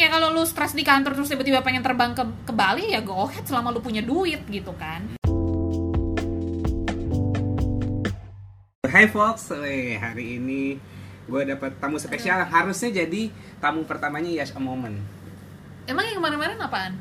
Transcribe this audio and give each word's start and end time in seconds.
ya 0.00 0.08
kalau 0.08 0.32
lu 0.32 0.48
stres 0.48 0.72
di 0.72 0.80
kantor 0.80 1.12
terus 1.12 1.28
tiba-tiba 1.28 1.60
pengen 1.60 1.84
terbang 1.84 2.16
ke, 2.16 2.24
ke 2.48 2.52
Bali 2.56 2.96
ya 2.96 3.04
go 3.04 3.28
ahead 3.28 3.44
selama 3.44 3.68
lu 3.68 3.84
punya 3.84 4.00
duit 4.00 4.40
gitu 4.48 4.72
kan 4.80 5.04
Hai 8.90 9.06
folks, 9.06 9.54
Weh, 9.54 9.94
hari 9.94 10.42
ini 10.42 10.74
gue 11.30 11.42
dapat 11.46 11.78
tamu 11.78 11.94
spesial. 11.94 12.42
Harusnya 12.42 12.90
jadi 12.90 13.30
tamu 13.62 13.86
pertamanya 13.86 14.26
Yash 14.26 14.50
a 14.50 14.58
Moment. 14.58 14.98
emang 15.86 16.06
yang 16.06 16.18
kemarin-kemarin 16.18 16.58
apaan 16.58 16.92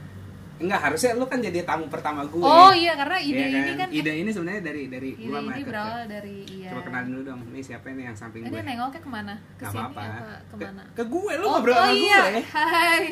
Enggak, 0.60 0.92
harusnya 0.92 1.16
lu 1.16 1.24
kan 1.24 1.40
jadi 1.40 1.64
tamu 1.64 1.88
pertama 1.88 2.28
gue. 2.28 2.44
oh 2.44 2.76
iya 2.76 2.92
karena 3.00 3.16
ide 3.16 3.40
Iya 3.40 3.48
ini 3.48 3.74
kan 3.80 3.88
Ide 3.88 4.12
ini 4.12 4.30
sebenarnya 4.30 4.62
dari 4.68 4.84
dari 4.92 5.10
ide 5.16 5.32
sama 5.32 5.52
ini 5.56 5.64
berawal 5.64 6.02
dari 6.04 6.38
iya 6.52 6.70
Coba 6.76 6.82
kenalin 6.84 7.08
dulu 7.16 7.22
dong. 7.24 7.40
Nih 7.56 7.64
siapa 7.64 7.86
nih 7.96 8.04
yang 8.12 8.18
samping 8.20 8.44
ini 8.44 8.52
gue? 8.52 8.62
nengoknya 8.68 9.00
ke 9.00 9.10
mana 9.10 9.34
ke 9.56 9.64
Gak 9.64 9.72
sini 9.72 9.88
apa 9.88 10.02
Ke, 10.04 10.28
ke 10.52 10.56
mana 10.60 10.84
ke 10.92 11.04
gue, 11.08 11.34
lu 11.40 11.46
oh, 11.48 11.52
ngobrol 11.56 11.76
oh 11.80 11.84
sama 11.88 11.96
iya. 11.96 12.22
gue. 12.28 12.44
Hai, 12.60 13.04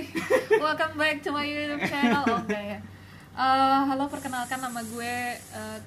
welcome 0.59 0.95
back 0.99 1.17
to 1.23 1.29
my 1.31 1.47
YouTube 1.47 1.83
channel. 1.87 2.23
Oh 2.27 2.39
enggak 2.43 2.63
ya. 2.67 2.79
Eh, 3.37 3.81
halo, 3.95 4.03
perkenalkan 4.11 4.59
nama 4.59 4.81
gue 4.83 5.13
eh, 5.39 5.79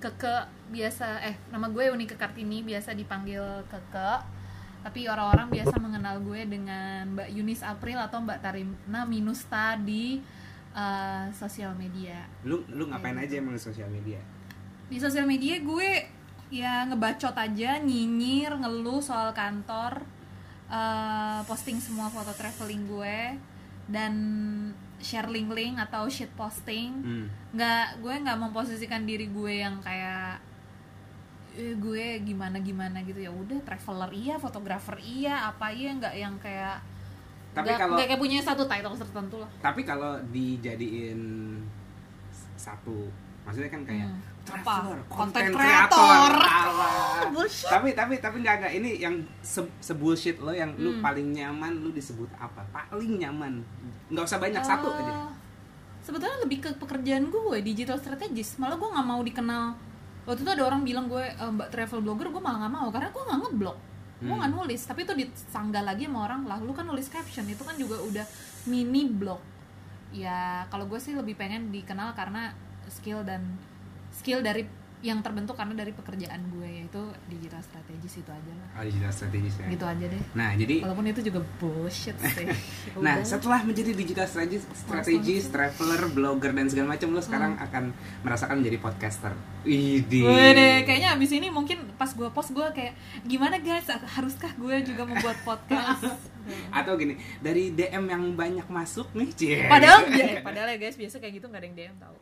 Keke 0.00 0.36
biasa 0.72 1.20
eh 1.22 1.36
nama 1.52 1.68
gue 1.68 1.92
Unika 1.92 2.16
Kartini 2.16 2.64
biasa 2.64 2.96
dipanggil 2.96 3.44
Keke. 3.68 4.40
Tapi 4.82 5.06
orang-orang 5.06 5.52
biasa 5.52 5.78
mengenal 5.78 6.18
gue 6.24 6.48
dengan 6.48 7.12
Mbak 7.12 7.28
Yunis 7.28 7.60
April 7.60 8.00
atau 8.02 8.18
Mbak 8.24 8.38
Tarina 8.40 9.06
Minusta 9.06 9.78
di 9.78 10.18
eh, 10.72 11.26
sosial 11.32 11.72
media. 11.74 12.24
Lu 12.42 12.64
lu 12.68 12.88
ngapain 12.88 13.14
Iya. 13.14 13.24
aja 13.26 13.34
emang 13.38 13.52
di 13.52 13.62
sosial 13.62 13.88
media? 13.88 14.20
Di 14.88 14.96
sosial 14.96 15.24
media 15.24 15.56
gue 15.58 15.90
ya 16.48 16.84
ngebacot 16.84 17.32
aja, 17.32 17.76
nyinyir, 17.78 18.52
ngeluh 18.56 19.00
soal 19.00 19.32
kantor, 19.32 20.04
eh, 20.68 21.40
posting 21.44 21.76
semua 21.76 22.08
foto 22.08 22.32
traveling 22.32 22.84
gue 22.84 23.18
dan 23.88 24.14
share 25.02 25.26
link-link 25.26 25.76
atau 25.76 26.06
shit 26.06 26.30
posting. 26.32 26.92
Hmm. 27.02 27.26
Nggak, 27.52 28.00
gue 28.00 28.14
nggak 28.22 28.38
memposisikan 28.38 29.02
diri 29.02 29.28
gue 29.28 29.60
yang 29.60 29.80
kayak 29.80 30.40
eh, 31.52 31.76
gue 31.76 32.24
gimana 32.24 32.56
gimana 32.60 33.04
gitu 33.04 33.20
ya 33.20 33.28
udah 33.28 33.60
traveler 33.60 34.08
iya 34.16 34.40
fotografer 34.40 34.96
iya 35.04 35.52
apa 35.52 35.68
iya 35.68 35.92
nggak 35.92 36.14
yang 36.16 36.40
kayak 36.40 36.80
Tapi 37.52 37.68
kalau 37.70 37.94
kayak 37.94 38.16
punya 38.16 38.40
satu 38.40 38.64
title 38.64 38.96
tertentu 38.96 39.36
lah 39.36 39.50
tapi 39.60 39.80
kalau 39.82 40.16
dijadiin 40.28 41.20
satu 42.54 43.10
maksudnya 43.42 43.68
kan 43.68 43.82
kayak 43.82 44.08
Hmm. 44.08 44.20
traveler, 44.42 44.98
alah. 46.34 47.22
Bullshit. 47.34 47.70
tapi 47.70 47.94
tapi 47.94 48.18
tapi 48.18 48.42
nggak 48.42 48.56
nggak 48.58 48.72
ini 48.74 48.90
yang 48.98 49.14
se, 49.38 49.62
sebullshit 49.78 50.38
lo 50.38 50.50
yang 50.50 50.74
lu 50.76 50.90
Hmm. 50.90 50.98
paling 51.00 51.30
nyaman 51.30 51.78
lu 51.78 51.90
disebut 51.90 52.26
apa 52.36 52.62
paling 52.68 53.18
nyaman 53.18 53.62
nggak 54.08 54.24
usah 54.24 54.38
banyak 54.38 54.58
satu 54.60 54.88
Eh, 54.88 54.98
aja 54.98 55.14
Sebetulnya 56.02 56.34
lebih 56.42 56.58
ke 56.58 56.70
pekerjaan 56.74 57.30
gue 57.30 57.62
digital 57.62 57.94
strategis. 57.94 58.58
Malah 58.58 58.74
gue 58.74 58.90
nggak 58.90 59.06
mau 59.06 59.22
dikenal. 59.22 59.70
Waktu 60.26 60.42
itu 60.42 60.50
ada 60.50 60.64
orang 60.64 60.82
bilang 60.82 61.06
gue 61.06 61.22
"Eh, 61.22 61.50
mbak 61.52 61.70
travel 61.70 62.02
blogger, 62.02 62.26
gue 62.26 62.42
malah 62.42 62.66
nggak 62.66 62.74
mau 62.74 62.90
karena 62.90 63.06
gue 63.06 63.22
nggak 63.22 63.40
ngeblog. 64.22 64.30
Gue 64.30 64.30
Hmm. 64.30 64.40
nggak 64.40 64.52
nulis. 64.54 64.80
Tapi 64.86 65.00
itu 65.02 65.12
disanggah 65.18 65.82
lagi 65.82 66.06
sama 66.06 66.30
orang 66.30 66.46
lah. 66.46 66.62
Lu 66.62 66.70
kan 66.70 66.86
nulis 66.86 67.10
caption 67.10 67.44
itu 67.50 67.66
kan 67.66 67.74
juga 67.74 67.98
udah 67.98 68.26
mini 68.70 69.10
blog. 69.10 69.42
Ya 70.14 70.64
kalau 70.70 70.86
gue 70.86 71.00
sih 71.02 71.12
lebih 71.12 71.34
pengen 71.34 71.74
dikenal 71.74 72.14
karena 72.14 72.54
skill 72.86 73.24
dan 73.24 73.42
skill 74.12 74.44
dari 74.44 74.68
yang 75.02 75.18
terbentuk 75.18 75.52
karena 75.52 75.74
dari 75.74 75.90
pekerjaan 75.90 76.38
gue 76.48 76.62
yaitu 76.64 77.02
digital 77.26 77.58
strategis 77.58 78.16
itu 78.16 78.30
aja 78.30 78.52
lah. 78.52 78.68
oh 78.72 78.82
digital 78.82 79.10
strategis 79.10 79.54
ya 79.56 79.66
Gitu 79.68 79.82
aja 79.82 80.04
deh. 80.06 80.22
nah 80.32 80.50
jadi 80.52 80.76
Walaupun 80.80 81.04
itu 81.04 81.20
juga 81.22 81.40
bullshit 81.58 82.14
sih. 82.16 82.46
Nah, 82.94 83.18
Udah. 83.18 83.26
setelah 83.26 83.60
menjadi 83.62 83.90
digital 83.92 84.24
strategis, 84.24 84.62
strategis, 84.72 85.48
traveler, 85.48 86.06
blogger 86.08 86.52
dan 86.52 86.66
segala 86.66 86.94
macam, 86.94 87.08
lo 87.10 87.18
sekarang 87.18 87.52
Hmm. 87.52 87.66
akan 87.66 87.84
merasakan 88.22 88.56
menjadi 88.58 88.78
podcaster. 88.78 89.32
Widih. 89.62 90.22
Wede, 90.22 90.84
kayaknya 90.84 91.12
abis 91.12 91.30
ini 91.32 91.48
mungkin 91.48 91.82
pas 91.92 92.08
gue 92.08 92.28
post 92.28 92.50
gue 92.50 92.66
kayak 92.68 92.94
gimana 93.24 93.58
guys 93.58 93.86
haruskah 93.88 94.52
gue 94.52 94.76
juga 94.84 95.02
membuat 95.02 95.34
podcast 95.42 96.04
Atau 96.78 96.94
gini, 96.94 97.14
dari 97.38 97.70
DM 97.70 98.04
yang 98.06 98.24
banyak 98.32 98.66
masuk 98.66 99.10
nih, 99.12 99.28
cie. 99.32 99.58
padahal 99.66 100.06
ya, 100.12 100.40
padahal 100.40 100.68
ya 100.68 100.78
guys 100.78 100.94
biasa 100.94 101.16
kayak 101.16 101.34
gitu 101.36 101.46
nggak 101.46 101.58
ada 101.58 101.66
yang 101.66 101.76
DM 101.76 101.96
tahu 101.96 102.16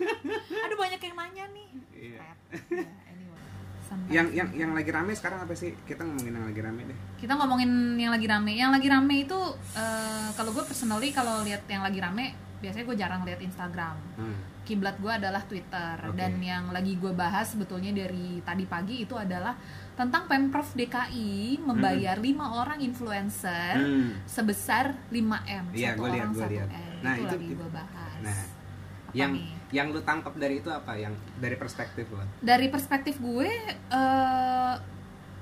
aduh 0.64 0.76
banyak 0.76 1.00
yang 1.00 1.14
nanya 1.14 1.44
nih 1.50 1.68
Iya. 1.96 2.22
Ya, 2.70 2.86
anyway. 3.08 3.40
Sometimes. 3.82 4.10
Yang 4.10 4.26
yang 4.32 4.48
yang 4.52 4.70
lagi 4.72 4.90
rame 4.90 5.12
sekarang 5.12 5.40
apa 5.40 5.52
sih? 5.52 5.72
Kita 5.80 6.02
ngomongin 6.02 6.32
yang 6.32 6.46
lagi 6.46 6.60
rame 6.60 6.82
deh. 6.84 6.98
kita 7.16 7.32
ngomongin 7.34 7.70
yang 7.96 8.12
lagi 8.12 8.26
rame 8.26 8.52
yang 8.52 8.70
lagi 8.70 8.86
rame 8.86 9.14
itu 9.22 9.38
eh, 9.72 10.28
kalau 10.32 10.50
gue 10.50 10.62
personally 10.62 11.10
kalau 11.10 11.40
lihat 11.42 11.64
yang 11.66 11.80
lagi 11.80 11.98
rame 11.98 12.26
biasanya 12.56 12.84
gue 12.84 12.96
jarang 12.96 13.22
lihat 13.22 13.40
Instagram 13.40 13.96
Hmm. 14.16 14.36
kiblat 14.62 14.96
gue 14.96 15.08
adalah 15.08 15.42
Twitter 15.42 15.94
Oke. 16.02 16.14
dan 16.14 16.36
yang 16.38 16.68
lagi 16.68 16.94
gue 16.94 17.12
bahas 17.12 17.46
sebetulnya 17.48 17.92
dari 17.92 18.40
tadi 18.40 18.64
pagi 18.64 19.02
itu 19.02 19.14
adalah 19.14 19.54
tentang 19.96 20.28
pemprov 20.28 20.68
DKI 20.70 21.56
membayar 21.58 22.16
lima 22.18 22.52
orang 22.54 22.78
influencer 22.78 23.74
Hmm. 23.74 24.12
sebesar 24.24 24.92
5 25.08 25.40
m 25.42 25.64
Iya, 25.72 25.90
satu 25.90 25.98
gua 25.98 26.08
lihat, 26.12 26.28
satu 26.30 26.52
lihat. 26.52 26.68
m 26.68 27.00
Nah, 27.00 27.14
itu, 27.14 27.22
itu- 27.22 27.32
lagi 27.34 27.54
gue 27.54 27.70
bahas 27.70 28.18
Nah, 28.18 28.36
Apa 28.36 29.14
yang 29.14 29.32
nih? 29.32 29.48
yang 29.72 29.86
lu 29.90 30.00
tangkap 30.00 30.36
dari 30.36 30.60
itu 30.60 30.68
apa? 30.70 30.92
Yang 30.94 31.14
dari 31.36 31.56
perspektif 31.56 32.06
lo? 32.08 32.20
dari 32.38 32.66
perspektif 32.68 33.16
gue 33.18 33.48
eh, 33.90 34.74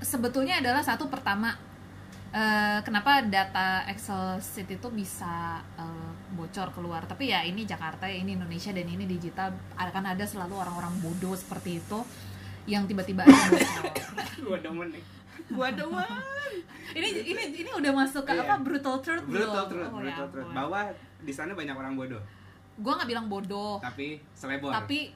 sebetulnya 0.01 0.59
adalah 0.59 0.81
satu 0.81 1.07
pertama 1.07 1.51
eh, 2.31 2.79
kenapa 2.81 3.23
data 3.23 3.83
Excel 3.87 4.39
sheet 4.39 4.71
itu 4.73 4.89
bisa 4.89 5.59
eh, 5.75 6.11
bocor 6.31 6.71
keluar 6.71 7.03
tapi 7.05 7.29
ya 7.29 7.43
ini 7.43 7.63
Jakarta 7.65 8.07
ya 8.07 8.17
ini 8.17 8.35
Indonesia 8.35 8.71
dan 8.71 8.87
ini 8.87 9.03
digital 9.05 9.51
akan 9.77 10.05
ada 10.09 10.23
selalu 10.25 10.55
orang-orang 10.57 10.95
bodoh 11.01 11.35
seperti 11.35 11.79
itu 11.81 11.99
yang 12.67 12.85
tiba-tiba 12.85 13.23
bocor 13.23 13.85
Gua 14.41 14.59
demen 14.59 14.89
nih. 14.91 15.05
gua 15.47 15.69
doang 15.71 16.23
ini 16.91 17.09
ini 17.27 17.43
ini 17.59 17.71
udah 17.71 17.93
masuk 17.95 18.23
ke 18.23 18.33
Iya. 18.33 18.43
apa 18.43 18.55
brutal 18.59 18.97
truth 18.99 19.25
Brutal 19.25 19.65
belum? 19.67 19.69
truth, 19.69 19.87
Oh, 19.87 19.99
ya 19.99 20.05
brutal 20.07 20.27
truth. 20.29 20.47
ampun. 20.47 20.57
Bahwa 20.57 20.81
di 21.19 21.33
sana 21.33 21.53
banyak 21.53 21.73
orang 21.73 21.95
bodoh, 21.95 22.23
gua 22.77 22.93
nggak 22.95 23.09
bilang 23.09 23.27
bodoh 23.27 23.77
tapi 23.79 24.21
selebor. 24.33 24.71
tapi 24.71 25.13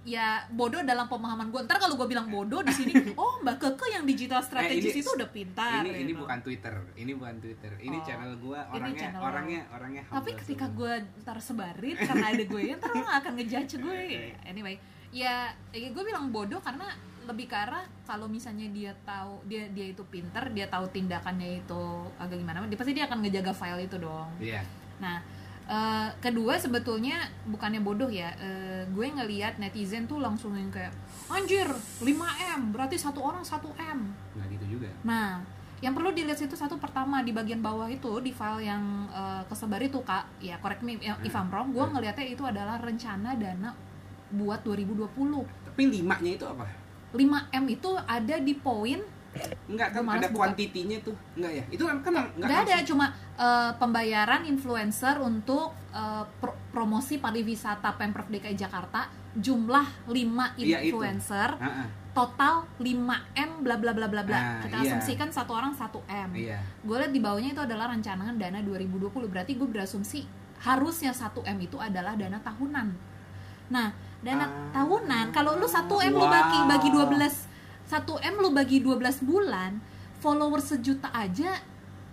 ya 0.00 0.26
bodoh 0.50 0.80
dalam 0.80 1.04
pemahaman 1.06 1.48
gue 1.48 1.60
ntar 1.60 1.76
kalau 1.76 1.92
gue 1.94 2.08
bilang 2.08 2.24
bodoh 2.26 2.60
di 2.62 2.72
sini 2.72 2.88
oh 3.20 3.36
mbak 3.38 3.60
keke 3.60 3.84
yang 3.90 4.04
digital 4.04 4.40
strategis 4.40 4.80
Eh, 4.86 4.92
ini- 4.94 5.02
itu 5.02 5.10
udah 5.12 5.28
pintar 5.28 5.80
ini 5.82 5.92
ini 6.00 6.12
bukan 6.14 6.40
Twitter, 6.40 6.72
ini 6.94 7.12
bukan 7.12 7.36
Twitter. 7.36 7.72
Ini 7.76 7.92
Oh. 7.92 8.02
channel 8.02 8.32
gua 8.38 8.64
orangnya 8.66 8.96
channel 8.98 9.20
orangnya 9.20 9.60
orangnya 9.70 10.02
tapi 10.06 10.30
ketika 10.34 10.66
gue 10.70 10.92
ntar 11.20 11.36
sebarin 11.38 11.96
karena 11.98 12.26
ada 12.28 12.42
gue 12.42 12.62
ya 12.62 12.74
ntar 12.76 12.90
orang 12.90 13.12
akan 13.14 13.32
ngejudge 13.34 13.74
gue 13.76 14.00
anyway 14.50 14.80
ya, 15.10 15.50
ya 15.70 15.88
gue 15.90 16.02
bilang 16.02 16.30
bodoh 16.30 16.58
karena 16.58 16.86
lebih 17.20 17.46
ke 17.46 17.54
arah 17.54 17.84
kalau 18.02 18.26
misalnya 18.26 18.66
dia 18.70 18.90
tahu 19.02 19.38
dia 19.44 19.68
dia 19.70 19.92
itu 19.92 20.02
pintar 20.06 20.50
dia 20.50 20.66
tahu 20.66 20.88
tindakannya 20.88 21.62
itu 21.62 21.82
agak 22.16 22.40
gimana 22.40 22.64
dia 22.64 22.74
pasti 22.74 22.90
dia 22.90 23.04
akan 23.06 23.22
ngejaga 23.22 23.52
file 23.52 23.84
itu 23.84 23.96
dong 23.96 24.26
Iya. 24.40 24.64
Nah, 24.98 25.20
eh, 25.64 26.08
kedua 26.18 26.56
sebetulnya 26.56 27.20
bukannya 27.46 27.80
bodoh 27.80 28.08
ya. 28.08 28.34
eh, 28.36 28.82
gue 28.86 29.06
ngelihat 29.06 29.56
netizen 29.56 30.04
tuh 30.04 30.18
langsung 30.18 30.56
yang 30.56 30.68
kayak 30.68 30.90
anjir 31.26 31.68
5M 32.00 32.72
berarti 32.72 32.96
satu 32.96 33.20
orang 33.22 33.40
1M. 33.40 33.98
Nggak 34.34 34.46
gitu 34.56 34.64
juga. 34.76 34.88
Nah, 35.04 35.38
yang 35.80 35.94
perlu 35.94 36.10
dilihat 36.10 36.36
itu 36.36 36.52
satu 36.52 36.76
pertama 36.76 37.22
di 37.22 37.30
bagian 37.30 37.60
bawah 37.60 37.86
itu 37.86 38.18
di 38.20 38.32
file 38.32 38.64
yang 38.64 38.82
eh, 39.08 39.42
kesebar 39.46 39.80
itu 39.80 40.00
Kak, 40.02 40.40
ya 40.40 40.58
correct 40.58 40.82
me 40.82 40.96
if 40.98 41.32
I'm 41.32 41.48
wrong, 41.48 41.70
gue 41.70 41.84
ngelihatnya 41.86 42.26
itu 42.26 42.42
adalah 42.42 42.76
rencana 42.76 43.36
dana 43.36 43.70
buat 44.30 44.62
2020. 44.62 45.10
Tapi 45.66 45.82
limanya 45.86 46.30
itu 46.30 46.46
apa? 46.46 46.66
5M 47.10 47.64
itu 47.68 47.90
ada 47.98 48.36
di 48.38 48.54
poin 48.54 49.02
Enggak 49.70 49.94
kan 49.94 50.02
ada 50.10 50.26
kuantitinya 50.26 50.98
tuh. 51.02 51.14
Enggak 51.38 51.52
ya? 51.54 51.64
Itu 51.70 51.86
kan 51.86 52.02
kan 52.02 52.10
enggak 52.34 52.50
nggak 52.50 52.60
ada 52.66 52.76
cuma 52.82 53.06
eh, 53.38 53.70
pembayaran 53.78 54.42
influencer 54.42 55.22
untuk 55.22 55.70
eh, 55.94 56.24
pro- 56.42 56.58
promosi 56.74 57.22
pariwisata 57.22 57.94
pemprov 57.94 58.26
DKI 58.26 58.58
Jakarta 58.58 59.06
jumlah 59.30 60.10
5 60.10 60.58
Iya, 60.58 60.82
influencer 60.82 61.54
total 62.10 62.66
5 62.82 62.82
m 63.38 63.50
bla 63.62 63.78
bla 63.78 63.94
bla 63.94 64.10
bla 64.10 64.26
bla 64.26 64.34
Ah, 64.34 64.58
kita 64.58 64.82
iya. 64.82 64.98
asumsikan 64.98 65.30
satu 65.30 65.54
orang 65.54 65.70
1 65.70 65.86
m 66.26 66.30
Iya. 66.34 66.58
gue 66.82 66.96
lihat 66.98 67.14
di 67.14 67.22
bawahnya 67.22 67.54
itu 67.54 67.62
adalah 67.62 67.94
rancangan 67.94 68.34
dana 68.34 68.58
2020 68.58 69.30
berarti 69.30 69.54
gue 69.54 69.68
berasumsi 69.70 70.26
harusnya 70.66 71.14
1 71.14 71.30
m 71.46 71.58
itu 71.62 71.78
adalah 71.78 72.18
dana 72.18 72.42
tahunan 72.42 72.90
nah 73.70 73.88
dana 74.20 74.44
Ah. 74.44 74.50
tahunan 74.74 75.30
kalau 75.30 75.56
lu 75.56 75.64
1 75.64 75.86
m 75.86 76.12
lu 76.12 76.20
Wow. 76.20 76.28
bagi 76.28 76.58
bagi 76.66 76.88
12 76.90 77.46
1 77.86 78.04
m 78.20 78.34
lu 78.36 78.50
bagi 78.50 78.78
12 78.78 78.98
bulan 79.22 79.78
followers 80.18 80.68
sejuta 80.68 81.08
aja 81.08 81.56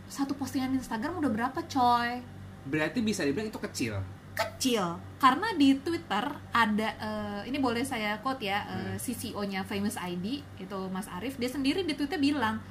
satu 0.07 0.31
postingan 0.33 0.71
Instagram 0.71 1.18
udah 1.18 1.27
berapa 1.30 1.59
coy 1.63 2.24
Berarti 2.63 3.00
bisa 3.00 3.24
dibilang 3.24 3.48
itu 3.48 3.59
kecil. 3.62 3.95
kecil 4.33 4.86
karena 5.18 5.50
di 5.51 5.74
Twitter 5.77 6.21
ada 6.54 6.89
eh, 6.95 7.42
ini 7.44 7.57
boleh 7.57 7.81
saya 7.81 8.15
quote 8.18 8.44
ya 8.44 8.62
Hmm. 8.62 8.94
CCO-nya 8.95 9.63
Famous 9.63 9.98
ID 9.98 10.25
itu 10.56 10.77
Mas 10.88 11.09
Arief 11.09 11.36
dia 11.36 11.50
sendiri 11.50 11.81
di 11.81 11.92
Twitter 11.92 12.15
bilang 12.18 12.62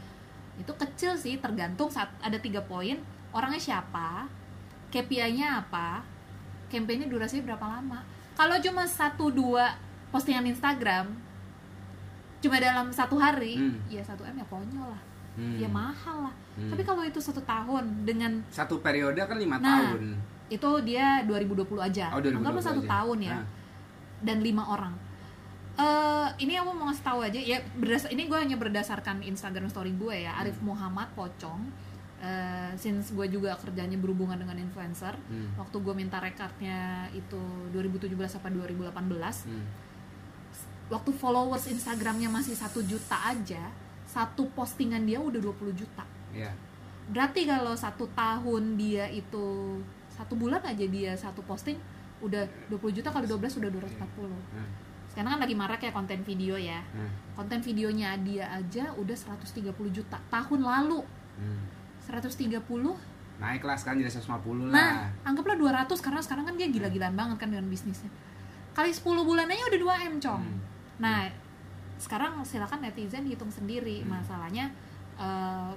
itu 0.56 0.70
kecil 0.72 1.12
sih 1.14 1.36
tergantung 1.36 1.90
saat 1.90 2.08
ada 2.20 2.38
tiga 2.38 2.62
poin 2.62 2.96
orangnya 3.30 3.58
siapa 3.58 4.30
KPI-nya 4.88 5.60
apa 5.60 6.00
campaign-nya 6.66 7.06
durasinya 7.06 7.44
berapa 7.44 7.66
lama 7.68 8.00
kalau 8.36 8.56
cuma 8.58 8.84
satu 8.84 9.28
dua 9.28 9.74
postingan 10.08 10.44
Instagram 10.46 11.08
cuma 12.38 12.56
dalam 12.58 12.86
satu 12.90 13.16
hari 13.16 13.56
Hmm. 13.56 13.80
ya 13.88 14.00
satu 14.00 14.22
m 14.22 14.36
ya 14.36 14.46
konyol 14.46 14.86
lah 14.86 15.02
Hmm. 15.34 15.56
ya 15.56 15.66
mahal 15.66 16.16
lah 16.22 16.34
Hmm. 16.54 16.70
tapi 16.70 16.82
kalau 16.82 17.02
itu 17.02 17.18
satu 17.18 17.40
tahun 17.42 18.04
dengan 18.04 18.40
satu 18.48 18.78
periode 18.78 19.18
kan 19.18 19.36
lima 19.36 19.56
Nah, 19.56 19.92
tahun 19.92 20.16
itu 20.46 20.70
dia 20.82 21.20
2020 21.22 21.82
aja 21.82 22.08
oh 22.10 22.20
2020 22.20 22.38
anggaplah 22.38 22.64
satu 22.64 22.80
aja. 22.80 22.88
tahun 22.90 23.18
ya 23.20 23.34
Ah. 23.34 23.44
dan 24.22 24.38
lima 24.40 24.62
orang 24.64 24.94
eh 25.76 26.28
ini 26.38 26.56
aku 26.56 26.72
mau 26.72 26.88
ngasih 26.88 27.04
tahu 27.04 27.20
aja 27.20 27.36
ya 27.36 27.60
berdasar 27.74 28.08
ini 28.08 28.24
gue 28.24 28.38
hanya 28.38 28.56
berdasarkan 28.56 29.20
Instagram 29.22 29.68
story 29.68 29.92
gue 29.92 30.24
ya 30.24 30.32
Arif 30.34 30.56
Hmm. 30.56 30.72
Muhammad 30.72 31.08
Pocong 31.12 31.68
Eh, 32.26 32.70
since 32.74 33.14
gue 33.14 33.26
juga 33.30 33.54
kerjanya 33.54 33.94
berhubungan 33.94 34.34
dengan 34.34 34.58
influencer 34.58 35.14
Hmm. 35.22 35.54
waktu 35.54 35.76
gue 35.78 35.94
minta 35.94 36.18
rekatnya 36.18 36.78
itu 37.12 37.38
2017 37.70 38.10
apa 38.34 38.50
2018 38.50 39.46
Hmm. 39.46 39.62
waktu 40.88 41.10
followers 41.12 41.66
Instagramnya 41.66 42.26
masih 42.26 42.54
satu 42.54 42.82
juta 42.82 43.14
aja 43.24 43.70
satu 44.04 44.50
postingan 44.50 45.02
dia 45.02 45.18
udah 45.18 45.38
20 45.38 45.70
juta 45.72 46.02
ya 46.32 46.50
berarti 47.06 47.46
kalau 47.46 47.74
satu 47.74 48.10
tahun 48.12 48.74
dia 48.74 49.06
itu 49.08 49.78
satu 50.08 50.34
bulan 50.34 50.62
aja 50.64 50.82
dia 50.84 51.14
satu 51.14 51.42
posting 51.42 51.78
udah 52.18 52.42
20 52.66 52.90
juta 52.92 53.08
kali 53.08 53.24
12 53.24 53.54
udah 53.56 53.70
240 53.70 54.34
Hmm. 54.50 54.70
sekarang 55.06 55.30
kan 55.32 55.40
lagi 55.40 55.54
marak 55.54 55.78
ya 55.80 55.92
konten 55.92 56.20
video 56.22 56.58
ya 56.58 56.82
Hmm. 56.88 57.10
konten 57.34 57.62
videonya 57.62 58.18
dia 58.18 58.50
aja 58.50 58.90
udah 58.94 59.14
130 59.14 59.70
juta 59.92 60.18
tahun 60.26 60.60
lalu 60.60 61.06
Hmm. 61.36 61.75
130 62.06 62.62
naik 63.36 63.62
lah 63.62 63.76
sekarang 63.76 64.00
jadi 64.00 64.12
150 64.14 64.66
nah 64.66 64.72
lah 64.72 64.92
anggaplah 65.22 65.56
200 65.84 65.92
karena 66.00 66.20
sekarang 66.20 66.44
kan 66.44 66.54
dia 66.54 66.66
gila-gilaan 66.66 67.12
banget 67.12 67.36
kan 67.36 67.48
dengan 67.48 67.66
bisnisnya 67.66 68.08
kali 68.72 68.88
10 68.88 69.02
bulan 69.02 69.44
aja 69.46 69.62
udah 69.66 69.80
2 70.00 70.08
m 70.08 70.16
cong 70.16 70.40
Hmm. 70.40 70.58
nah 70.96 71.28
sekarang 71.96 72.40
silakan 72.42 72.80
netizen 72.82 73.24
hitung 73.24 73.48
sendiri 73.48 74.00
Hmm. 74.00 74.16
masalahnya 74.16 74.72
eh, 75.16 75.72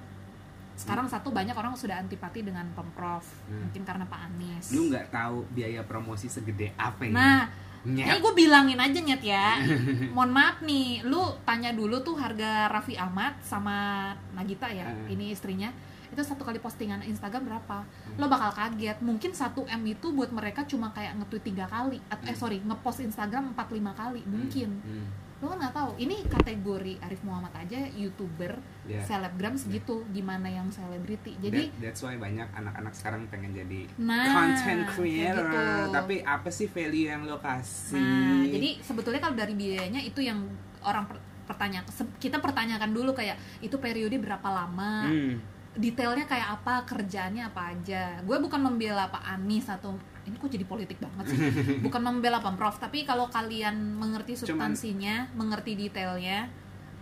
sekarang 0.75 1.07
satu 1.07 1.27
banyak 1.29 1.51
orang 1.51 1.75
sudah 1.75 1.99
antipati 1.99 2.39
dengan 2.39 2.63
pemprov 2.71 3.23
Hmm. 3.45 3.67
mungkin 3.67 3.83
karena 3.83 4.05
Pak 4.05 4.21
Anies 4.25 4.71
lu 4.71 4.87
nggak 4.87 5.09
tahu 5.09 5.43
biaya 5.49 5.83
promosi 5.83 6.27
segede 6.27 6.71
apa 6.77 7.03
ya 7.03 7.11
nah 7.11 7.41
Nyet. 7.79 8.11
ini 8.11 8.19
gue 8.19 8.33
bilangin 8.35 8.75
aja 8.75 8.99
nyet 8.99 9.23
ya 9.23 9.55
mohon 10.15 10.31
maaf 10.31 10.59
nih 10.59 10.99
lu 11.01 11.19
tanya 11.43 11.71
dulu 11.71 11.99
tuh 11.99 12.11
harga 12.13 12.67
Raffi 12.67 12.95
Ahmad 12.95 13.39
sama 13.39 14.11
Nagita 14.31 14.67
ya 14.67 14.83
Eh. 14.83 15.15
ini 15.15 15.31
istrinya 15.31 15.71
itu 16.09 16.19
satu 16.19 16.41
kali 16.41 16.57
postingan 16.57 17.01
Instagram 17.01 17.45
berapa 17.45 17.77
Hmm. 17.81 18.17
lo 18.17 18.25
bakal 18.25 18.49
kaget 18.51 18.97
mungkin 18.99 19.31
1 19.31 19.39
m 19.63 19.81
itu 19.83 20.07
buat 20.09 20.29
mereka 20.29 20.63
cuma 20.63 20.89
kayak 20.89 21.17
nge-tweet 21.17 21.43
tiga 21.45 21.65
kali 21.65 22.01
At- 22.07 22.21
eh 22.21 22.31
Hmm. 22.31 22.39
sorry 22.39 22.57
ngepost 22.59 22.99
Instagram 22.99 23.53
4-5 23.53 23.93
kali 23.93 24.21
mungkin 24.23 24.69
Hmm. 24.79 25.07
lo 25.39 25.47
kan 25.47 25.57
nggak 25.57 25.71
tahu 25.71 25.91
ini 25.97 26.19
kategori 26.25 26.99
Arif 26.99 27.23
Muhammad 27.23 27.55
aja 27.55 27.79
youtuber 27.89 28.59
Ya. 28.83 28.99
selebgram 29.01 29.55
segitu 29.55 30.03
gimana 30.09 30.45
yang 30.45 30.67
selebriti 30.67 31.37
jadi 31.37 31.71
That- 31.71 31.79
that's 31.79 32.01
why 32.01 32.17
banyak 32.17 32.49
anak-anak 32.49 32.91
sekarang 32.91 33.23
pengen 33.27 33.53
jadi 33.53 33.87
Nah, 33.97 34.27
content 34.27 34.83
creator. 34.89 35.47
gitu. 35.47 35.93
Tapi 35.93 36.15
apa 36.19 36.49
sih 36.49 36.67
value 36.67 37.07
yang 37.07 37.23
lo 37.23 37.39
kasih? 37.39 37.95
Nah, 37.95 38.43
jadi 38.45 38.81
sebetulnya 38.81 39.21
kalau 39.21 39.37
dari 39.37 39.53
biayanya 39.53 40.01
itu 40.01 40.19
yang 40.19 40.43
orang 40.81 41.07
per- 41.07 41.23
pertanya 41.45 41.81
se- 41.87 42.19
kita 42.19 42.37
pertanyakan 42.37 42.91
dulu 42.91 43.09
kayak 43.11 43.33
itu 43.59 43.73
periode 43.75 44.13
berapa 44.17 44.45
lama, 44.45 45.07
Hmm. 45.07 45.39
Detailnya 45.79 46.25
kayak 46.25 46.59
apa, 46.59 46.83
kerjaannya 46.83 47.43
apa 47.45 47.61
aja. 47.71 48.19
Gue 48.21 48.37
bukan 48.37 48.59
membela 48.59 49.07
Pak 49.07 49.23
Anies 49.25 49.65
atau 49.65 49.95
ini 50.21 50.35
kok 50.35 50.47
jadi 50.47 50.63
politik 50.63 50.99
banget 50.99 51.31
sih. 51.31 51.39
bukan 51.85 51.97
membela 51.99 52.37
Pemprov, 52.37 52.75
tapi 52.75 53.01
kalau 53.01 53.25
kalian 53.27 53.73
mengerti 53.95 54.35
Cuman- 54.35 54.75
substansinya, 54.75 55.31
mengerti 55.33 55.73
detailnya, 55.73 56.51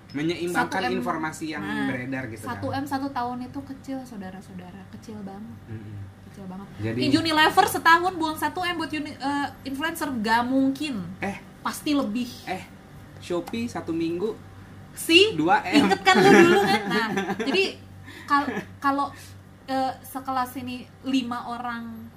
menyeimbangkan 0.10 0.82
Satu 0.82 0.88
M. 0.88 0.96
informasi 0.96 1.46
yang 1.52 1.60
Nah, 1.60 1.84
beredar 1.86 2.24
gitu 2.30 2.40
satu 2.40 2.68
kan. 2.70 2.80
m 2.80 2.86
satu 2.86 3.08
tahun 3.12 3.38
itu 3.44 3.60
kecil 3.62 3.98
saudara-saudara, 4.02 4.80
kecil 4.90 5.20
banget, 5.20 5.58
kecil 6.24 6.48
banget. 6.48 6.68
Jadi 6.80 7.00
Ini 7.04 7.16
Unilever 7.18 7.66
setahun 7.68 8.14
buang 8.16 8.38
1 8.38 8.48
m 8.64 8.76
buat 8.78 8.88
uni- 8.90 9.20
eh, 9.20 9.48
influencer 9.66 10.08
gak 10.18 10.46
mungkin, 10.46 11.04
eh 11.20 11.36
pasti 11.60 11.92
lebih. 11.92 12.30
eh 12.46 12.64
Shopee 13.18 13.68
satu 13.68 13.92
minggu 13.92 14.32
sih 14.94 15.34
2 15.34 15.44
M. 15.68 15.84
inget 15.84 16.02
kan 16.02 16.16
lu 16.16 16.30
dulu 16.32 16.60
kan 16.62 16.82
nah 16.94 17.08
jadi 17.36 17.64
kal- 18.28 18.52
kalau 18.78 19.08
eh, 19.66 19.94
sekelas 20.02 20.52
ini 20.58 20.76
lima 21.04 21.44
orang 21.46 22.08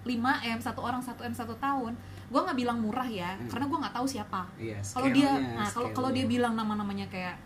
5 0.00 0.18
m 0.44 0.58
satu 0.58 0.80
orang 0.80 0.98
satu 0.98 1.22
m 1.22 1.30
satu 1.32 1.54
tahun 1.56 1.94
gue 2.26 2.40
nggak 2.40 2.54
bilang 2.56 2.78
murah 2.78 3.06
ya 3.06 3.34
Hmm. 3.34 3.46
karena 3.46 3.64
gue 3.64 3.78
nggak 3.78 3.94
tahu 3.94 4.06
siapa 4.08 4.42
Iya, 4.56 4.78
kalau 4.84 5.08
dia 5.08 5.30
nah 5.52 5.68
kalau 5.68 5.88
kalau 5.92 6.10
dia 6.10 6.24
bilang 6.24 6.52
nama-namanya 6.52 7.06
kayak 7.06 7.36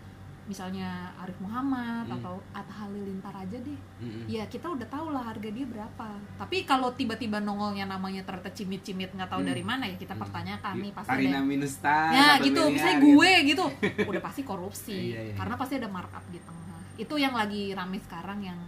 misalnya 0.43 0.87
Arif 1.17 1.35
Muhammad 1.37 2.07
Hmm. 2.07 2.15
atau 2.15 2.33
Atta 2.51 2.71
Halilintar 2.71 3.35
aja 3.35 3.57
deh 3.59 3.75
Mm-mm. 3.99 4.25
ya 4.27 4.47
kita 4.47 4.69
udah 4.69 4.87
tahu 4.87 5.11
lah 5.11 5.27
harga 5.27 5.49
dia 5.49 5.65
berapa 5.65 6.07
tapi 6.35 6.63
kalau 6.63 6.93
tiba-tiba 6.93 7.37
nongolnya 7.37 7.83
namanya 7.85 8.23
ternyata 8.23 8.49
cimit-cimit 8.51 9.11
nggak 9.11 9.27
tahu 9.27 9.43
Hmm. 9.43 9.49
dari 9.49 9.61
mana 9.61 9.83
ya 9.85 9.95
kita 9.95 10.13
Hmm. 10.13 10.23
pertanyakan 10.23 10.73
nih 10.79 10.91
pasti 10.93 11.09
ada 11.09 11.19
Arina 11.19 11.31
yang- 11.35 11.47
Minusta 11.47 11.95
ya 12.09 12.29
gitu 12.39 12.61
misalnya 12.65 12.95
gitu. 12.95 13.07
gue 13.11 13.31
gitu 13.45 13.65
udah 14.07 14.21
pasti 14.23 14.41
korupsi 14.49 14.97
Iya, 15.11 15.19
iya, 15.21 15.33
karena 15.35 15.55
pasti 15.55 15.73
ada 15.75 15.89
markup 15.89 16.23
di 16.27 16.39
tengah 16.39 16.76
itu 16.97 17.15
yang 17.15 17.31
lagi 17.31 17.71
rame 17.71 17.97
sekarang 17.99 18.41
yang 18.41 18.59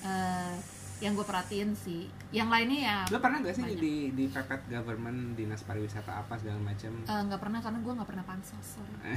eh, 0.00 0.54
yang 1.00 1.12
gue 1.12 1.22
perhatiin 1.22 1.74
sih. 1.74 2.06
Yang 2.30 2.48
lainnya 2.50 2.78
ya 2.80 2.96
lo 3.06 3.18
pernah 3.18 3.38
gak 3.40 3.54
sih 3.54 3.64
Banyak. 3.64 3.78
di 3.78 3.94
di 4.12 4.24
pepet 4.26 4.60
government 4.68 5.34
dinas 5.34 5.62
pariwisata 5.62 6.12
apa 6.18 6.34
segala 6.34 6.60
macam 6.62 6.92
eh, 6.94 7.20
nggak 7.24 7.40
pernah 7.40 7.58
karena 7.58 7.78
gue 7.78 7.92
nggak 7.92 8.08
pernah 8.08 8.24
pansos 8.24 8.66
sorry. 8.70 8.94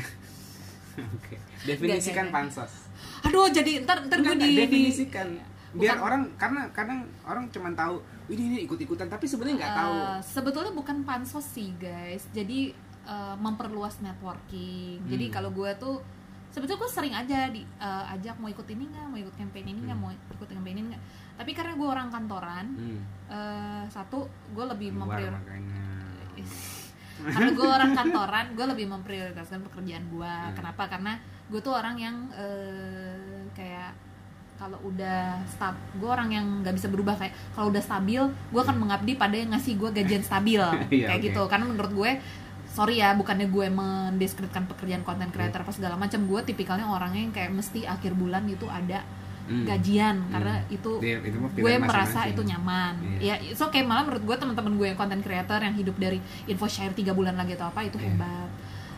oke. 0.98 1.36
Definisikan 1.64 2.28
Nggak, 2.28 2.50
nggak, 2.50 2.56
pansos. 2.56 2.74
Aduh 3.22 3.48
jadi 3.50 3.84
ntar 3.84 4.08
ntar 4.08 4.18
gue 4.18 4.26
di, 4.26 4.34
enggak, 4.34 4.50
di- 4.50 4.58
definisikan. 4.60 5.28
Biar 5.70 5.94
Bukan- 5.94 6.02
orang 6.02 6.22
karena 6.36 6.62
kadang 6.72 7.00
orang 7.24 7.46
cuma 7.52 7.70
tahu 7.72 8.00
ini 8.28 8.42
ini 8.46 8.58
ikut 8.64 8.76
ikutan 8.78 9.06
tapi 9.06 9.24
sebenarnya 9.24 9.56
nggak 9.60 9.76
tahu. 9.76 9.94
Eh, 9.94 10.20
sebetulnya 10.24 10.72
bukan 10.72 10.98
pansos 11.04 11.46
sih 11.46 11.72
guys. 11.76 12.26
Jadi 12.32 12.74
eh, 13.06 13.36
memperluas 13.38 14.02
networking. 14.02 15.00
Jadi 15.06 15.26
Hmm. 15.26 15.34
kalau 15.34 15.50
gue 15.52 15.72
tuh 15.78 15.96
sebetulnya 16.58 16.80
gue 16.80 16.90
sering 16.90 17.14
aja 17.14 17.40
di 17.48 17.62
eh, 17.62 18.04
ajak 18.12 18.36
mau 18.36 18.50
ikut 18.50 18.66
ini 18.66 18.90
nggak 18.90 19.06
mau 19.06 19.18
ikut 19.20 19.36
campaign 19.36 19.66
ini 19.68 19.80
nggak 19.86 19.94
Hmm. 19.96 20.10
mau 20.10 20.34
ikut 20.34 20.50
campaign 20.50 20.76
ini 20.76 20.88
nggak 20.90 21.04
tapi 21.38 21.52
karena 21.54 21.74
gue 21.74 21.88
orang 21.88 22.10
kantoran 22.10 22.66
hmm. 22.74 23.00
eh, 23.30 23.84
satu 23.88 24.26
gue 24.52 24.66
lebih 24.68 24.90
luar 24.92 25.06
memprior 25.06 25.34
makanya 25.34 25.86
karena 27.28 27.50
gue 27.52 27.68
orang 27.68 27.92
kantoran 27.94 28.46
gue 28.54 28.66
lebih 28.68 28.86
memprioritaskan 28.88 29.60
pekerjaan 29.64 30.06
gue 30.08 30.34
Hmm. 30.34 30.54
kenapa 30.54 30.84
karena 30.88 31.14
gue 31.48 31.60
tuh 31.60 31.72
orang 31.72 31.96
yang 31.96 32.16
eh, 32.34 33.46
kayak 33.54 33.94
kalau 34.58 34.82
udah 34.84 35.38
stab 35.46 35.78
gue 35.94 36.10
orang 36.10 36.34
yang 36.34 36.46
nggak 36.60 36.74
bisa 36.74 36.90
berubah 36.90 37.14
kayak 37.14 37.30
kalau 37.54 37.70
udah 37.70 37.78
stabil 37.80 38.18
gue 38.26 38.58
akan 38.60 38.78
mengabdi 38.80 39.14
pada 39.14 39.34
yang 39.34 39.54
ngasih 39.54 39.78
gue 39.78 39.90
gajian 39.94 40.22
stabil 40.22 40.58
Iya, 40.90 41.14
kayak 41.14 41.22
oke. 41.22 41.28
gitu 41.30 41.42
karena 41.46 41.66
menurut 41.68 41.94
gue 41.94 42.12
sorry 42.78 42.96
ya 42.96 43.10
bukannya 43.12 43.48
gue 43.48 43.68
mendeskripsikan 43.68 44.70
pekerjaan 44.70 45.02
konten 45.02 45.34
creator 45.34 45.60
apa 45.60 45.74
segala 45.74 45.98
macam 45.98 46.22
gue 46.22 46.42
tipikalnya 46.44 46.86
orangnya 46.86 47.20
yang 47.20 47.34
kayak 47.34 47.50
mesti 47.52 47.84
akhir 47.84 48.14
bulan 48.14 48.46
itu 48.46 48.70
ada 48.70 49.02
Hmm. 49.48 49.64
gajian 49.64 50.16
Hmm. 50.20 50.30
karena 50.30 50.54
itu 50.68 50.92
Dia- 51.00 51.24
itu 51.24 51.40
gue 51.40 51.74
merasa 51.80 52.28
itu 52.28 52.44
nyaman 52.44 53.00
Iya. 53.16 53.20
ya 53.24 53.36
it's 53.48 53.64
okay 53.64 53.80
malah 53.80 54.04
menurut 54.04 54.28
gue 54.28 54.36
teman-teman 54.38 54.76
gue 54.76 54.88
yang 54.88 55.00
content 55.00 55.24
creator 55.24 55.56
yang 55.58 55.72
hidup 55.72 55.96
dari 55.96 56.20
info 56.46 56.68
share 56.68 56.92
tiga 56.92 57.16
bulan 57.16 57.32
lagi 57.34 57.56
atau 57.56 57.66
apa 57.66 57.82
itu 57.82 57.96
Iya. 57.98 58.12
hebat 58.14 58.50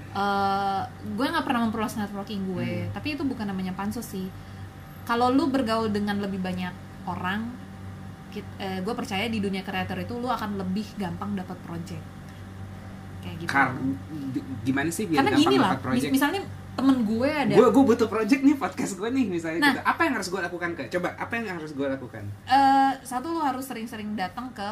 Eh, 0.09 0.81
gue 1.07 1.21
nggak 1.23 1.45
pernah 1.45 1.61
memperluas 1.61 1.93
networking 1.95 2.41
gue 2.49 2.65
Hmm. 2.65 2.89
tapi 2.89 3.13
itu 3.13 3.21
bukan 3.21 3.45
namanya 3.45 3.77
pansos 3.77 4.09
sih 4.09 4.25
kalau 5.05 5.29
lu 5.29 5.47
bergaul 5.47 5.85
dengan 5.87 6.17
lebih 6.17 6.41
banyak 6.41 6.73
orang 7.05 7.53
eh, 8.57 8.79
gue 8.79 8.93
percaya 8.93 9.25
di 9.25 9.37
dunia 9.37 9.61
creator 9.61 9.97
itu 9.97 10.13
lu 10.13 10.25
akan 10.27 10.57
lebih 10.57 10.97
gampang 10.97 11.33
dapat 11.33 11.61
project 11.61 12.01
kayak 13.19 13.35
gitu 13.37 13.49
Kar- 13.49 13.75
gimana 14.61 14.89
sih 14.89 15.05
biar 15.05 15.19
karena 15.21 15.31
gini 15.33 15.55
lah 15.55 15.71
mis- 15.87 16.11
misalnya 16.11 16.41
temen 16.71 16.97
gue 17.01 17.27
ada 17.27 17.51
gue 17.51 17.67
gue 17.69 17.83
butuh 17.85 18.07
project 18.07 18.41
nih 18.41 18.55
podcast 18.55 18.93
gue 18.95 19.09
nih 19.09 19.25
misalnya 19.27 19.59
Nah. 19.59 19.69
gitu. 19.69 19.81
apa 19.85 20.01
yang 20.01 20.13
harus 20.15 20.27
gue 20.27 20.41
lakukan 20.41 20.69
ke 20.73 20.83
coba 20.89 21.07
apa 21.13 21.33
yang 21.33 21.45
harus 21.53 21.71
gue 21.71 21.83
lakukan 21.85 22.23
Eh, 22.45 22.91
satu 23.01 23.27
lu 23.29 23.41
harus 23.41 23.63
sering-sering 23.63 24.13
datang 24.13 24.47
ke 24.51 24.69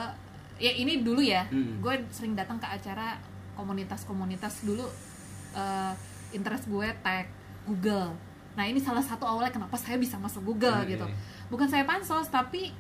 ya 0.58 0.72
ini 0.72 1.02
dulu 1.02 1.20
ya 1.20 1.44
Hmm. 1.46 1.78
gue 1.78 1.94
sering 2.10 2.32
datang 2.34 2.56
ke 2.56 2.66
acara 2.66 3.20
komunitas-komunitas 3.54 4.64
dulu 4.64 4.88
eh, 5.54 5.94
interest 6.32 6.66
gue 6.66 6.88
tag 6.98 7.28
Google 7.64 8.16
nah 8.54 8.64
ini 8.64 8.80
salah 8.80 9.02
satu 9.02 9.22
awalnya 9.24 9.52
kenapa 9.52 9.76
saya 9.76 9.96
bisa 9.96 10.16
masuk 10.16 10.42
Google 10.44 10.74
Hmm, 10.74 10.88
gitu 10.88 11.06
iya. 11.06 11.16
bukan 11.48 11.68
saya 11.68 11.84
pansos 11.84 12.26
tapi 12.28 12.72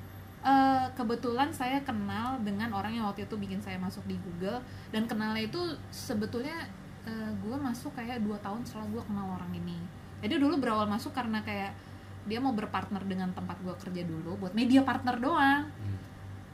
eh, 0.47 0.85
kebetulan 0.95 1.51
saya 1.51 1.83
kenal 1.83 2.39
dengan 2.39 2.71
orang 2.71 2.95
yang 2.95 3.05
waktu 3.11 3.27
itu 3.27 3.35
bikin 3.35 3.59
saya 3.59 3.75
masuk 3.75 4.07
di 4.07 4.15
Google. 4.15 4.63
Dan 4.95 5.03
kenalnya 5.03 5.43
itu 5.43 5.59
sebetulnya 5.91 6.63
eh, 7.03 7.31
gue 7.43 7.55
masuk 7.59 7.91
kayak 7.93 8.23
dua 8.23 8.39
tahun 8.39 8.63
setelah 8.63 8.87
gue 8.87 9.03
kenal 9.03 9.35
orang 9.35 9.51
ini. 9.51 9.75
Jadi 10.23 10.39
dulu 10.39 10.55
berawal 10.57 10.87
masuk 10.87 11.11
karena 11.11 11.43
kayak 11.43 11.75
dia 12.27 12.39
mau 12.43 12.51
berpartner 12.51 13.03
dengan 13.07 13.31
tempat 13.31 13.55
gue 13.63 13.75
kerja 13.79 14.03
dulu 14.03 14.35
buat 14.39 14.53
media 14.55 14.83
partner 14.83 15.15
doang. 15.19 15.65
Hmm. 15.67 15.99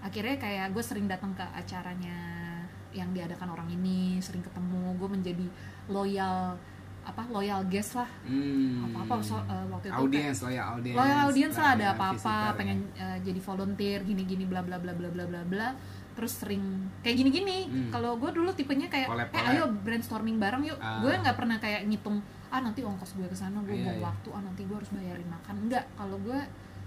akhirnya 0.04 0.36
kayak 0.36 0.76
gue 0.76 0.84
sering 0.84 1.08
datang 1.08 1.32
ke 1.32 1.40
acaranya 1.56 2.44
yang 2.92 3.10
diadakan 3.16 3.56
orang 3.56 3.72
ini 3.72 4.20
sering 4.20 4.44
ketemu 4.44 5.00
gue 5.00 5.10
menjadi 5.10 5.48
loyal 5.88 6.60
apa 7.04 7.22
loyal 7.28 7.62
guest 7.66 7.94
lah 7.94 8.08
Hmm. 8.24 8.88
apa-apa 8.88 9.20
so, 9.20 9.36
eh, 9.38 9.66
waktu 9.68 9.88
itu 9.88 9.96
audience 9.98 10.40
loyal 10.42 10.66
audience 10.74 10.96
loyal 10.96 11.20
audience 11.26 11.56
lah 11.56 11.70
ada 11.72 11.84
ya, 11.84 11.92
apa-apa 11.94 12.16
visitor 12.16 12.48
ya. 12.48 12.56
pengen 12.56 12.78
eh, 12.96 13.18
jadi 13.22 13.40
volunteer 13.42 14.00
gini-gini 14.02 14.44
bla 14.44 14.62
bla 14.62 14.78
bla 14.78 14.92
bla 14.92 15.10
bla 15.10 15.26
bla 15.26 15.42
bla 15.44 15.68
terus 16.14 16.34
sering 16.38 16.64
kayak 17.00 17.18
gini-gini 17.18 17.66
Hmm. 17.66 17.90
kalau 17.90 18.16
gue 18.16 18.32
dulu 18.32 18.50
tipenya 18.52 18.88
kayak 18.88 19.08
Collab, 19.08 19.28
eh 19.28 19.36
collab. 19.36 19.52
ayo 19.52 19.64
brainstorming 19.78 20.38
bareng 20.38 20.64
yuk 20.64 20.78
Ah. 20.78 21.00
gue 21.00 21.12
nggak 21.12 21.36
pernah 21.36 21.58
kayak 21.58 21.84
ngitung 21.86 22.22
ah 22.48 22.60
nanti 22.60 22.80
ongkos 22.80 23.14
gue 23.14 23.26
ke 23.26 23.34
sana 23.34 23.60
gue 23.60 23.74
Iya, 23.74 23.84
buang 23.84 23.98
iya. 23.98 24.06
waktu 24.06 24.30
ah 24.30 24.42
nanti 24.42 24.62
gue 24.62 24.76
harus 24.76 24.92
bayarin 24.92 25.26
makan 25.28 25.56
enggak 25.60 25.84
kalau 25.94 26.16
gue 26.18 26.40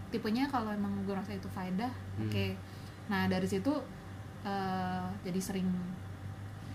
tipenya 0.08 0.46
kalau 0.46 0.70
emang 0.70 0.94
gue 1.02 1.12
rasa 1.12 1.34
itu 1.34 1.48
faedah 1.48 1.90
Hmm. 2.16 2.24
oke 2.24 2.46
nah 3.06 3.26
dari 3.26 3.44
situ 3.44 3.74
eh, 4.42 5.06
jadi 5.22 5.40
sering 5.40 5.68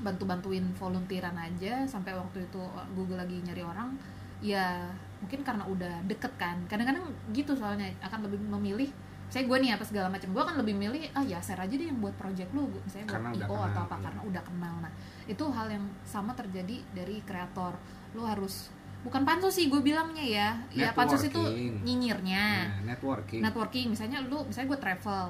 bantu-bantuin 0.01 0.65
volunteeran 0.75 1.37
aja 1.37 1.85
sampai 1.85 2.17
waktu 2.17 2.45
itu 2.49 2.61
Google 2.97 3.21
lagi 3.21 3.37
nyari 3.41 3.61
orang 3.61 3.93
ya 4.41 4.89
mungkin 5.21 5.45
karena 5.45 5.63
udah 5.69 6.01
deket 6.09 6.33
kan. 6.35 6.57
Kadang-kadang 6.65 7.05
gitu 7.31 7.53
soalnya 7.53 7.87
akan 8.01 8.25
lebih 8.25 8.41
memilih 8.41 8.89
saya 9.31 9.47
gue 9.47 9.57
nih 9.63 9.71
apa 9.71 9.87
segala 9.87 10.11
macam 10.11 10.27
gue 10.27 10.43
akan 10.43 10.59
lebih 10.59 10.75
milih 10.75 11.07
ah 11.15 11.23
ya 11.23 11.39
share 11.39 11.63
aja 11.63 11.71
deh 11.71 11.87
yang 11.87 12.03
buat 12.03 12.11
project 12.19 12.51
lu. 12.51 12.67
Misalnya 12.83 13.07
buat 13.07 13.15
Karena 13.15 13.29
IO 13.31 13.47
kenal, 13.47 13.69
atau 13.71 13.81
apa 13.87 13.95
iya. 13.95 14.03
karena 14.09 14.21
udah 14.27 14.43
kenal. 14.43 14.75
Nah 14.83 14.91
itu 15.29 15.43
hal 15.55 15.67
yang 15.71 15.85
sama 16.03 16.35
terjadi 16.35 16.77
dari 16.91 17.23
kreator. 17.23 17.79
Lu 18.11 18.27
harus 18.27 18.73
bukan 19.01 19.23
pansus 19.23 19.55
sih 19.55 19.71
gue 19.71 19.79
bilangnya 19.79 20.25
ya. 20.25 20.49
Ya 20.75 20.89
pansus 20.91 21.23
itu 21.23 21.39
Networking. 21.39 21.73
nyinyirnya. 21.87 22.45
Nah, 22.59 22.81
networking. 22.91 23.41
Networking 23.45 23.85
misalnya 23.95 24.19
lu 24.25 24.43
misalnya 24.43 24.67
gue 24.75 24.79
travel 24.83 25.25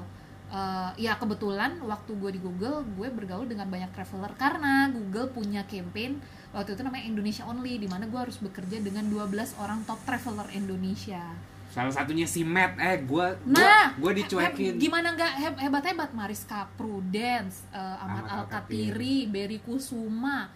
Eh, 0.51 0.91
ya 0.99 1.15
kebetulan 1.15 1.79
waktu 1.81 2.11
gue 2.13 2.27
di 2.29 2.39
Google 2.39 2.83
gue 2.85 3.07
bergaul 3.09 3.47
dengan 3.47 3.65
banyak 3.65 3.87
traveler 3.89 4.35
karena 4.35 4.91
Google 4.91 5.31
punya 5.31 5.63
campaign 5.63 6.19
waktu 6.51 6.75
itu 6.75 6.81
namanya 6.81 7.05
Indonesia 7.05 7.43
Only 7.45 7.77
di 7.77 7.87
mana 7.87 8.03
gue 8.03 8.19
harus 8.19 8.35
bekerja 8.35 8.77
dengan 8.77 9.07
12 9.07 9.31
orang 9.55 9.79
top 9.81 10.03
traveler 10.03 10.51
Indonesia. 10.51 11.23
salah 11.67 11.87
satunya 11.89 12.27
si 12.27 12.43
Matt 12.43 12.75
eh 12.77 12.99
gua 13.01 13.31
Nah, 13.47 13.95
gua 13.95 14.11
dicuekin 14.11 14.75
he- 14.75 14.79
gimana 14.81 15.15
nggak 15.15 15.33
heb- 15.37 15.59
hebat-hebat 15.61 16.11
Mariska 16.11 16.67
Prudence, 16.75 17.63
eh, 17.69 17.79
Ahmad 17.97 18.27
Ahmad 18.27 18.43
Al-Katiri, 18.43 19.31
Berry 19.31 19.55
Kusuma. 19.57 20.51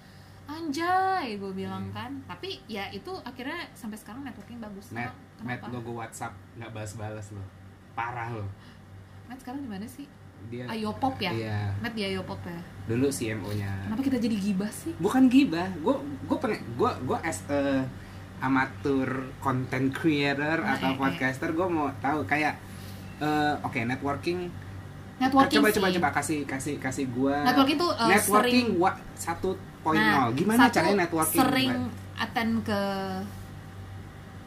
Anjay, 0.45 1.35
gue 1.35 1.51
bilang 1.53 1.87
Hmm. 1.87 1.95
kan. 1.95 2.11
Tapi 2.27 2.59
ya 2.65 2.85
itu 2.89 3.09
akhirnya 3.21 3.63
sampai 3.71 3.95
sekarang 3.95 4.21
networking 4.21 4.59
bagus. 4.59 4.91
Matt 4.91 5.15
Matt 5.39 5.63
Kenapa? 5.63 5.71
logo 5.71 5.91
WhatsApp 5.95 6.35
nggak 6.53 6.69
balas-balas 6.69 7.31
loh 7.31 7.47
parah 7.91 8.27
loh 8.29 8.51
Matt 9.25 9.39
sekarang 9.39 9.59
di 9.59 9.69
mana 9.69 9.85
sih? 9.85 10.05
dia 10.45 10.61
Ayo 10.67 10.93
Pop 10.93 11.17
ya? 11.17 11.31
iya 11.31 11.73
Matt 11.79 11.93
di 11.93 12.05
Ayo 12.05 12.21
Pop 12.21 12.37
ya. 12.39 12.59
dulu 12.85 13.09
CMO-nya 13.09 13.71
Kenapa 13.83 14.01
kita 14.03 14.17
jadi 14.19 14.35
gibah 14.35 14.69
sih? 14.69 14.93
bukan 14.95 15.25
gibah 15.25 15.65
gue 15.75 15.95
gue 16.23 16.37
pengen 16.37 16.61
gue 16.71 16.91
gue 17.01 17.17
as 17.19 17.41
a 17.47 17.81
amatur 18.37 19.09
content 19.39 19.89
creator 19.89 20.59
Nah, 20.59 20.75
atau 20.75 20.85
eh, 20.85 20.93
eh. 20.93 20.99
podcaster 20.99 21.49
gue 21.49 21.65
mau 21.65 21.89
tahu 21.97 22.21
kayak 22.23 22.61
eh, 23.17 23.53
oke 23.59 23.79
networking 23.81 24.51
Networking 25.15 25.57
coba 25.57 25.67
sih. 25.67 25.75
coba 25.75 25.87
coba 25.89 26.09
kasih 26.13 26.39
kasih 26.43 26.75
kasih 26.77 27.05
gue 27.07 27.35
Networking 27.41 27.77
tuh 27.79 27.89
uh, 27.89 28.05
networking 28.05 28.67
sering 28.67 28.77
wa 28.77 28.91
satu 29.15 29.49
poin 29.79 29.95
Nah, 29.95 30.27
nol 30.27 30.35
gimana 30.35 30.61
satu, 30.61 30.75
caranya 30.75 30.97
networking 31.01 31.39
Sering 31.39 31.71
Mbak? 31.79 31.93
attend 32.17 32.51
ke 32.61 32.81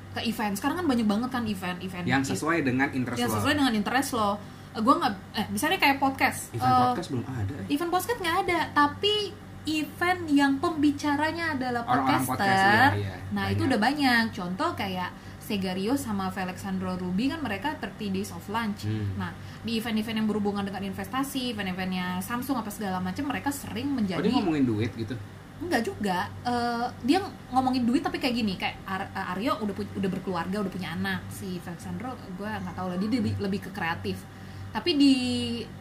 ke 0.09 0.21
event. 0.25 0.55
Sekarang 0.55 0.77
kan 0.79 0.87
banyak 0.87 1.05
banget 1.05 1.29
kan 1.29 1.45
event-event 1.45 2.05
yang 2.05 2.23
sesuai 2.23 2.63
dengan 2.63 2.89
interest 2.89 3.19
yang 3.19 3.29
lo 3.29 3.35
sesuai 3.35 3.55
dengan 3.57 3.75
interest 3.75 4.11
lo. 4.13 4.31
Eh, 4.79 4.83
gue 4.87 4.95
nggak 4.95 5.15
eh 5.35 5.47
misalnya 5.51 5.79
kayak 5.83 5.99
podcast. 5.99 6.55
event 6.55 6.71
Eh, 6.71 6.83
podcast 6.87 7.09
belum 7.11 7.25
ada 7.27 7.55
eh. 7.59 7.67
event 7.75 7.91
podcast 7.91 8.19
nggak 8.23 8.37
ada, 8.47 8.59
tapi 8.71 9.15
event 9.67 10.23
yang 10.31 10.53
pembicaranya 10.63 11.59
adalah 11.59 11.83
podcaster. 11.83 12.39
podcast, 12.39 12.95
iya, 12.95 13.11
iya. 13.11 13.17
Nah, 13.35 13.45
Banyak. 13.51 13.55
itu 13.59 13.63
udah 13.67 13.81
banyak. 13.83 14.25
Contoh 14.33 14.71
kayak 14.79 15.11
Segario 15.43 15.97
sama 15.97 16.29
Felixandro 16.29 16.95
Ruby 17.01 17.33
kan 17.33 17.41
mereka 17.41 17.75
30 17.77 18.13
days 18.13 18.31
of 18.31 18.45
lunch. 18.53 18.87
Hmm. 18.87 19.17
Nah, 19.17 19.33
di 19.65 19.81
event-event 19.81 20.25
yang 20.25 20.29
berhubungan 20.29 20.63
dengan 20.63 20.87
investasi, 20.87 21.57
event-eventnya 21.57 22.21
Samsung 22.21 22.61
apa 22.61 22.71
segala 22.71 23.01
macam, 23.01 23.27
mereka 23.27 23.49
sering 23.51 23.93
oh 23.93 23.97
menjadi 23.97 24.25
dia 24.25 24.37
ngomongin 24.39 24.65
duit 24.69 24.93
gitu 24.95 25.17
enggak 25.59 25.83
juga. 25.83 26.31
Eh, 26.47 26.87
dia 27.03 27.19
ngomongin 27.51 27.83
duit 27.83 27.99
tapi 27.99 28.23
kayak 28.23 28.31
gini, 28.31 28.55
kayak 28.55 28.79
Ar- 28.87 29.11
Aryo 29.35 29.59
udah 29.59 29.75
udah 29.75 30.11
berkeluarga, 30.11 30.63
udah 30.63 30.73
punya 30.73 30.95
anak. 30.95 31.27
Si 31.35 31.59
Felixandro 31.59 32.15
gue 32.39 32.47
nggak 32.47 32.75
tahu 32.79 32.95
lah 32.95 32.97
dia 32.97 33.09
lebih, 33.19 33.35
lebih 33.43 33.61
ke 33.67 33.71
kreatif. 33.75 34.23
Tapi 34.79 34.91
di 34.95 35.15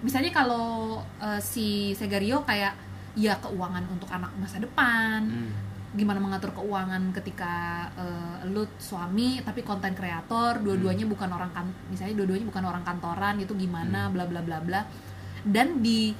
misalnya 0.01 0.33
kalau 0.33 0.97
eh, 1.21 1.37
si 1.37 1.67
Segario 1.93 2.41
kayak 2.41 2.73
ya 3.13 3.37
keuangan 3.37 3.85
untuk 3.87 4.09
anak 4.09 4.33
masa 4.35 4.57
depan, 4.57 5.21
Hmm. 5.21 5.53
gimana 5.93 6.17
mengatur 6.17 6.49
keuangan 6.51 7.13
ketika 7.13 7.53
eh, 7.93 8.49
lu 8.49 8.65
suami 8.77 9.37
tapi 9.39 9.61
konten 9.61 9.93
kreator 9.93 10.57
dua-duanya 10.59 11.05
bukan 11.05 11.29
orang 11.29 11.49
kan 11.49 11.65
misalnya 11.87 12.13
dua-duanya 12.15 12.45
bukan 12.45 12.63
orang 12.63 12.81
kantoran 12.81 13.37
itu 13.37 13.53
gimana 13.53 14.09
bla 14.09 14.25
bla 14.25 14.41
bla 14.41 14.57
bla 14.59 14.81
dan 15.43 15.79
di 15.79 16.11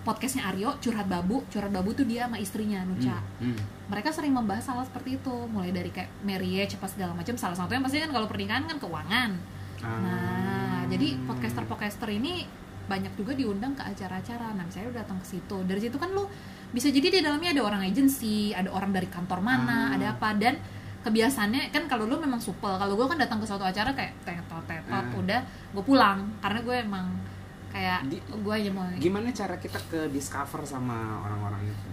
podcastnya 0.00 0.46
Aryo 0.46 0.78
curhat 0.78 1.06
babu 1.06 1.42
curhat 1.48 1.68
babu 1.68 1.92
tuh 1.92 2.02
dia 2.02 2.26
sama 2.26 2.38
istrinya 2.38 2.82
Nucha 2.82 3.18
Hmm. 3.38 3.50
Hmm. 3.50 3.58
mereka 3.88 4.10
sering 4.10 4.30
membahas 4.30 4.66
hal 4.66 4.82
seperti 4.84 5.16
itu 5.16 5.34
mulai 5.46 5.70
dari 5.70 5.90
kayak 5.90 6.10
marriage 6.22 6.74
apa 6.74 6.86
segala 6.86 7.12
macam 7.12 7.34
salah 7.34 7.54
satunya 7.54 7.80
pasti 7.80 7.98
kan 7.98 8.10
kalau 8.10 8.26
pernikahan 8.26 8.64
kan 8.64 8.76
keuangan 8.76 9.30
Ah. 9.78 9.94
Nah, 10.02 10.67
jadi 10.88 11.20
podcaster-podcaster 11.24 12.08
ini 12.10 12.44
banyak 12.84 13.12
juga 13.14 13.32
diundang 13.32 13.72
ke 13.72 13.82
acara-acara. 13.82 14.52
Nah, 14.52 14.64
saya 14.66 14.88
udah 14.88 15.04
datang 15.04 15.20
ke 15.20 15.28
situ. 15.28 15.56
Dari 15.62 15.76
situ 15.78 15.94
kan 15.94 16.08
lu 16.08 16.24
bisa 16.68 16.88
jadi 16.88 17.08
di 17.10 17.20
dalamnya 17.20 17.52
ada 17.52 17.62
orang 17.62 17.82
agensi, 17.82 18.50
ada 18.50 18.68
orang 18.68 18.90
dari 18.90 19.04
kantor 19.06 19.40
mana, 19.40 19.92
Ah. 19.92 19.94
ada 19.94 20.06
apa 20.12 20.32
dan 20.34 20.56
kebiasaannya 20.98 21.68
kan 21.68 21.84
kalau 21.84 22.04
lu 22.04 22.16
memang 22.16 22.36
supel. 22.38 22.74
Kalau 22.74 22.92
gue 22.94 23.06
kan 23.06 23.16
datang 23.16 23.38
ke 23.38 23.46
suatu 23.46 23.62
acara 23.62 23.92
kayak 23.92 24.12
tetot 24.22 24.64
tetot 24.64 24.88
Ah. 25.04 25.12
udah 25.14 25.40
gue 25.70 25.82
pulang 25.82 26.32
karena 26.40 26.60
gue 26.60 26.76
emang 26.80 27.06
kayak 27.68 28.08
gue 28.34 28.54
aja 28.54 28.70
mau 28.72 28.88
gimana 28.96 29.28
cara 29.30 29.52
kita 29.54 29.76
ke 29.86 30.08
discover 30.08 30.64
sama 30.64 31.20
orang-orang 31.20 31.68
itu 31.68 31.88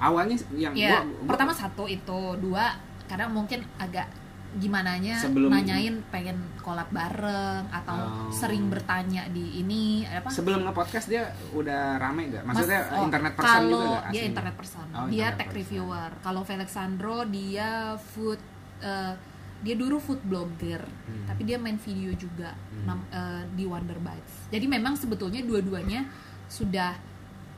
awalnya 0.00 0.36
yang 0.56 0.72
ya 0.72 0.96
gua, 0.96 1.00
gua- 1.04 1.28
pertama 1.28 1.52
satu 1.52 1.84
itu 1.84 2.20
dua 2.40 2.72
kadang 3.04 3.28
mungkin 3.30 3.60
agak 3.76 4.08
gimana 4.52 4.98
nya 4.98 5.14
Sebelum- 5.16 5.46
nanyain 5.48 6.02
pengen 6.08 6.34
collab 6.58 6.90
bareng 6.90 7.70
atau 7.70 7.94
Oh. 7.94 8.30
sering 8.30 8.66
bertanya 8.66 9.22
di 9.28 9.56
ini 9.56 10.02
apa 10.02 10.26
sebelum 10.26 10.66
nge-podcast 10.66 11.06
dia 11.06 11.22
udah 11.52 11.94
rame 11.96 12.26
gak? 12.28 12.42
Mas- 12.42 12.58
Maksudnya 12.58 12.82
oh, 12.90 13.04
internet 13.04 13.32
person 13.32 13.54
kalau 13.60 13.70
juga 13.78 13.86
gak? 13.94 14.10
dia 14.10 14.22
internet 14.24 14.54
person 14.54 14.86
Oh, 14.88 15.06
dia 15.06 15.06
internet 15.06 15.36
tech 15.36 15.46
person. 15.46 15.58
reviewer 15.62 16.10
kalau 16.18 16.42
Felixandro 16.42 17.18
dia 17.24 17.68
food 17.96 18.40
eh, 18.80 19.14
dia 19.60 19.74
dulu 19.76 19.96
food 19.98 20.18
blogger 20.20 20.82
Hmm. 20.82 21.24
tapi 21.26 21.44
dia 21.44 21.54
main 21.54 21.76
video 21.76 22.10
juga 22.12 22.50
Hmm. 22.74 22.98
eh, 23.08 23.42
di 23.52 23.62
Wonder 23.64 23.96
Bites 23.96 24.48
jadi 24.48 24.66
memang 24.66 24.94
sebetulnya 24.94 25.40
dua-duanya 25.40 26.10
sudah 26.46 26.98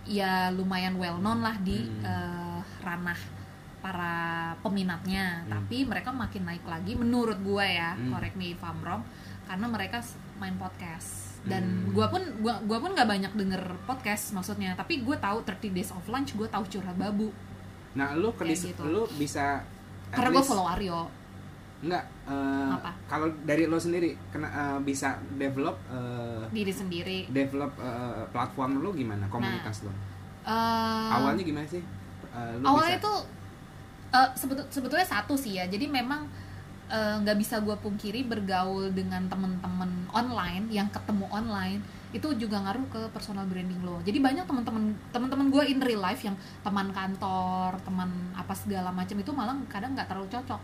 ya 0.04 0.50
lumayan 0.50 0.92
well 0.94 1.16
known 1.16 1.40
lah 1.40 1.56
di 1.56 1.78
Hmm. 1.80 2.04
eh, 2.04 2.60
ranah 2.80 3.16
para 3.82 4.14
peminatnya 4.62 5.42
Hmm. 5.42 5.50
tapi 5.52 5.82
mereka 5.82 6.08
makin 6.08 6.42
naik 6.44 6.62
lagi 6.62 6.94
menurut 6.94 7.36
gua 7.42 7.62
ya 7.62 7.90
Hmm. 7.92 8.08
correct 8.08 8.34
me 8.34 8.54
if 8.54 8.62
I'm 8.62 8.78
wrong 8.78 9.02
karena 9.42 9.66
mereka 9.66 9.98
main 10.38 10.54
podcast 10.54 11.42
dan 11.42 11.66
Hmm. 11.82 11.90
gua 11.90 12.06
pun 12.06 12.22
gua 12.38 12.62
gua 12.62 12.78
pun 12.78 12.94
nggak 12.94 13.04
banyak 13.04 13.32
denger 13.34 13.58
podcast 13.82 14.30
maksudnya 14.32 14.72
tapi 14.72 15.02
gue 15.02 15.16
tahu 15.16 15.42
30 15.42 15.68
days 15.72 15.90
of 15.90 16.06
lunch 16.06 16.32
gue 16.32 16.46
tahu 16.46 16.62
curhat 16.64 16.94
babu 16.94 17.34
Nah, 17.92 18.14
lu 18.14 18.30
ke 18.32 18.46
gitu. 18.48 18.86
lu 18.86 19.04
bisa 19.12 19.60
karena 20.08 20.30
gue 20.30 20.40
follow 20.40 20.64
Aryo 20.64 21.10
Enggak, 21.82 22.06
eh, 22.24 22.70
Apa? 22.72 22.94
kalau 23.04 23.26
dari 23.42 23.66
lo 23.66 23.74
sendiri 23.74 24.14
kena 24.30 24.46
eh, 24.46 24.78
bisa 24.80 25.18
develop 25.32 25.74
eh, 25.90 26.46
diri 26.48 26.70
sendiri 26.70 27.18
develop 27.28 27.74
eh, 27.76 28.22
platform 28.30 28.78
lu 28.78 28.94
gimana 28.94 29.26
komunitas 29.26 29.82
lo? 29.82 29.90
Eh, 30.42 31.08
Awalnya 31.12 31.42
gimana 31.42 31.66
sih? 31.66 31.82
Eh, 31.82 32.52
lu 32.56 32.64
awalnya 32.64 32.96
bisa- 32.96 33.02
itu 33.02 33.14
eh, 34.12 34.28
sebetul- 34.36 34.68
sebetulnya 34.70 35.06
satu 35.06 35.34
sih 35.34 35.58
ya. 35.58 35.64
Jadi 35.66 35.88
memang 35.88 36.28
eh, 36.92 37.14
nggak 37.24 37.36
bisa 37.40 37.56
gue 37.64 37.72
pungkiri 37.76 38.22
bergaul 38.22 38.92
dengan 38.92 39.24
temen-temen 39.26 39.90
online 40.12 40.68
yang 40.68 40.88
ketemu 40.92 41.24
online 41.32 41.80
itu 42.12 42.28
juga 42.36 42.60
ngaruh 42.60 42.84
ke 42.92 43.00
personal 43.16 43.48
branding 43.48 43.80
lo. 43.80 43.96
Jadi 44.04 44.20
banyak 44.20 44.44
teman-teman 44.44 44.92
teman-teman 45.08 45.48
gue 45.48 45.64
in 45.64 45.80
real 45.80 46.04
life 46.04 46.20
yang 46.20 46.36
teman 46.60 46.92
kantor 46.92 47.80
teman 47.80 48.10
apa 48.36 48.52
segala 48.52 48.92
macam 48.92 49.16
itu 49.16 49.32
malah 49.32 49.56
kadang 49.72 49.96
nggak 49.96 50.08
terlalu 50.12 50.28
cocok. 50.28 50.60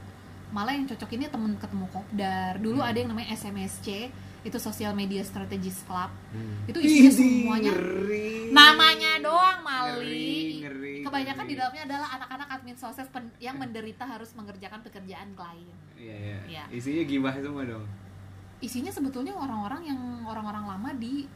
Malah 0.52 0.72
yang 0.76 0.84
cocok 0.84 1.10
ini 1.16 1.24
temen 1.28 1.56
ketemu 1.56 1.86
kopdar. 1.88 2.60
Dulu 2.60 2.80
Hmm. 2.80 2.88
ada 2.92 2.96
yang 3.00 3.08
namanya 3.12 3.32
SMSC 3.32 4.12
itu 4.40 4.56
Social 4.56 4.92
Media 4.92 5.20
Strategist 5.20 5.82
Club 5.82 6.10
Hmm. 6.28 6.64
itu 6.64 6.78
isinya 6.78 7.10
semuanya 7.10 7.72
ngeri. 7.72 8.48
namanya 8.48 9.12
doang 9.18 9.60
Mali 9.60 10.60
ngeri, 10.60 10.94
kebanyakan 11.02 11.40
ngeri. 11.40 11.50
di 11.50 11.54
dalamnya 11.56 11.82
adalah 11.84 12.08
anak-anak 12.14 12.48
admin 12.50 12.76
sosial 12.76 13.06
yang 13.38 13.56
menderita 13.56 14.04
harus 14.04 14.30
mengerjakan 14.32 14.80
pekerjaan 14.80 15.32
klien 15.32 15.76
Iya, 15.94 16.14
iya. 16.14 16.38
Iya. 16.46 16.64
Isinya 16.70 17.02
gibah 17.02 17.34
semua 17.34 17.64
dong. 17.64 17.84
isinya 18.58 18.90
sebetulnya 18.90 19.32
orang-orang 19.32 19.86
yang 19.86 20.00
orang-orang 20.24 20.66
lama 20.66 20.90
di 20.92 21.26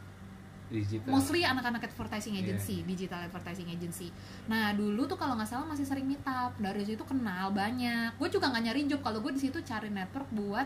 Digital. 0.68 1.06
mostly 1.06 1.44
anak-anak 1.44 1.84
advertising 1.84 2.32
Iya. 2.32 2.42
agency, 2.48 2.80
digital 2.82 3.20
advertising 3.20 3.68
agency. 3.68 4.08
Nah 4.46 4.72
dulu 4.72 5.04
tuh 5.04 5.14
kalau 5.14 5.34
nggak 5.34 5.44
salah 5.46 5.68
masih 5.68 5.84
sering 5.84 6.02
meet 6.02 6.24
up, 6.24 6.56
dari 6.56 6.82
situ 6.82 7.02
kenal 7.02 7.52
banyak. 7.52 8.16
Gue 8.16 8.26
juga 8.26 8.48
nggak 8.48 8.62
nyari 8.62 8.80
job 8.86 9.00
kalau 9.00 9.20
gue 9.20 9.32
di 9.32 9.42
situ 9.42 9.60
cari 9.60 9.86
network 9.86 10.32
buat 10.32 10.64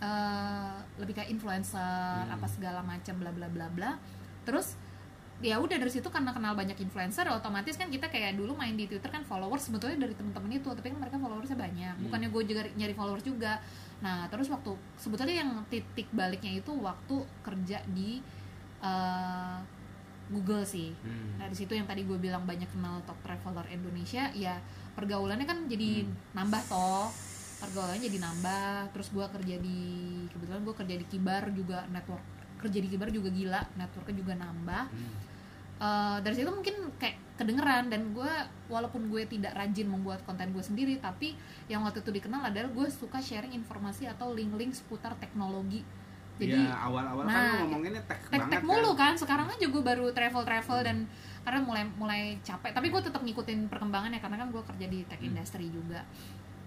eh, 0.00 0.72
lebih 0.96 1.14
kayak 1.14 1.28
influencer 1.28 1.78
Hmm. 2.24 2.34
apa 2.34 2.46
segala 2.46 2.80
macam 2.80 3.14
bla 3.16 3.30
bla 3.30 3.46
bla 3.46 3.68
bla. 3.68 3.90
Terus 4.42 4.74
ya 5.40 5.56
udah 5.56 5.72
dari 5.72 5.88
situ 5.88 6.04
karena 6.06 6.32
kenal 6.32 6.52
banyak 6.52 6.76
influencer 6.76 7.24
otomatis 7.26 7.72
kan 7.72 7.88
kita 7.88 8.08
kayak 8.08 8.36
dulu 8.36 8.52
main 8.52 8.76
di 8.76 8.84
Twitter 8.84 9.08
kan 9.08 9.24
followers 9.24 9.64
sebetulnya 9.64 9.96
dari 9.98 10.12
temen-temen 10.12 10.52
itu 10.52 10.68
tapi 10.68 10.92
kan 10.92 11.00
mereka 11.00 11.16
followersnya 11.16 11.56
banyak 11.56 11.94
Hmm. 11.96 12.04
bukannya 12.04 12.28
gue 12.28 12.42
juga 12.44 12.60
nyari 12.70 12.92
followers 12.92 13.24
juga 13.24 13.56
nah 14.00 14.28
terus 14.28 14.48
waktu 14.48 14.68
sebetulnya 14.96 15.40
yang 15.40 15.64
titik 15.66 16.12
baliknya 16.12 16.56
itu 16.56 16.72
waktu 16.74 17.16
kerja 17.40 17.80
di 17.88 18.20
eh, 18.80 19.56
Google 20.28 20.62
sih 20.62 20.92
Hmm. 20.94 21.40
Nah, 21.40 21.48
di 21.48 21.56
situ 21.56 21.72
yang 21.72 21.84
tadi 21.84 22.04
gue 22.04 22.16
bilang 22.16 22.44
banyak 22.44 22.68
kenal 22.68 23.00
top 23.02 23.16
traveler 23.20 23.64
Indonesia, 23.66 24.28
ya 24.30 24.60
pergaulannya 24.92 25.42
kan 25.42 25.64
jadi 25.66 26.04
Hmm. 26.04 26.12
nambah 26.34 26.62
toh. 26.66 27.08
Pergaulannya 27.60 28.02
jadi 28.02 28.18
nambah. 28.18 28.96
Terus 28.96 29.08
gue 29.12 29.26
kerja 29.38 29.56
di 29.60 29.78
kebetulan 30.32 30.60
gue 30.64 30.74
kerja 30.74 30.94
di 30.96 31.06
Kibar 31.06 31.44
juga 31.52 31.84
network 31.92 32.24
kerja 32.60 32.76
di 32.76 32.88
Kibar 32.92 33.08
juga 33.08 33.32
gila, 33.32 33.62
networknya 33.76 34.16
juga 34.20 34.34
nambah. 34.36 34.84
Hmm. 34.92 35.12
Eh, 35.80 36.16
dari 36.20 36.34
situ 36.36 36.52
mungkin 36.52 36.92
kayak 37.00 37.40
kedengeran 37.40 37.88
dan 37.88 38.12
gue 38.12 38.32
walaupun 38.68 39.08
gue 39.08 39.24
tidak 39.24 39.56
rajin 39.56 39.88
membuat 39.88 40.20
konten 40.28 40.52
gue 40.52 40.60
sendiri, 40.60 41.00
tapi 41.00 41.32
yang 41.72 41.80
waktu 41.80 42.04
itu 42.04 42.12
dikenal 42.12 42.52
adalah 42.52 42.68
gue 42.68 42.84
suka 42.92 43.16
sharing 43.16 43.56
informasi 43.56 44.04
atau 44.04 44.36
link-link 44.36 44.76
seputar 44.76 45.16
teknologi. 45.16 45.80
Jadi 46.36 46.56
ya, 46.56 46.72
awal-awal 46.88 47.28
kan 47.28 47.32
nah, 47.32 47.52
lu 47.52 47.56
ngomonginnya 47.68 48.00
tech 48.08 48.20
tek 48.32 48.40
banget 48.40 48.60
tek 48.60 48.64
mulu 48.64 48.96
kan 48.96 49.12
sekarang 49.12 49.44
aja 49.44 49.66
gue 49.68 49.82
baru 49.84 50.08
travel 50.08 50.40
travel 50.40 50.78
dan 50.80 51.04
karena 51.44 51.60
mulai 51.60 51.84
mulai 52.00 52.22
capek 52.40 52.72
tapi 52.72 52.88
gue 52.88 53.00
tetap 53.04 53.20
ngikutin 53.20 53.68
perkembangannya 53.68 54.24
karena 54.24 54.40
kan 54.40 54.48
gue 54.48 54.62
kerja 54.64 54.86
di 54.88 55.04
tech 55.04 55.20
Hmm. 55.20 55.36
industry 55.36 55.68
juga 55.68 56.00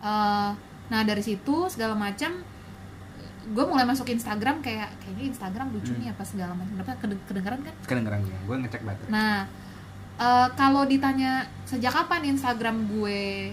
Eh, 0.04 0.52
nah 0.86 1.02
dari 1.02 1.20
situ 1.20 1.68
segala 1.68 1.94
macam 1.94 2.44
gue 3.46 3.66
mulai 3.66 3.84
masuk 3.84 4.08
Instagram 4.08 4.60
kayak 4.60 4.88
kayaknya 4.98 5.26
Instagram 5.30 5.68
lucu 5.70 5.92
Hmm. 5.92 6.00
nih 6.00 6.10
apa 6.10 6.24
segala 6.24 6.54
macam 6.54 6.76
apa 6.78 6.96
keden- 6.98 7.24
kedengeran 7.26 7.60
kan 7.62 7.76
Kedengeran 7.84 8.20
gue, 8.22 8.38
gue 8.42 8.56
ngecek 8.58 8.82
baterai. 8.82 9.10
nah 9.10 9.36
eh, 10.16 10.48
kalau 10.54 10.84
ditanya 10.84 11.32
sejak 11.64 11.92
kapan 11.92 12.24
Instagram 12.30 12.88
gue 12.88 13.52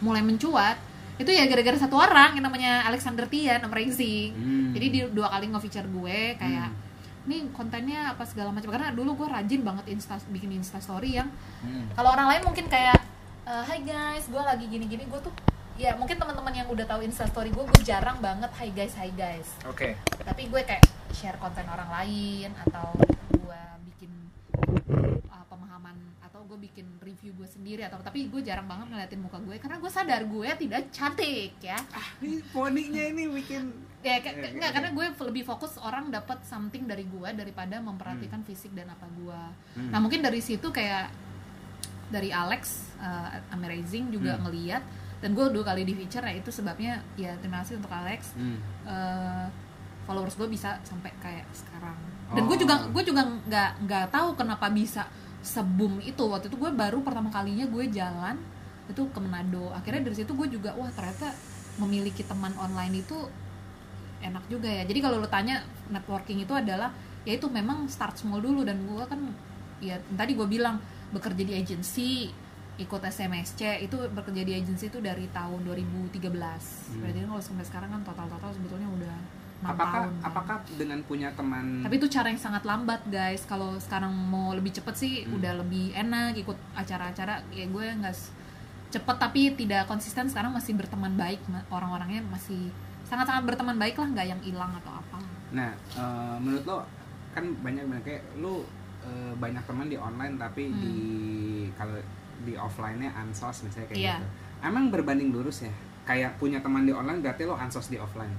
mulai 0.00 0.20
mencuat 0.20 0.76
itu 1.14 1.30
ya 1.30 1.46
gara-gara 1.46 1.78
satu 1.78 1.94
orang 1.94 2.34
yang 2.34 2.44
namanya 2.44 2.84
Alexander 2.84 3.24
Tian 3.24 3.62
amazing 3.62 4.30
Hmm. 4.30 4.70
jadi 4.72 4.86
dia 4.90 5.04
dua 5.08 5.30
kali 5.30 5.48
nge-feature 5.48 5.88
gue 5.88 6.20
kayak 6.36 6.68
Hmm. 6.68 6.82
nih 7.24 7.48
kontennya 7.48 8.12
apa 8.12 8.26
segala 8.26 8.52
macam 8.52 8.68
karena 8.68 8.92
dulu 8.92 9.16
gue 9.16 9.28
rajin 9.30 9.62
banget 9.62 9.88
insta 9.88 10.20
bikin 10.28 10.52
insta 10.52 10.76
story 10.76 11.16
yang 11.16 11.32
Hmm. 11.62 11.88
kalau 11.92 12.12
orang 12.12 12.28
lain 12.28 12.42
mungkin 12.42 12.66
kayak 12.66 12.98
eh, 13.44 13.62
Hai 13.62 13.80
guys 13.80 14.26
gue 14.26 14.42
lagi 14.42 14.66
gini-gini 14.66 15.04
gue 15.04 15.20
tuh 15.22 15.32
ya 15.74 15.90
mungkin 15.94 16.14
teman-teman 16.14 16.54
yang 16.54 16.68
udah 16.68 16.86
tahu 16.86 17.02
insta 17.02 17.26
story 17.26 17.50
gue 17.50 17.64
gue 17.64 17.82
jarang 17.82 18.18
banget 18.18 18.46
Hai 18.52 18.70
guys 18.70 18.94
Hai 18.94 19.10
guys 19.12 19.48
Oke. 19.64 19.98
tapi 20.20 20.46
gue 20.46 20.62
kayak 20.62 20.84
share 21.12 21.34
konten 21.36 21.66
orang 21.66 21.90
lain 21.92 22.54
atau 22.60 22.94
gue 23.32 23.60
bikin 23.84 24.10
uh, 25.26 25.44
pemahaman 25.44 25.98
atau 26.20 26.46
gue 26.46 26.58
bikin 26.60 26.86
review 27.00 27.34
gue 27.34 27.48
sendiri 27.48 27.82
atau 27.82 27.98
tapi 27.98 28.30
gue 28.30 28.38
jarang 28.40 28.64
banget 28.64 28.86
ngeliatin 28.86 29.18
muka 29.20 29.38
gue 29.40 29.58
karena 29.58 29.76
gue 29.76 29.90
sadar 29.90 30.22
gue 30.24 30.48
tidak 30.56 30.82
cantik 30.88 31.58
ya 31.58 31.78
Ah, 31.90 32.06
ini 32.20 32.38
poninya 32.48 33.02
ini 33.02 33.26
bikin 33.28 33.74
ya 34.00 34.22
kayak- 34.22 34.22
Oke, 34.22 34.22
kayak- 34.22 34.38
oke, 34.46 34.54
nggak 34.54 34.70
oke. 34.70 34.76
karena 34.78 34.90
gue 34.92 35.06
lebih 35.26 35.42
fokus 35.44 35.72
orang 35.76 36.04
dapat 36.08 36.38
something 36.44 36.86
dari 36.86 37.02
gue 37.04 37.28
daripada 37.34 37.80
memperhatikan 37.80 38.42
fisik 38.42 38.70
dan 38.72 38.86
apa 38.88 39.10
gue 39.10 39.40
Hmm. 39.74 39.90
nah 39.90 39.98
mungkin 39.98 40.22
dari 40.22 40.38
situ 40.38 40.70
kayak 40.70 41.10
dari 42.06 42.30
Alex 42.30 42.94
uh, 42.96 43.42
Amazing 43.50 44.14
juga 44.14 44.38
Hmm. 44.38 44.46
ngeliat 44.46 44.84
dan 45.24 45.32
gue 45.32 45.44
dua 45.56 45.64
kali 45.64 45.88
di 45.88 45.96
feature 45.96 46.20
ya 46.20 46.36
itu 46.36 46.52
sebabnya 46.52 47.00
ya 47.16 47.32
terima 47.40 47.64
kasih 47.64 47.80
untuk 47.80 47.88
Alex. 47.88 48.36
Hmm. 48.36 48.60
uh, 48.84 49.48
followers 50.04 50.36
gue 50.36 50.48
bisa 50.52 50.76
sampai 50.84 51.08
kayak 51.16 51.48
sekarang. 51.56 51.96
Dan 52.36 52.44
gue 52.44 52.56
Oh. 52.56 52.60
juga 52.60 52.84
gue 52.92 53.02
juga 53.08 53.24
nggak 53.24 53.88
nggak 53.88 54.06
tahu 54.12 54.36
kenapa 54.36 54.68
bisa 54.68 55.08
sebum 55.40 55.96
itu. 56.04 56.20
Waktu 56.28 56.52
itu 56.52 56.60
gue 56.60 56.68
baru 56.76 57.00
pertama 57.00 57.32
kalinya 57.32 57.64
gue 57.64 57.88
jalan 57.88 58.36
itu 58.84 59.00
ke 59.00 59.16
Manado. 59.24 59.72
Akhirnya 59.72 60.04
dari 60.04 60.16
situ 60.20 60.36
gue 60.36 60.44
juga 60.52 60.76
wah 60.76 60.92
ternyata 60.92 61.32
memiliki 61.80 62.20
teman 62.20 62.52
online 62.60 63.00
itu 63.00 63.16
enak 64.20 64.44
juga 64.52 64.68
ya. 64.68 64.84
Jadi 64.84 65.00
kalau 65.00 65.24
lo 65.24 65.28
tanya 65.32 65.64
networking 65.88 66.44
itu 66.44 66.52
adalah 66.52 66.92
ya 67.24 67.32
itu 67.40 67.48
memang 67.48 67.88
start 67.88 68.20
small 68.20 68.44
dulu. 68.44 68.60
Dan 68.60 68.84
gue 68.84 69.04
kan 69.08 69.24
ya 69.80 69.96
tadi 70.20 70.36
gue 70.36 70.44
bilang 70.44 70.76
bekerja 71.16 71.48
di 71.48 71.56
agency 71.56 72.28
ikut 72.76 72.98
SMSC 73.00 73.60
itu 73.80 73.96
bekerja 74.10 74.42
di 74.42 74.52
agency 74.52 74.88
itu 74.88 74.98
dari 74.98 75.30
tahun 75.30 75.62
2013 75.62 76.18
berarti 76.98 77.18
kan 77.18 77.28
kalau 77.28 77.42
sampai 77.42 77.64
sekarang 77.64 77.90
kan 77.90 78.02
total 78.02 78.26
total 78.28 78.50
sebetulnya 78.50 78.88
udah 78.88 79.16
6 79.56 79.70
apakah 79.70 79.92
tahun 79.96 80.10
kan. 80.10 80.26
apakah 80.26 80.56
dengan 80.74 80.98
punya 81.02 81.28
teman 81.32 81.80
tapi 81.80 81.94
itu 81.96 82.08
cara 82.08 82.26
yang 82.26 82.36
sangat 82.36 82.62
lambat 82.62 83.00
guys 83.06 83.42
kalau 83.44 83.78
sekarang 83.78 84.10
mau 84.10 84.52
lebih 84.52 84.72
cepet 84.72 84.94
sih 84.94 85.14
Hmm. 85.22 85.38
udah 85.38 85.52
lebih 85.56 85.94
enak 85.94 86.34
ikut 86.36 86.58
acara-acara 86.74 87.46
ya 87.50 87.64
gue 87.64 87.86
nggak 87.96 88.16
cepet 88.90 89.16
tapi 89.16 89.40
tidak 89.54 89.86
konsisten 89.86 90.26
sekarang 90.26 90.50
masih 90.50 90.74
berteman 90.74 91.14
baik 91.14 91.38
orang-orangnya 91.68 92.22
masih 92.24 92.70
sangat-sangat 93.04 93.42
berteman 93.44 93.74
baik 93.74 93.94
lah 93.94 94.08
nggak 94.08 94.26
yang 94.28 94.40
hilang 94.42 94.74
atau 94.76 94.92
apa 94.92 95.18
nah 95.50 95.70
eh, 95.72 96.36
menurut 96.38 96.64
lo 96.64 96.78
kan 97.30 97.46
banyak 97.56 97.86
banget 97.88 98.04
kayak 98.04 98.22
lo 98.36 98.66
eh, 99.02 99.32
banyak 99.34 99.62
teman 99.62 99.86
di 99.86 99.96
online 99.96 100.34
tapi 100.36 100.62
Hmm. 100.66 100.76
di 100.76 100.94
kalau 101.72 101.98
di 102.44 102.54
offline-nya 102.54 103.10
ansos 103.12 103.64
misalnya 103.64 103.88
kayak 103.88 103.98
Iya. 103.98 104.14
gitu 104.14 104.26
emang 104.62 104.84
berbanding 104.88 105.28
lurus 105.28 105.64
ya 105.64 105.72
kayak 106.04 106.36
punya 106.36 106.60
teman 106.60 106.84
di 106.84 106.92
online 106.92 107.18
berarti 107.18 107.42
lo 107.42 107.56
ansos 107.56 107.88
di 107.88 107.96
offline 107.96 108.32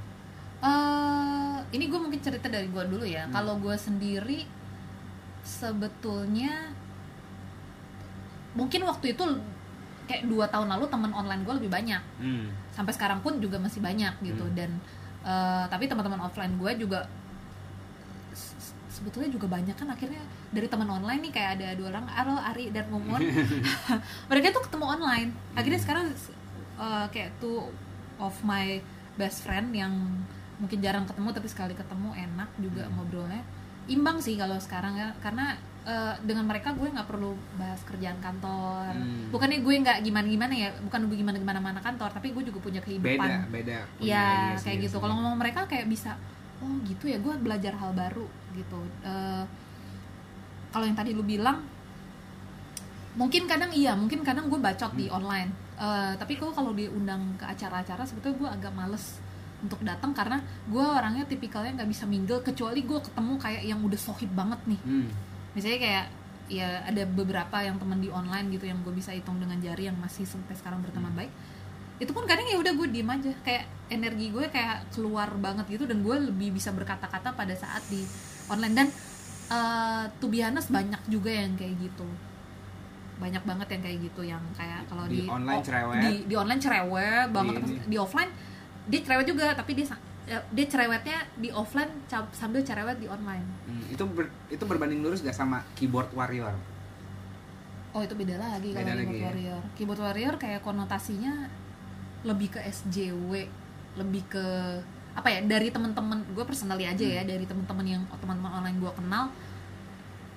eh 0.62 1.58
ini 1.72 1.86
gue 1.86 1.98
mungkin 1.98 2.18
cerita 2.18 2.46
dari 2.46 2.70
gue 2.70 2.84
dulu 2.86 3.04
ya 3.04 3.26
Hmm. 3.26 3.34
kalau 3.34 3.58
gue 3.58 3.76
sendiri 3.76 4.46
sebetulnya 5.42 6.74
mungkin 8.56 8.82
waktu 8.82 9.14
itu 9.14 9.24
kayak 10.06 10.26
dua 10.26 10.46
tahun 10.48 10.70
lalu 10.70 10.86
teman 10.88 11.12
online 11.12 11.42
gue 11.44 11.54
lebih 11.60 11.70
banyak 11.70 12.02
hmm. 12.18 12.46
sampai 12.72 12.94
sekarang 12.94 13.20
pun 13.20 13.38
juga 13.38 13.58
masih 13.58 13.82
banyak 13.82 14.14
gitu 14.22 14.42
Hmm. 14.42 14.56
dan 14.56 14.72
eh, 15.26 15.66
tapi 15.68 15.86
teman-teman 15.86 16.22
offline 16.22 16.54
gue 16.56 16.72
juga 16.80 17.06
sebetulnya 18.96 19.28
juga 19.28 19.52
banyak 19.52 19.76
kan 19.76 19.88
akhirnya 19.88 20.24
dari 20.50 20.66
teman 20.66 20.88
online 20.88 21.20
nih 21.20 21.34
kayak 21.34 21.50
ada 21.60 21.68
dua 21.76 21.88
orang 21.92 22.08
Aro 22.08 22.36
Ari 22.40 22.72
dan 22.72 22.88
Momon 22.88 23.20
mereka 24.32 24.48
tuh 24.52 24.64
ketemu 24.64 24.86
online. 24.88 25.30
Akhirnya 25.52 25.78
sekarang 25.78 26.06
eh, 26.76 27.06
kayak 27.12 27.36
two 27.38 27.68
of 28.16 28.36
my 28.42 28.80
best 29.16 29.44
friend 29.44 29.72
yang 29.72 29.92
mungkin 30.56 30.80
jarang 30.80 31.04
ketemu 31.04 31.30
tapi 31.30 31.48
sekali 31.48 31.76
ketemu 31.76 32.16
enak 32.16 32.50
juga 32.58 32.88
Hmm. 32.88 32.96
ngobrolnya. 32.96 33.44
Imbang 33.86 34.18
sih 34.18 34.34
kalau 34.34 34.56
sekarang 34.58 34.96
ya 34.96 35.12
karena 35.20 35.54
eh, 35.84 36.16
dengan 36.24 36.48
mereka 36.48 36.72
gue 36.72 36.88
nggak 36.88 37.06
perlu 37.06 37.36
bahas 37.56 37.84
kerjaan 37.84 38.18
kantor. 38.18 38.90
Hmm. 38.92 39.30
bukannya 39.30 39.60
gue 39.60 39.76
nggak 39.84 39.98
gimana 40.02 40.26
gimana 40.26 40.54
ya 40.56 40.70
bukan 40.80 41.06
gue 41.06 41.18
gimana 41.20 41.38
gimana 41.38 41.60
mana 41.60 41.80
kantor 41.80 42.10
tapi 42.10 42.32
gue 42.32 42.44
juga 42.44 42.60
punya 42.60 42.80
kehidupan. 42.80 43.20
Beda 43.20 43.52
beda. 43.52 43.78
Punya 43.96 44.08
Iya 44.08 44.26
ininya 44.26 44.64
kayak 44.64 44.78
gitu. 44.82 44.98
Kalau 44.98 45.14
ngomong 45.14 45.36
mereka 45.38 45.68
kayak 45.68 45.86
bisa, 45.86 46.16
oh 46.64 46.76
gitu 46.88 47.12
ya, 47.12 47.18
gue 47.20 47.34
belajar 47.40 47.76
hal 47.76 47.92
baru 47.92 48.28
gitu. 48.56 48.80
Eh, 49.04 49.44
kalau 50.72 50.86
yang 50.88 50.96
tadi 50.96 51.12
lu 51.16 51.24
bilang, 51.24 51.64
mungkin 53.16 53.48
kadang 53.48 53.72
iya, 53.72 53.96
mungkin 53.96 54.24
kadang 54.24 54.52
gue 54.52 54.60
bacot 54.60 54.92
di 54.96 55.08
Hmm. 55.08 55.18
online. 55.20 55.52
Eh, 55.76 56.14
tapi 56.16 56.40
kok 56.40 56.56
kalau 56.56 56.72
diundang 56.72 57.36
ke 57.36 57.44
acara-acara, 57.48 58.04
sebetulnya 58.08 58.38
gue 58.40 58.50
agak 58.62 58.74
males 58.76 59.20
untuk 59.64 59.80
datang 59.82 60.12
karena 60.12 60.38
gue 60.68 60.84
orangnya 60.84 61.26
tipikalnya 61.26 61.82
nggak 61.82 61.90
bisa 61.90 62.06
mingle 62.06 62.44
kecuali 62.44 62.84
gue 62.86 63.00
ketemu 63.02 63.34
kayak 63.40 63.64
yang 63.66 63.80
udah 63.82 64.00
sohib 64.00 64.32
banget 64.36 64.60
nih. 64.68 64.80
Hmm. 64.84 65.08
Misalnya 65.56 65.80
kayak 65.80 66.06
ya 66.46 66.86
ada 66.86 67.04
beberapa 67.10 67.58
yang 67.66 67.82
teman 67.82 67.98
di 67.98 68.12
online 68.14 68.54
gitu 68.54 68.70
yang 68.70 68.78
gue 68.86 68.94
bisa 68.94 69.10
hitung 69.10 69.42
dengan 69.42 69.58
jari 69.58 69.90
yang 69.90 69.98
masih 69.98 70.22
sampai 70.30 70.54
sekarang 70.54 70.86
berteman 70.86 71.10
Hmm. 71.10 71.20
baik 71.26 71.32
itu 71.96 72.12
pun 72.12 72.28
kadang 72.28 72.44
ya 72.44 72.60
udah 72.60 72.74
gue 72.76 72.88
diem 72.92 73.08
aja 73.08 73.32
kayak 73.40 73.64
energi 73.88 74.28
gue 74.28 74.46
kayak 74.52 74.92
keluar 74.92 75.32
banget 75.40 75.64
gitu 75.72 75.88
dan 75.88 76.04
gue 76.04 76.16
lebih 76.28 76.52
bisa 76.52 76.76
berkata-kata 76.76 77.32
pada 77.32 77.56
saat 77.56 77.80
di 77.88 78.04
online. 78.52 78.76
Dan 78.76 78.88
uh, 79.48 80.04
to 80.20 80.28
be 80.28 80.44
honest 80.44 80.68
banyak 80.70 81.00
juga 81.08 81.32
yang 81.32 81.56
kayak 81.56 81.80
gitu. 81.80 82.04
Banyak 83.16 83.48
banget 83.48 83.68
yang 83.80 83.82
kayak 83.88 83.98
gitu 84.12 84.22
yang 84.28 84.44
kayak 84.60 84.84
kalau 84.92 85.08
Di 85.08 85.24
di, 85.24 85.32
online 85.32 85.64
cerewet. 85.64 86.02
di, 86.04 86.14
di 86.28 86.36
online 86.36 86.60
cerewet 86.60 87.28
banget. 87.32 87.54
Di 87.56 87.60
terus 87.64 87.88
di 87.88 87.98
offline 87.98 88.32
dia 88.86 89.00
cerewet 89.02 89.26
juga 89.26 89.46
tapi 89.56 89.72
dia 89.74 89.86
ya, 90.28 90.40
dia 90.52 90.66
cerewetnya 90.68 91.18
di 91.40 91.50
offline 91.56 91.92
sambil 92.36 92.60
cerewet 92.60 93.00
di 93.00 93.08
online. 93.08 93.48
Hmm, 93.72 93.86
itu 93.88 94.04
ber- 94.04 94.36
itu 94.52 94.64
berbanding 94.68 95.00
lurus 95.00 95.24
gak 95.24 95.32
sama 95.32 95.64
keyboard 95.80 96.12
warrior? 96.12 96.54
Oh 97.96 98.04
itu 98.04 98.12
beda 98.12 98.36
lagi 98.36 98.76
kalau 98.76 98.84
Beda 98.84 98.92
keyboard 98.92 99.08
lagi 99.08 99.16
ya? 99.16 99.26
warrior. 99.32 99.62
Keyboard 99.80 100.02
warrior 100.04 100.36
kayak 100.36 100.60
konotasinya 100.60 101.48
lebih 102.26 102.50
ke 102.50 102.60
SJW 102.60 103.32
lebih 103.96 104.24
ke 104.28 104.46
apa 105.16 105.28
ya 105.30 105.40
dari 105.42 105.72
teman-teman 105.72 106.20
gue 106.34 106.44
personally 106.44 106.84
aja 106.84 107.00
ya 107.02 107.22
Hmm. 107.22 107.30
dari 107.30 107.46
teman-teman 107.46 107.86
yang 107.88 108.04
teman-teman 108.12 108.52
online 108.52 108.78
gue 108.78 108.92
kenal 108.92 109.32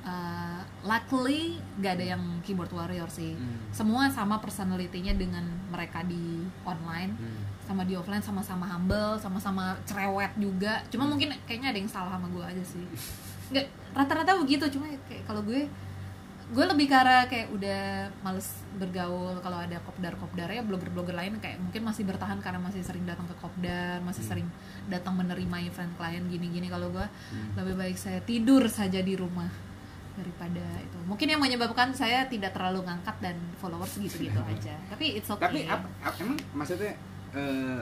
uh, 0.04 0.60
luckily 0.80 1.58
gak 1.80 1.98
ada 1.98 2.14
yang 2.14 2.22
keyboard 2.40 2.70
warrior 2.70 3.10
sih 3.10 3.34
Hmm. 3.34 3.58
semua 3.70 4.06
sama 4.08 4.38
personality-nya 4.38 5.14
dengan 5.14 5.42
mereka 5.68 6.06
di 6.06 6.46
online 6.62 7.12
Hmm. 7.16 7.42
sama 7.66 7.82
di 7.82 7.92
offline 7.92 8.22
sama-sama 8.22 8.64
humble 8.64 9.18
sama-sama 9.18 9.74
cerewet 9.82 10.32
juga 10.38 10.80
cuma 10.88 11.04
mungkin 11.04 11.34
kayaknya 11.44 11.74
ada 11.74 11.78
yang 11.78 11.90
salah 11.90 12.14
sama 12.14 12.28
gue 12.28 12.44
aja 12.46 12.64
sih 12.64 12.84
nggak 13.50 13.66
rata-rata 13.92 14.38
begitu 14.38 14.64
cuma 14.70 14.86
kayak 15.04 15.24
kalau 15.26 15.42
gue 15.42 15.66
gue 16.48 16.64
lebih 16.66 16.86
ke 16.86 16.96
arah 16.96 17.24
kayak 17.24 17.48
udah 17.50 17.80
males 18.18 18.48
bergaul 18.74 19.36
kalau 19.38 19.58
ada 19.58 19.76
kopdar 19.80 20.16
kopdar 20.16 20.48
ya 20.48 20.60
blogger 20.60 20.88
blogger 20.88 21.12
lain 21.12 21.36
kayak 21.36 21.58
mungkin 21.58 21.82
masih 21.82 22.02
bertahan 22.02 22.38
karena 22.38 22.56
masih 22.58 22.80
sering 22.80 23.04
datang 23.04 23.24
ke 23.24 23.36
kopdar 23.36 24.00
masih 24.00 24.22
Hmm. 24.22 24.30
sering 24.30 24.48
datang 24.86 25.12
menerima 25.14 25.56
event 25.62 25.92
klien 25.94 26.24
gini-gini 26.24 26.66
kalau 26.66 26.88
gue 26.88 27.04
Hmm. 27.04 27.52
lebih 27.54 27.74
baik 27.76 27.96
saya 27.96 28.20
tidur 28.22 28.64
saja 28.66 28.98
di 28.98 29.12
rumah 29.12 29.52
daripada 30.14 30.64
itu 30.78 30.98
mungkin 31.04 31.28
yang 31.28 31.38
menyebabkan 31.38 31.92
saya 31.92 32.24
tidak 32.24 32.50
terlalu 32.50 32.82
ngangkat 32.82 33.16
dan 33.20 33.36
followers 33.54 33.92
gitu-gitu 33.94 34.40
aja 34.50 34.72
tapi 34.88 35.14
it's 35.14 35.28
okay 35.28 35.44
tapi 35.44 35.60
apa, 35.64 35.84
apa- 36.00 36.16
emang 36.18 36.38
maksudnya 36.54 36.96
eh, 37.30 37.80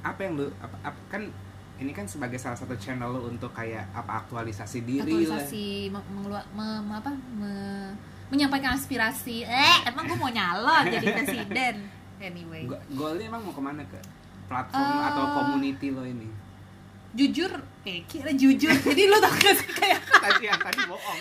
apa 0.00 0.20
yang 0.20 0.34
lu 0.34 0.48
apa, 0.56 0.76
apa- 0.82 1.04
kan 1.08 1.22
ini 1.78 1.90
kan 1.90 2.04
sebagai 2.04 2.36
salah 2.36 2.54
satu 2.54 2.74
channel 2.74 3.08
lu 3.08 3.20
untuk 3.28 3.50
kayak 3.50 3.86
apa 3.92 4.20
aktualisasi 4.20 4.78
diri 4.80 5.02
aktualisasi 5.04 5.66
me- 5.88 6.06
mengelua- 6.08 6.48
me- 6.50 6.82
me- 6.82 6.96
apa 6.96 7.10
me- 7.12 7.94
menyampaikan 8.28 8.74
aspirasi. 8.74 9.40
Eh 9.40 9.78
emang 9.86 10.04
gue 10.04 10.14
mau 10.14 10.28
nyalon 10.28 10.84
jadi 10.90 11.06
presiden? 11.16 11.74
Anyway. 12.18 12.66
Go- 12.66 12.82
goalnya 12.92 13.26
emang 13.26 13.40
mau 13.40 13.52
ke 13.52 13.62
mana 13.62 13.82
ke 13.82 13.98
platform 14.44 14.84
Eh, 14.90 15.02
atau 15.06 15.24
community 15.34 15.88
lo 15.88 16.02
ini? 16.02 16.28
jujur 17.08 17.48
eh 17.82 18.04
kira 18.04 18.30
jujur. 18.30 18.68
Jadi 18.84 19.08
lo 19.08 19.16
tau 19.16 19.32
gak 19.32 19.54
sih 19.56 19.70
kayak 19.72 19.96
tadi 20.24 20.44
yang 20.44 20.60
tadi 20.60 20.80
bohong. 20.84 21.16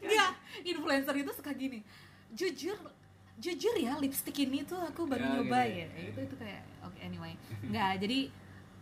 Enggak 0.00 0.30
influencer 0.64 1.14
itu 1.14 1.30
suka 1.30 1.52
gini. 1.52 1.84
Jujur 2.32 2.74
jujur 3.36 3.74
ya 3.76 3.92
lipstick 3.96 4.32
ini 4.40 4.64
tuh 4.64 4.80
aku 4.80 5.04
baru 5.04 5.20
Ya, 5.20 5.30
nyoba 5.36 5.60
gitu 5.62 5.76
ya. 5.76 5.86
Ya. 5.92 6.08
itu 6.08 6.20
itu 6.22 6.34
kayak 6.36 6.62
oke 6.80 6.98
anyway. 6.98 7.36
Enggak 7.60 8.00
jadi 8.00 8.18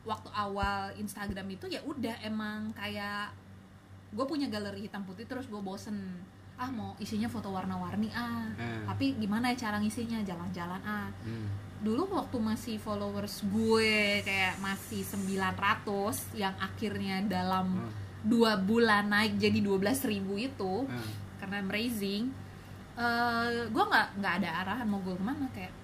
waktu 0.04 0.28
awal 0.30 0.92
Instagram 0.94 1.48
itu 1.50 1.66
ya 1.66 1.80
udah 1.82 2.20
emang 2.20 2.72
kayak 2.72 3.32
gue 4.10 4.24
punya 4.24 4.46
galeri 4.46 4.84
hitam 4.84 5.02
putih 5.02 5.24
terus 5.24 5.44
gue 5.44 5.58
bosen 5.58 5.96
ah 6.54 6.68
mau 6.68 6.94
isinya 6.96 7.26
foto 7.26 7.50
warna-warni 7.50 8.08
ah 8.10 8.46
Hmm. 8.52 8.86
tapi 8.86 9.16
gimana 9.16 9.50
ya 9.50 9.66
cara 9.66 9.76
ngisinya 9.78 10.22
jalan-jalan 10.22 10.78
ah 10.80 11.10
Hmm. 11.20 11.48
dulu 11.80 12.06
waktu 12.14 12.36
masih 12.38 12.76
followers 12.78 13.42
gue 13.44 14.22
kayak 14.22 14.56
masih 14.58 15.02
900 15.02 15.82
yang 16.32 16.54
akhirnya 16.56 17.24
dalam 17.24 17.66
Hmm. 17.76 17.90
dua 18.22 18.56
bulan 18.56 19.10
naik 19.10 19.36
jadi 19.36 19.58
12.000 19.58 20.06
ribu 20.06 20.38
itu 20.38 20.74
Hmm. 20.86 21.10
karena 21.36 21.58
raising 21.66 22.30
eh 22.94 23.66
gue 23.66 23.84
nggak 23.84 24.08
nggak 24.16 24.34
ada 24.38 24.50
arahan 24.62 24.86
mau 24.86 25.02
gue 25.02 25.12
ke 25.12 25.24
mana 25.24 25.50
kayak 25.50 25.74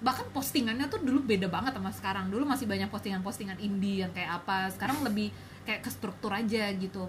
bahkan 0.00 0.26
postingannya 0.28 0.86
tuh 0.86 0.98
dulu 0.98 1.22
beda 1.22 1.46
banget 1.46 1.72
sama 1.72 1.90
sekarang 1.90 2.26
dulu 2.26 2.44
masih 2.44 2.64
banyak 2.64 2.88
postingan-postingan 2.88 3.58
indie 3.58 4.00
yang 4.00 4.10
kayak 4.10 4.38
apa 4.38 4.68
sekarang 4.68 5.00
lebih 5.00 5.30
kayak 5.62 5.80
ke 5.80 5.90
struktur 5.90 6.30
aja 6.30 6.70
gitu 6.72 7.06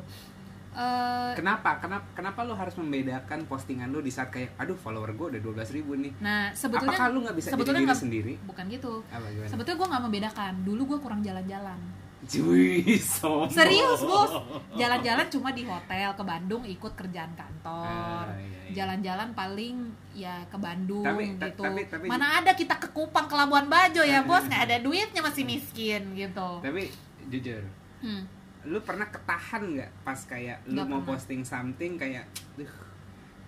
Eh, 0.75 1.31
Kenapa? 1.33 1.79
Kenapa? 1.79 2.03
Kenapa 2.11 2.43
lo 2.43 2.51
harus 2.51 2.75
membedakan 2.75 3.47
postingan 3.47 3.87
lo 3.87 4.03
di 4.03 4.11
saat 4.11 4.27
kayak, 4.27 4.59
aduh 4.59 4.75
follower 4.75 5.15
gue 5.15 5.27
udah 5.31 5.41
12 5.63 5.71
ribu 5.71 5.95
nih. 5.95 6.11
nah 6.19 6.51
sebetulnya 6.51 6.91
Apakah 6.91 7.07
lo 7.07 7.19
nggak 7.23 7.37
bisa 7.37 7.47
jadi 7.47 7.53
sebetulnya 7.55 7.79
diri 7.79 7.87
nggak- 7.87 8.03
sendiri? 8.03 8.33
bukan 8.43 8.65
gitu 8.67 8.93
Apa 9.07 9.23
gimana? 9.25 9.47
sebetulnya 9.47 9.77
gue 9.79 9.87
nggak 9.87 10.03
membedakan 10.03 10.53
dulu 10.61 10.81
gue 10.85 10.99
kurang 10.99 11.23
jalan-jalan 11.23 11.79
Cuy, 12.27 12.81
sombong. 12.97 13.47
Serius 13.47 14.01
bos, 14.09 14.31
jalan-jalan 14.73 15.27
cuma 15.27 15.49
di 15.49 15.63
hotel 15.63 16.09
ke 16.11 16.23
Bandung 16.23 16.61
ikut 16.61 16.91
kerjaan 16.91 17.31
kantor, 17.31 18.25
Ah, 18.25 18.33
iya, 18.35 18.59
iya. 18.65 18.73
jalan-jalan 18.75 19.29
paling 19.31 19.75
ya 20.11 20.41
ke 20.45 20.57
Bandung 20.57 21.01
Tapi- 21.01 21.35
ta- 21.35 21.47
gitu. 21.47 21.61
tapi- 21.61 21.85
tapi- 21.85 22.07
Mana 22.07 22.39
ada 22.39 22.51
kita 22.51 22.75
ke 22.75 22.89
Kupang 22.89 23.25
ke 23.25 23.33
Labuan 23.33 23.65
Bajo 23.65 24.01
ya 24.01 24.21
bos, 24.21 24.43
nggak 24.43 24.63
ada 24.63 24.77
duitnya 24.79 25.21
masih 25.21 25.43
miskin 25.43 26.13
gitu. 26.13 26.49
Tapi 26.59 26.89
jujur, 27.25 27.61
Hmm. 27.99 28.25
lu 28.63 28.81
pernah 28.81 29.05
ketahan 29.05 29.61
nggak 29.71 29.91
pas 30.01 30.19
kayak 30.19 30.65
lu 30.65 30.73
Nggak 30.73 30.87
mau 30.87 30.99
pernah. 30.99 31.09
posting 31.11 31.41
something 31.41 31.95
kayak, 31.95 32.25
duh, 32.55 32.69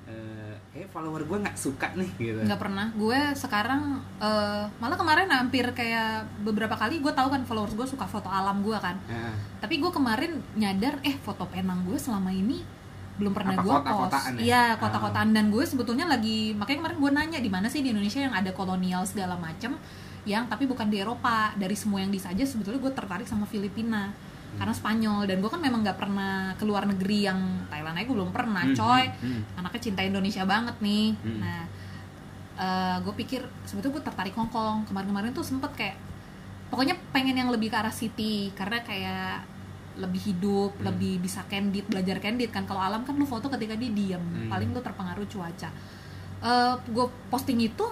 eh, 0.07 0.55
kayak 0.71 0.89
follower 0.89 1.21
gue 1.21 1.37
nggak 1.37 1.57
suka 1.57 1.91
nih 1.93 2.09
gitu. 2.15 2.39
nggak 2.41 2.57
pernah. 2.57 2.87
Gue 2.95 3.19
sekarang 3.33 3.99
eh, 4.17 4.63
malah 4.73 4.95
kemarin 4.95 5.27
hampir 5.27 5.67
kayak 5.71 6.25
beberapa 6.41 6.73
kali 6.73 6.97
gue 6.97 7.11
tahu 7.11 7.27
kan 7.27 7.43
followers 7.43 7.75
gue 7.75 7.87
suka 7.87 8.07
foto 8.07 8.27
alam 8.27 8.63
gue 8.63 8.77
kan. 8.77 8.95
Nah, 9.03 9.35
Tapi 9.59 9.77
gue 9.77 9.91
kemarin 9.91 10.39
nyadar 10.53 11.03
eh 11.03 11.15
foto 11.17 11.43
penang 11.45 11.83
gue 11.83 11.99
selama 11.99 12.31
ini 12.31 12.63
belum 13.17 13.33
pernah 13.33 13.57
gue 13.57 13.65
kota-kotaan 13.65 14.33
post. 14.37 14.39
ya? 14.39 14.45
Iya 14.45 14.61
Ah. 14.61 14.77
kota-kotaan 14.77 15.29
dan 15.33 15.49
gue 15.49 15.63
sebetulnya 15.65 16.05
lagi 16.05 16.53
makanya 16.53 16.85
kemarin 16.85 16.97
gue 17.01 17.11
nanya 17.11 17.39
di 17.41 17.49
mana 17.49 17.67
sih 17.67 17.81
di 17.81 17.89
Indonesia 17.89 18.21
yang 18.21 18.31
ada 18.31 18.53
kolonial 18.53 19.03
segala 19.09 19.33
macem 19.35 19.73
yang 20.21 20.45
tapi 20.45 20.67
bukan 20.67 20.85
di 20.85 21.01
Eropa 21.01 21.49
dari 21.57 21.73
semua 21.73 22.03
yang 22.03 22.11
di 22.11 22.21
saja 22.21 22.45
sebetulnya 22.45 22.77
gue 22.77 22.93
tertarik 22.93 23.25
sama 23.25 23.49
Filipina 23.49 24.13
karena 24.55 24.71
Spanyol 24.71 25.27
dan 25.27 25.37
gue 25.37 25.51
kan 25.51 25.59
memang 25.59 25.83
nggak 25.83 25.99
pernah 25.99 26.55
ke 26.55 26.63
luar 26.63 26.87
negeri 26.87 27.27
yang 27.27 27.39
Thailand 27.67 27.93
aja 27.93 28.05
gue 28.05 28.15
belum 28.15 28.31
pernah 28.31 28.63
Hmm, 28.63 28.73
coy 28.73 29.03
hmm, 29.05 29.21
hmm. 29.21 29.41
anaknya 29.59 29.81
cinta 29.83 30.01
Indonesia 30.01 30.43
banget 30.43 30.75
nih 30.79 31.07
Hmm. 31.13 31.39
nah 31.43 31.61
gue 32.97 33.13
pikir 33.15 33.45
sebetulnya 33.63 34.01
gue 34.01 34.03
tertarik 34.03 34.33
Hong 34.33 34.49
Kong 34.49 34.81
kemarin-kemarin 34.85 35.29
tuh 35.29 35.45
sempet 35.45 35.69
kayak 35.73 35.93
pokoknya 36.67 36.97
pengen 37.11 37.37
yang 37.37 37.47
lebih 37.47 37.69
ke 37.69 37.77
arah 37.77 37.93
city 37.93 38.49
karena 38.51 38.81
kayak 38.81 39.45
lebih 39.97 40.21
hidup 40.23 40.73
Hmm. 40.77 40.89
lebih 40.89 41.19
bisa 41.19 41.45
candid 41.45 41.85
belajar 41.85 42.17
candid 42.17 42.49
kan 42.49 42.65
kalau 42.65 42.81
alam 42.81 43.01
kan 43.01 43.13
lu 43.13 43.25
foto 43.25 43.45
ketika 43.49 43.73
dia 43.73 43.89
diem 43.89 44.17
Hmm. 44.21 44.49
paling 44.49 44.69
lu 44.69 44.81
terpengaruh 44.81 45.25
cuaca 45.25 45.69
gue 46.87 47.05
posting 47.29 47.61
itu 47.61 47.85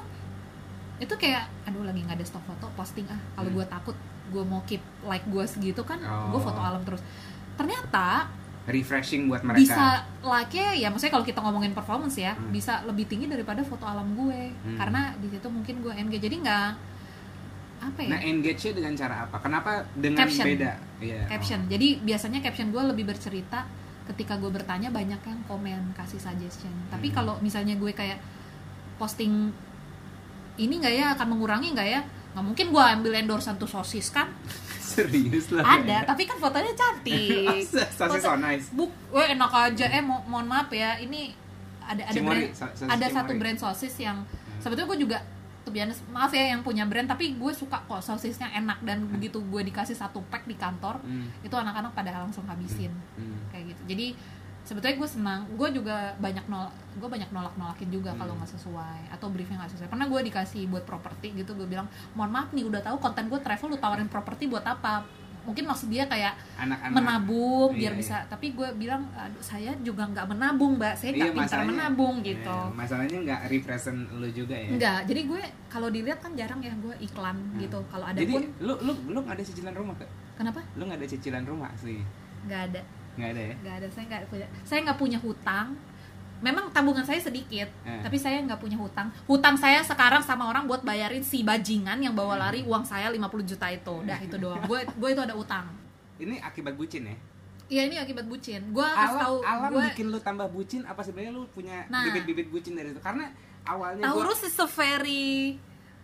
itu 0.95 1.13
kayak 1.13 1.45
aduh 1.65 1.83
lagi 1.83 2.01
nggak 2.01 2.15
ada 2.15 2.25
stok 2.25 2.45
foto 2.45 2.65
posting 2.73 3.05
ah 3.05 3.19
kalau 3.35 3.49
Hmm. 3.49 3.57
gue 3.57 3.65
takut 3.67 3.97
gue 4.27 4.43
mau 4.43 4.61
keep 4.63 4.79
like 5.03 5.25
gue 5.25 5.43
segitu 5.43 5.81
kan 5.81 5.97
gue 5.97 6.09
Oh. 6.31 6.41
foto 6.41 6.57
alam 6.57 6.81
terus 6.81 7.01
ternyata 7.55 8.27
refreshing 8.65 9.25
buat 9.25 9.41
mereka. 9.41 9.61
bisa 9.61 9.85
like-nya 10.21 10.73
ya 10.75 10.87
maksudnya 10.87 11.13
kalau 11.13 11.23
kita 11.23 11.39
ngomongin 11.39 11.71
performance 11.71 12.17
ya 12.17 12.33
Hmm. 12.33 12.49
bisa 12.49 12.81
lebih 12.83 13.05
tinggi 13.05 13.25
daripada 13.25 13.61
foto 13.61 13.83
alam 13.83 14.09
gue 14.11 14.49
Hmm. 14.51 14.75
karena 14.75 15.13
di 15.15 15.29
situ 15.29 15.45
mungkin 15.47 15.79
gue 15.79 15.93
engage 15.93 16.23
jadi 16.23 16.35
nggak 16.39 16.69
apa 17.77 17.99
ya 17.99 18.09
Nah, 18.09 18.21
engage-nya 18.23 18.71
dengan 18.73 18.93
cara 18.95 19.15
apa? 19.25 19.37
Kenapa 19.37 19.71
dengan 19.93 20.25
Caption. 20.25 20.45
beda? 20.47 20.71
Iya. 20.97 21.21
caption 21.27 21.59
jadi 21.65 21.87
biasanya 21.99 22.39
caption 22.39 22.71
gue 22.71 22.81
lebih 22.81 23.05
bercerita 23.05 23.67
ketika 24.05 24.35
gue 24.35 24.49
bertanya 24.49 24.89
banyak 24.89 25.19
yang 25.19 25.39
komen 25.45 25.93
kasih 25.93 26.17
suggestion 26.17 26.71
tapi 26.87 27.09
Hmm. 27.09 27.15
kalau 27.15 27.33
misalnya 27.39 27.75
gue 27.75 27.91
kayak 27.91 28.17
posting 28.95 29.51
ini 30.55 30.73
nggak 30.73 30.95
ya 30.95 31.05
akan 31.13 31.27
mengurangi 31.29 31.69
nggak 31.69 31.89
ya 31.89 32.01
nggak 32.35 32.43
mungkin 32.43 32.65
gue 32.69 32.83
ambil 32.83 33.11
endorsean 33.15 33.55
tuh 33.55 33.65
sosis 33.65 34.11
kan? 34.11 34.27
Serius 34.85 35.49
lah. 35.49 35.63
ada 35.63 36.03
tapi 36.05 36.23
kan 36.23 36.35
fotonya 36.35 36.71
cantik. 36.71 37.63
Sosis 37.97 38.21
so 38.21 38.35
nice. 38.37 38.67
buk 38.69 38.91
weh 39.09 39.27
enak 39.29 39.49
aja. 39.49 39.87
Eh 39.89 39.99
mo 39.99 40.19
mohon 40.25 40.45
maaf 40.45 40.67
ya 40.69 40.95
ini 40.97 41.31
ada 41.81 42.03
ada 42.03 42.11
Cimori, 42.11 42.43
brand 42.43 42.51
so- 42.51 42.67
sosis 42.67 42.85
ada 42.85 42.95
Cimori. 43.01 43.15
satu 43.15 43.31
brand 43.33 43.57
sosis 43.57 43.93
yang 43.97 44.17
sebetulnya 44.57 44.87
gue 44.87 44.99
juga 45.01 45.17
tuh 45.61 45.73
maaf 46.07 46.29
ya 46.29 46.53
yang 46.53 46.61
punya 46.61 46.85
brand 46.85 47.05
tapi 47.05 47.33
gue 47.33 47.51
suka 47.51 47.81
kok 47.81 47.97
sosisnya 47.99 48.53
enak 48.53 48.85
dan 48.85 49.01
begitu 49.07 49.41
gue 49.41 49.61
dikasih 49.63 49.93
satu 49.93 50.21
pack 50.23 50.45
di 50.45 50.53
kantor 50.53 51.01
Hmm, 51.01 51.25
itu 51.41 51.53
anak-anak 51.53 51.89
pada 51.91 52.13
langsung 52.15 52.45
habisin. 52.45 52.93
Hmm. 53.15 53.49
kayak 53.49 53.73
gitu. 53.73 53.81
Jadi 53.87 54.07
sebetulnya 54.65 54.97
gue 54.97 55.07
senang 55.07 55.45
gue 55.47 55.69
juga 55.71 55.95
banyak 56.17 56.45
nol 56.45 56.67
gue 56.91 57.05
banyak 57.05 57.29
nolak 57.29 57.53
nolakin 57.53 57.87
juga 57.87 58.09
Hmm. 58.09 58.19
kalau 58.19 58.33
nggak 58.35 58.51
sesuai 58.51 59.01
atau 59.09 59.27
briefnya 59.29 59.57
nggak 59.57 59.71
sesuai 59.71 59.87
pernah 59.87 60.05
gue 60.05 60.21
dikasih 60.23 60.65
buat 60.65 60.83
properti 60.83 61.31
gitu 61.35 61.53
gue 61.53 61.65
bilang 61.65 61.85
mohon 62.11 62.29
maaf 62.29 62.49
nih 62.49 62.63
udah 62.63 62.81
tahu 62.81 62.97
konten 62.97 63.27
gue 63.27 63.37
travel 63.37 63.69
lu 63.69 63.77
tawarin 63.77 64.07
properti 64.07 64.45
buat 64.45 64.63
apa 64.63 65.05
mungkin 65.43 65.61
maksud 65.63 65.87
dia 65.87 66.01
kayak 66.03 66.33
Anak-anak. 66.57 66.89
menabung 66.91 67.69
biar 67.71 67.93
Iya, 67.93 67.93
bisa 67.95 68.15
tapi 68.25 68.51
gue 68.51 68.65
bilang 68.73 69.05
aduh 69.13 69.37
saya 69.39 69.77
juga 69.79 70.01
nggak 70.03 70.25
menabung 70.25 70.73
mbak 70.75 70.97
saya 70.97 71.13
nggak 71.13 71.21
Iya, 71.23 71.37
pintar 71.37 71.59
menabung 71.63 72.15
gitu 72.19 72.49
Iya, 72.49 72.73
masalahnya 72.73 73.17
nggak 73.21 73.41
represent 73.47 73.99
lu 74.11 74.25
juga 74.27 74.57
ya. 74.57 74.69
Enggak, 74.71 74.99
jadi 75.05 75.21
gue 75.23 75.41
kalau 75.69 75.87
dilihat 75.87 76.17
kan 76.17 76.33
jarang 76.33 76.57
ya 76.59 76.73
gue 76.75 76.97
iklan 76.99 77.37
Hmm. 77.37 77.61
gitu. 77.61 77.77
Kalau 77.85 78.05
ada 78.07 78.17
Jadi 78.17 78.33
pun 78.33 78.41
lu 78.59 78.73
lu 78.81 78.93
lu 79.05 79.19
nggak 79.21 79.37
ada 79.37 79.45
cicilan 79.45 79.73
rumah 79.75 79.93
kak? 79.95 80.09
kenapa? 80.33 80.59
Lu 80.73 80.83
nggak 80.83 80.97
ada 80.97 81.07
cicilan 81.07 81.43
rumah 81.45 81.69
asli? 81.69 82.01
Nggak 82.43 82.61
ada, 82.65 82.81
Nggak 83.15 83.29
ada 83.29 83.41
ya? 83.41 83.55
nggak 83.57 83.75
ada. 83.75 83.87
Saya 83.89 84.05
nggak 84.05 84.21
punya, 84.25 84.47
saya 84.63 84.79
nggak 84.83 84.99
punya 84.99 85.19
hutang. 85.19 85.69
memang 86.35 86.67
tabungan 86.69 87.01
saya 87.01 87.17
sedikit 87.17 87.71
Eh. 87.81 88.01
tapi 88.03 88.19
saya 88.19 88.37
nggak 88.37 88.59
punya 88.59 88.75
hutang 88.75 89.07
hutang 89.25 89.55
saya 89.55 89.79
sekarang 89.81 90.19
sama 90.19 90.45
orang 90.45 90.67
buat 90.67 90.83
bayarin 90.83 91.23
si 91.23 91.41
bajingan 91.41 91.95
yang 91.97 92.11
bawa 92.11 92.35
lari 92.37 92.59
uang 92.61 92.83
saya 92.83 93.07
50 93.07 93.23
juta 93.47 93.65
itu 93.67 93.95
dah 94.03 94.19
itu 94.19 94.35
doang 94.35 94.59
gue 94.69 94.83
gue 94.85 95.09
itu 95.09 95.21
ada 95.21 95.31
utang 95.33 95.71
ini 96.17 96.35
akibat 96.37 96.75
bucin 96.75 97.07
ya 97.07 97.15
Iya 97.65 97.81
ini 97.83 97.97
akibat 97.97 98.27
bucin. 98.27 98.61
Gua 98.69 98.85
alam 98.85 99.17
tahu 99.17 99.37
alam 99.41 99.69
gue 99.71 99.81
bikin 99.89 100.07
lu 100.07 100.19
tambah 100.19 100.45
bucin 100.45 100.83
apa 100.83 101.01
sebenarnya 101.01 101.33
lu 101.33 101.47
punya 101.47 101.87
Nah. 101.87 102.03
bibit-bibit 102.05 102.51
bucin 102.51 102.75
dari 102.75 102.91
itu 102.91 102.99
karena 102.99 103.31
awalnya 103.65 104.05
gua- 104.05 104.21
Taurus 104.21 104.43
is 104.43 104.53
a 104.55 104.67
very 104.67 105.57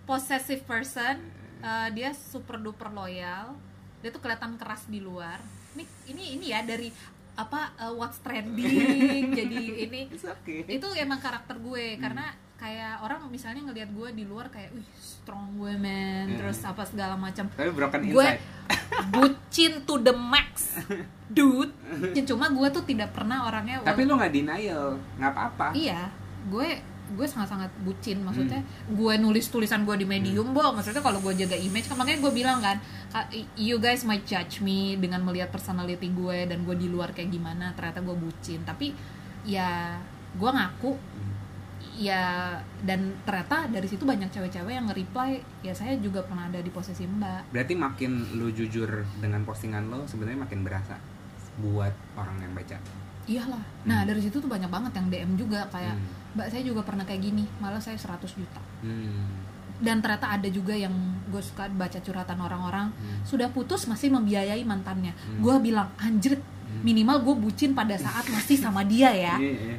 possessive 0.04 0.64
person. 0.64 1.22
Uh, 1.62 1.92
dia 1.92 2.10
super 2.12 2.58
duper 2.58 2.90
loyal. 2.90 3.54
Dia 4.02 4.10
tuh 4.10 4.18
kelihatan 4.18 4.58
keras 4.58 4.88
di 4.88 4.98
luar. 4.98 5.38
Ini 5.76 5.84
ini 6.10 6.24
ini 6.38 6.46
ya 6.52 6.62
dari 6.62 6.92
apa 7.32 7.74
uh, 7.80 7.94
what's 7.96 8.20
trending 8.20 9.32
jadi 9.40 9.60
ini. 9.88 10.02
Okay. 10.12 10.68
itu 10.68 10.88
emang 11.00 11.18
karakter 11.18 11.58
gue 11.58 11.96
karena 11.98 12.28
kayak 12.62 13.02
orang 13.02 13.26
misalnya 13.32 13.66
ngelihat 13.66 13.90
gue 13.90 14.10
di 14.14 14.24
luar 14.30 14.54
kayak 14.54 14.70
wih 14.78 14.86
strong 14.94 15.58
woman 15.58 16.30
Hmm. 16.30 16.38
terus 16.38 16.62
apa 16.62 16.86
segala 16.86 17.18
macam. 17.18 17.50
Tapi 17.50 17.72
broken 17.74 18.02
gue 18.06 18.22
inside. 18.22 18.42
bucin 19.16 19.74
to 19.82 19.98
the 19.98 20.14
max 20.14 20.78
dude. 21.26 21.74
Cuma 22.28 22.52
gue 22.52 22.68
tuh 22.70 22.84
tidak 22.86 23.16
pernah 23.16 23.48
orangnya 23.48 23.82
tapi 23.82 24.06
lu 24.06 24.14
nggak 24.14 24.34
denial 24.34 25.00
nggak 25.18 25.32
apa-apa. 25.34 25.68
Iya 25.74 26.12
gue 26.42 26.70
gue 27.12 27.24
sangat-sangat 27.24 27.68
bucin 27.80 28.20
maksudnya 28.20 28.60
gue 28.88 29.14
nulis 29.18 29.46
tulisan 29.46 29.82
gue 29.82 29.96
di 29.96 30.06
medium 30.06 30.50
bo 30.50 30.72
maksudnya 30.72 31.00
kalau 31.00 31.20
gue 31.20 31.34
jaga 31.36 31.54
image 31.54 31.86
kan 31.86 31.96
makanya 31.96 32.20
gue 32.20 32.34
bilang 32.34 32.60
kan 32.60 32.78
"Ka- 33.08 33.28
you 33.56 33.76
guys 33.78 34.02
might 34.02 34.24
judge 34.24 34.60
me 34.60 34.96
dengan 34.96 35.20
melihat 35.22 35.48
personality 35.48 36.08
gue 36.08 36.46
dan 36.46 36.62
gue 36.62 36.74
di 36.74 36.88
luar 36.88 37.12
kayak 37.12 37.28
gimana. 37.30 37.72
Ternyata 37.72 38.00
gue 38.00 38.16
bucin. 38.16 38.62
Tapi 38.62 38.96
ya 39.44 40.00
gue 40.34 40.50
ngaku. 40.50 40.96
Ya 41.94 42.56
dan 42.82 43.14
ternyata 43.22 43.68
dari 43.68 43.86
situ 43.86 44.02
banyak 44.02 44.32
cewek-cewek 44.32 44.72
yang 44.72 44.88
nge-reply 44.88 45.32
ya 45.62 45.70
saya 45.72 45.98
juga 45.98 46.24
pernah 46.24 46.48
ada 46.48 46.58
di 46.58 46.70
posisi 46.70 47.04
mbak. 47.04 47.52
Berarti 47.52 47.74
makin 47.76 48.12
lu 48.34 48.50
jujur 48.50 48.90
dengan 49.18 49.44
postingan 49.44 49.86
lo 49.86 50.08
sebenarnya 50.08 50.40
makin 50.42 50.64
berasa 50.64 50.98
buat 51.58 51.94
orang 52.16 52.38
yang 52.40 52.54
baca? 52.56 52.78
Iyalah. 53.24 53.64
Nah 53.84 54.02
dari 54.02 54.18
situ 54.18 54.40
tuh 54.40 54.48
banyak 54.48 54.66
banget 54.68 54.94
yang 54.96 55.08
DM 55.10 55.32
juga 55.38 55.68
kayak 55.68 55.94
Hmm. 55.94 56.10
Mbak 56.32 56.48
saya 56.48 56.62
juga 56.62 56.82
pernah 56.82 57.04
kayak 57.04 57.22
gini 57.22 57.44
malah 57.58 57.78
saya 57.78 57.96
100 57.96 58.24
juta 58.32 58.62
Hmm. 58.80 59.28
dan 59.78 59.98
ternyata 60.00 60.32
ada 60.32 60.48
juga 60.48 60.72
yang 60.72 60.94
gue 61.28 61.40
suka 61.40 61.68
baca 61.68 61.98
curhatan 61.98 62.38
orang-orang 62.38 62.88
Hmm. 62.90 63.20
sudah 63.22 63.48
putus 63.48 63.86
masih 63.86 64.10
membiayai 64.10 64.64
mantannya 64.64 65.12
Hmm. 65.12 65.40
gue 65.40 65.56
bilang 65.62 65.92
anjir 65.98 66.40
minimal 66.82 67.20
gue 67.22 67.36
bucin 67.42 67.72
pada 67.72 67.94
saat 67.96 68.24
masih 68.28 68.56
sama 68.56 68.82
dia 68.82 69.12
ya 69.12 69.36
Iya, 69.44 69.52
iya. 69.52 69.78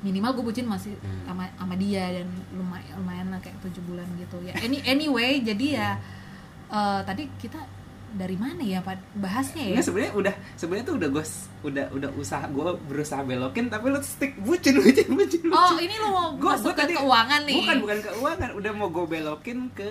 minimal 0.00 0.30
gue 0.32 0.44
bucin 0.46 0.64
masih 0.64 0.92
Hmm. 0.96 1.24
sama 1.24 1.44
sama 1.50 1.74
dia 1.74 2.04
dan 2.12 2.28
lumayan 2.50 2.92
lumayan 2.94 3.26
lah 3.28 3.40
kayak 3.40 3.56
tujuh 3.60 3.80
bulan 3.84 4.04
gitu 4.14 4.36
ya 4.42 4.52
any 4.58 4.80
anyway 4.84 5.40
jadi 5.40 5.66
ya 5.70 5.90
eh, 6.68 7.00
tadi 7.02 7.24
kita 7.36 7.58
dari 8.12 8.34
mana 8.34 8.58
ya 8.58 8.78
Pak? 8.78 9.16
Bahasnya 9.16 9.64
ya? 9.68 9.78
Sebenarnya 9.78 10.12
udah 10.12 10.34
sebenarnya 10.54 10.84
tuh 10.84 10.96
udah 10.96 11.08
gue 11.10 11.24
udah 11.62 11.84
udah 11.90 12.10
usaha 12.14 12.44
gue 12.44 12.62
berusaha 12.84 13.20
belokin 13.20 13.66
tapi 13.66 13.86
lu 13.86 14.00
stick 14.00 14.34
bucin 14.38 14.76
bucin 14.76 15.08
bucin 15.16 15.42
bucin. 15.42 15.52
oh 15.52 15.76
ini 15.76 15.94
lo 15.94 16.08
mau 16.08 16.28
Gua- 16.34 16.54
masuk 16.54 16.66
gua 16.66 16.74
ke 16.74 16.82
tadi- 16.82 16.96
keuangan 16.96 17.40
nih. 17.44 17.56
Bukan 17.60 17.76
bukan 17.80 17.98
keuangan 18.02 18.50
udah 18.52 18.72
mau 18.72 18.88
gue 18.88 19.06
belokin 19.06 19.58
ke 19.70 19.90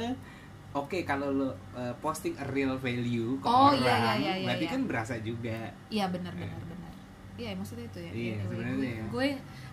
oke 0.71 0.97
kalau 1.01 1.29
lo 1.29 1.49
uh, 1.73 1.93
posting 1.97 2.35
a 2.35 2.45
real 2.45 2.75
value 2.75 3.37
ke 3.37 3.45
Oh, 3.45 3.69
orang 3.69 3.79
iya, 3.79 3.89
iya, 3.89 4.13
iya, 4.13 4.33
iya, 4.35 4.45
berarti 4.45 4.65
iya. 4.65 4.73
kan 4.73 4.81
berasa 4.83 5.13
juga. 5.19 5.59
Iya 5.87 6.05
benar 6.07 6.33
benar 6.33 6.61
benar. 6.61 6.91
Iya 7.35 7.49
maksudnya 7.53 7.85
itu 7.85 7.99
ya. 7.99 8.11
Iya, 8.11 8.33
Anyway, 8.35 8.43
sebenarnya 8.43 8.75
gue, 8.75 8.91
ya. 8.91 9.05
gue 9.07 9.27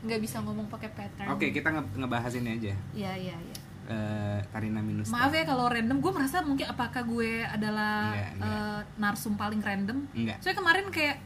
nggak 0.07 0.21
bisa 0.23 0.37
ngomong 0.39 0.67
pakai 0.67 0.91
pattern. 0.91 1.29
Oke 1.29 1.51
kita 1.51 1.69
nge- 1.69 1.95
ngebahas 1.97 2.33
ini 2.35 2.51
aja. 2.55 2.73
Iya 2.93 3.13
iya 3.19 3.37
iya 3.37 3.57
Eh, 3.87 4.39
Tarina 4.49 4.81
Minus 4.81 5.07
Maaf 5.09 5.31
ya 5.31 5.43
kalau 5.43 5.67
random, 5.67 5.97
gue 5.97 6.11
merasa 6.11 6.43
mungkin 6.43 6.67
apakah 6.67 7.03
gue 7.03 7.41
adalah 7.41 8.11
Enggak, 8.11 8.31
enggak. 8.35 8.51
eh, 8.51 8.81
narsum 8.97 9.35
paling 9.35 9.61
random. 9.61 9.99
enggak 10.13 10.37
Soalnya 10.39 10.59
kemarin 10.59 10.87
kayak 10.91 11.17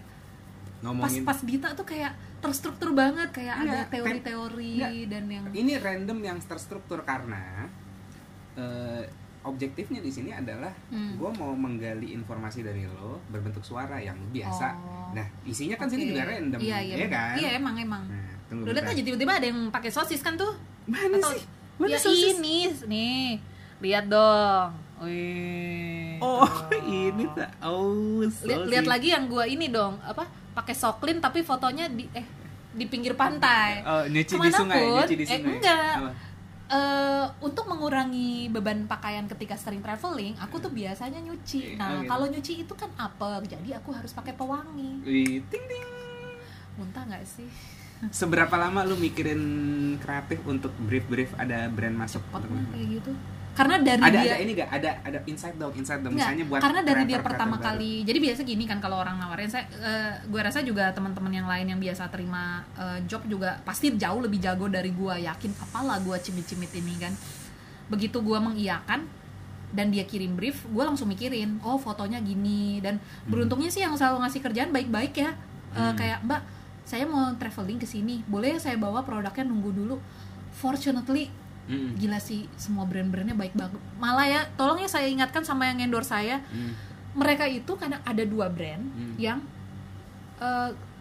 ngomongin 0.81 1.25
pas-pas 1.25 1.39
Dita 1.43 1.69
tuh 1.73 1.85
kayak 1.85 2.13
terstruktur 2.39 2.93
banget, 2.93 3.29
kayak 3.31 3.55
Enggak, 3.59 3.65
ada 3.65 3.81
teori-teori 3.91 4.73
enggak. 4.77 4.93
dan 5.09 5.25
yang 5.27 5.45
ini 5.51 5.73
random 5.75 6.19
yang 6.23 6.39
terstruktur 6.39 7.01
karena 7.03 7.65
eh, 8.55 9.05
objektifnya 9.41 10.01
di 10.01 10.11
sini 10.11 10.31
adalah 10.31 10.69
Hmm. 10.87 11.17
gue 11.17 11.31
mau 11.33 11.53
menggali 11.55 12.13
informasi 12.13 12.61
dari 12.61 12.85
lo 12.85 13.25
berbentuk 13.27 13.63
suara 13.63 13.97
yang 13.97 14.21
biasa 14.29 14.69
Oh. 14.75 15.09
nah 15.11 15.25
isinya 15.43 15.75
kan 15.75 15.89
sini 15.89 16.05
Oke. 16.05 16.11
juga 16.13 16.29
random 16.29 16.61
Iya 16.61 16.79
iya. 16.79 16.95
ya 16.95 17.09
kan 17.09 17.35
Iya 17.37 17.51
emang 17.57 17.73
emang. 17.75 18.05
nah, 18.05 18.37
tunggu 18.47 18.69
aja 18.69 19.01
tiba-tiba 19.01 19.33
ada 19.33 19.47
yang 19.47 19.61
pakai 19.71 19.89
sosis 19.89 20.21
kan 20.21 20.37
tuh? 20.37 20.53
mana 20.85 21.17
Atau- 21.17 21.33
sih 21.33 21.45
mana 21.81 21.91
ya 21.91 21.99
sosis? 21.99 22.37
ini 22.37 22.57
nih. 22.85 23.27
Lihat 23.81 24.05
dong. 24.07 24.69
Wih. 25.01 26.21
oh 26.21 26.45
Tuh. 26.45 26.77
ini 27.09 27.25
tak 27.33 27.51
oh 27.63 28.21
Lihat 28.21 28.37
sosis. 28.37 28.69
lihat 28.69 28.85
lagi 28.85 29.09
yang 29.09 29.25
gua 29.27 29.45
ini 29.45 29.67
dong, 29.67 29.97
apa? 30.01 30.29
Pakai 30.53 30.75
soklin 30.75 31.19
tapi 31.19 31.41
fotonya 31.41 31.89
di 31.89 32.05
eh 32.13 32.27
di 32.71 32.85
pinggir 32.85 33.17
pantai. 33.17 33.81
oh 33.81 34.05
nyuci 34.05 34.29
di 34.29 34.37
Ke 34.37 34.37
mana 34.37 34.53
pun, 34.53 34.61
sungai 34.61 34.83
nyuci 34.95 35.15
di 35.15 35.25
eh, 35.25 35.29
sungai 35.31 35.53
enggak. 35.57 35.95
Apa? 35.97 36.11
eh 36.71 37.25
untuk 37.41 37.67
mengurangi 37.67 38.47
beban 38.47 38.87
pakaian 38.87 39.27
ketika 39.27 39.57
sering 39.57 39.81
traveling, 39.81 40.37
aku 40.37 40.61
tuh 40.61 40.71
biasanya 40.71 41.19
nyuci. 41.19 41.75
Iya, 41.75 41.77
Nah, 41.77 41.89
oh 41.89 41.99
gitu. 41.99 42.11
kalau 42.13 42.27
nyuci 42.29 42.53
itu 42.63 42.75
kan 42.77 42.91
apa? 42.95 43.41
Jadi 43.43 43.73
aku 43.73 43.91
harus 43.91 44.13
pakai 44.13 44.37
pewangi. 44.37 45.03
Wih, 45.03 45.43
ting 45.49 45.65
ting 45.65 45.83
Muntah 46.77 47.03
nggak 47.05 47.27
sih? 47.27 47.49
Seberapa 48.09 48.57
lama 48.57 48.81
lu 48.89 48.97
mikirin 48.97 49.43
kreatif 50.01 50.41
untuk 50.49 50.73
brief 50.89 51.05
brief 51.05 51.31
ada 51.37 51.69
brand 51.69 51.93
masuk 51.93 52.25
lah 52.33 52.41
kayak 52.73 52.89
gitu. 52.97 53.13
Karena 53.51 53.77
dari 53.83 54.01
ada 54.01 54.19
dia 54.25 54.33
ada 54.33 54.37
ini 54.41 54.53
gak 54.57 54.71
ada 54.73 54.91
ada 55.05 55.19
inside 55.29 55.57
dog 55.61 55.75
inside 55.77 56.01
dog 56.01 56.17
Nggak, 56.17 56.33
misalnya 56.33 56.45
buat 56.49 56.61
karena 56.65 56.81
dari 56.81 57.03
dia 57.05 57.21
pertama 57.21 57.61
baru. 57.61 57.67
kali. 57.69 57.93
Jadi 58.09 58.19
biasa 58.25 58.41
gini 58.47 58.65
kan 58.65 58.79
kalau 58.81 58.97
orang 59.05 59.21
nawarin 59.21 59.51
saya 59.53 59.69
eh, 59.69 60.17
gue 60.25 60.41
rasa 60.41 60.65
juga 60.65 60.89
teman-teman 60.97 61.29
yang 61.35 61.45
lain 61.51 61.67
yang 61.77 61.81
biasa 61.83 62.09
terima 62.09 62.65
eh, 62.79 63.05
job 63.05 63.21
juga 63.29 63.61
pasti 63.67 63.93
jauh 64.01 64.23
lebih 64.23 64.41
jago 64.41 64.71
dari 64.71 64.95
gue. 64.97 65.15
Yakin 65.29 65.53
apalah 65.61 66.01
gue 66.01 66.17
cimit-cimit 66.25 66.73
ini 66.73 66.95
kan. 66.97 67.13
Begitu 67.93 68.23
gue 68.23 68.39
mengiyakan 68.39 69.05
dan 69.71 69.87
dia 69.95 70.03
kirim 70.03 70.35
brief, 70.35 70.67
gue 70.67 70.83
langsung 70.83 71.07
mikirin, 71.07 71.63
oh 71.63 71.79
fotonya 71.79 72.19
gini 72.19 72.83
dan 72.83 72.99
beruntungnya 73.31 73.71
sih 73.71 73.87
yang 73.87 73.95
selalu 73.95 74.27
ngasih 74.27 74.41
kerjaan 74.43 74.71
baik-baik 74.75 75.15
ya. 75.15 75.31
Hmm. 75.71 75.95
kayak 75.95 76.27
Mbak, 76.27 76.43
saya 76.91 77.07
mau 77.07 77.31
traveling 77.39 77.79
ke 77.79 77.87
sini, 77.87 78.27
boleh 78.27 78.59
ya 78.59 78.59
saya 78.59 78.75
bawa 78.75 79.07
produknya 79.07 79.47
nunggu 79.47 79.71
dulu. 79.71 79.97
Fortunately 80.51 81.31
Mm, 81.71 81.95
gila 82.03 82.19
sih 82.19 82.51
semua 82.59 82.83
brand-brandnya 82.83 83.39
baik 83.39 83.55
banget. 83.55 83.79
Malah 83.95 84.27
ya 84.27 84.41
tolong 84.59 84.83
ya 84.83 84.91
saya 84.91 85.07
ingatkan 85.07 85.47
sama 85.47 85.71
yang 85.71 85.79
endorse 85.79 86.11
saya. 86.11 86.43
Mm, 86.51 86.75
mereka 87.15 87.47
itu 87.47 87.71
karena 87.79 88.03
ada 88.03 88.27
dua 88.27 88.51
brand 88.51 88.83
Hmm. 88.83 89.15
yang 89.15 89.39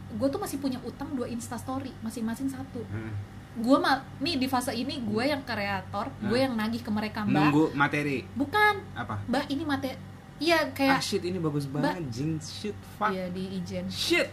gue 0.09 0.27
tuh 0.27 0.37
masih 0.37 0.57
punya 0.57 0.77
utang 0.81 1.09
dua 1.13 1.25
instastory 1.25 1.89
masing-masing 2.01 2.49
satu. 2.49 2.85
Mm. 2.85 3.13
gue 3.59 3.77
mal 3.81 4.05
nih 4.21 4.37
di 4.37 4.45
fase 4.45 4.69
ini 4.71 5.01
gue 5.01 5.23
yang 5.25 5.41
kreator 5.41 6.13
gue 6.21 6.37
Hmm. 6.37 6.45
yang 6.47 6.53
nagih 6.53 6.85
ke 6.85 6.91
mereka 6.93 7.25
mbak. 7.25 7.49
Nunggu 7.49 7.65
materi? 7.73 8.21
Bukan. 8.37 8.75
Apa? 8.93 9.25
Mbak 9.25 9.45
ini 9.49 9.63
mate 9.65 9.91
iya 10.37 10.63
ah 10.63 10.69
kayak 10.69 11.01
shit 11.01 11.25
ini 11.25 11.41
bagus 11.41 11.65
banget 11.65 11.97
jin 12.13 12.37
shit 12.37 12.77
fuck. 12.95 13.09
Iya 13.09 13.25
di 13.33 13.57
ijen. 13.57 13.89
Shit 13.89 14.29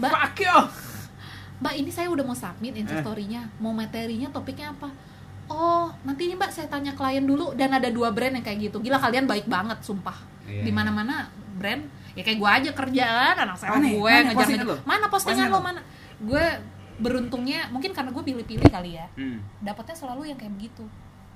Mbak- 0.00 0.12
fuck 0.12 0.40
mbak 1.60 1.74
ini 1.76 1.90
saya 1.90 2.08
udah 2.08 2.24
mau 2.24 2.32
submit 2.32 2.72
Eh. 2.72 2.80
instastorynya 2.80 3.52
mau 3.60 3.70
materinya 3.70 4.32
topiknya 4.32 4.72
apa 4.72 4.88
oh 5.46 5.92
nanti 6.02 6.24
ini 6.24 6.34
mbak 6.34 6.48
saya 6.48 6.66
tanya 6.66 6.90
klien 6.90 7.20
dulu 7.20 7.52
dan 7.52 7.68
ada 7.70 7.86
dua 7.86 8.08
brand 8.08 8.32
yang 8.32 8.40
kayak 8.40 8.58
gitu 8.64 8.80
gila 8.80 8.96
kalian 8.96 9.26
baik 9.26 9.44
banget 9.46 9.76
sumpah 9.80 10.16
Iya, 10.42 10.64
di 10.64 10.72
iya. 10.72 10.74
mana 10.74 10.90
mana 10.90 11.28
brand 11.54 11.84
ya 12.10 12.22
kayak 12.22 12.38
gue 12.38 12.50
aja 12.50 12.70
kerjaan 12.72 13.34
anak 13.38 13.54
saya 13.54 13.70
Mana? 13.72 13.86
gue 13.86 14.00
Mana 14.10 14.24
ngejar 14.26 14.46
ngejar 14.48 14.66
lo? 14.66 14.76
mana 14.82 15.04
postingan 15.06 15.46
lo 15.46 15.52
lo? 15.52 15.60
mana 15.60 15.80
gue 16.18 16.44
beruntungnya 16.98 17.68
mungkin 17.68 17.92
karena 17.92 18.10
gue 18.10 18.24
pilih-pilih 18.24 18.66
kali 18.66 18.96
ya 18.96 19.06
Hmm. 19.14 19.44
dapatnya 19.58 19.94
selalu 19.94 20.22
yang 20.26 20.36
kayak 20.36 20.52
begitu 20.52 20.84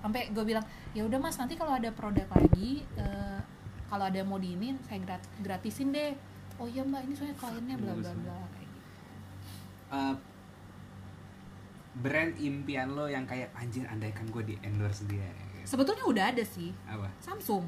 sampai 0.00 0.28
gue 0.28 0.42
bilang 0.42 0.64
ya 0.92 1.00
udah 1.00 1.16
mas 1.16 1.36
nanti 1.36 1.54
kalau 1.54 1.72
ada 1.72 1.88
produk 1.90 2.24
lagi 2.30 2.80
eh, 2.94 3.38
kalau 3.86 4.04
ada 4.04 4.16
yang 4.16 4.26
mau 4.26 4.36
diinin 4.36 4.80
saya 4.82 5.00
grat- 5.00 5.32
gratisin 5.38 5.88
deh 5.90 6.16
oh 6.56 6.66
iya 6.70 6.82
mbak 6.86 7.02
ini 7.06 7.14
soalnya 7.14 7.36
kliennya 7.36 7.76
bla 7.78 7.92
bla 7.98 8.12
bla 8.14 8.38
kayak 8.54 8.68
gitu. 8.68 8.90
Uh, 9.90 10.14
brand 11.94 12.32
impian 12.38 12.88
lo 12.94 13.06
yang 13.06 13.22
kayak 13.24 13.54
anjir 13.54 13.86
andaikan 13.86 14.26
gue 14.30 14.42
di 14.42 14.54
endorse 14.62 15.06
dia 15.06 15.30
sebetulnya 15.64 16.04
udah 16.04 16.24
ada 16.30 16.44
sih. 16.44 16.70
Apa? 16.84 17.08
Samsung. 17.18 17.64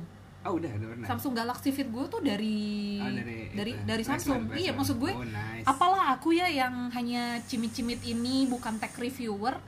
Oh 0.46 0.60
udah 0.62 0.70
udah 0.78 0.88
pernah? 0.94 1.06
Samsung 1.10 1.32
Galaxy 1.34 1.74
Fit 1.74 1.88
gue 1.90 2.04
tuh 2.06 2.22
dari 2.22 3.00
Oh, 3.02 3.10
dari 3.10 3.50
dari 3.50 3.72
itu. 3.74 3.82
dari 3.88 4.02
Samsung. 4.06 4.52
Iya 4.54 4.76
maksud 4.76 4.96
gue 5.02 5.10
oh, 5.10 5.26
nice. 5.26 5.66
apalah 5.66 6.14
aku 6.14 6.36
ya 6.36 6.46
yang 6.46 6.92
hanya 6.94 7.40
cimit-cimit 7.48 7.98
ini 8.06 8.46
bukan 8.46 8.78
tech 8.78 8.94
reviewer 8.94 9.58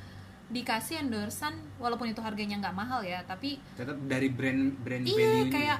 dikasih 0.49 1.05
endorsean 1.05 1.53
walaupun 1.77 2.09
itu 2.09 2.25
harganya 2.25 2.57
nggak 2.57 2.73
mahal 2.73 3.05
ya 3.05 3.21
tapi 3.29 3.61
tetap 3.77 4.01
dari 4.09 4.33
brand 4.33 4.81
brand 4.81 5.05
iya 5.05 5.45
kayak 5.45 5.79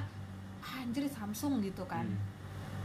"Ah, 0.61 0.83
anjir 0.85 1.07
Samsung 1.07 1.63
gitu 1.63 1.85
kan. 1.87 2.05
Hmm. 2.05 2.28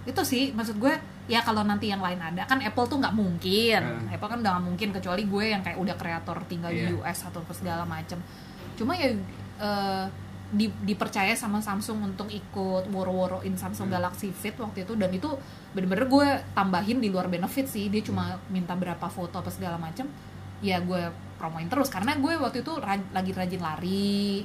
Itu 0.05 0.21
sih 0.21 0.51
maksud 0.51 0.77
gue 0.77 0.93
ya 1.25 1.40
kalau 1.40 1.62
nanti 1.62 1.88
yang 1.88 1.99
lain 1.99 2.19
ada 2.19 2.45
kan 2.45 2.61
Apple 2.61 2.85
tuh 2.85 2.99
nggak 2.99 3.12
mungkin 3.12 3.81
Hmm. 3.81 4.09
Apple 4.09 4.29
kan 4.29 4.38
udah 4.38 4.53
nggak 4.53 4.67
mungkin 4.67 4.88
kecuali 4.90 5.25
gue 5.25 5.45
yang 5.49 5.61
kayak 5.61 5.77
udah 5.77 5.95
kreator 5.95 6.37
tinggal 6.45 6.69
di 6.69 6.85
Iya. 6.85 6.97
US 6.99 7.25
atau 7.25 7.40
segala 7.51 7.85
macem 7.85 8.21
cuma 8.75 8.93
ya 8.93 9.17
eh, 9.57 10.07
di, 10.47 10.69
dipercaya 10.79 11.33
sama 11.33 11.59
Samsung 11.59 12.05
untuk 12.05 12.29
ikut 12.29 12.87
woro-woroin 12.87 13.55
Samsung 13.55 13.88
Hmm. 13.88 13.97
Galaxy 13.97 14.29
Fit 14.31 14.55
waktu 14.55 14.85
itu 14.85 14.93
dan 14.95 15.09
itu 15.09 15.33
bener-bener 15.73 16.05
gue 16.05 16.29
tambahin 16.53 16.99
di 16.99 17.09
luar 17.09 17.27
benefit 17.27 17.64
sih 17.64 17.88
dia 17.88 18.01
cuma 18.01 18.37
minta 18.47 18.73
berapa 18.73 19.09
foto 19.09 19.35
apa 19.35 19.49
segala 19.49 19.75
macem 19.75 20.05
ya 20.61 20.79
gue 20.79 21.01
promoin 21.35 21.67
terus 21.67 21.88
karena 21.88 22.14
gue 22.14 22.37
waktu 22.37 22.61
itu 22.61 22.73
ra- 22.79 23.09
lagi 23.11 23.33
rajin 23.33 23.59
lari 23.59 24.45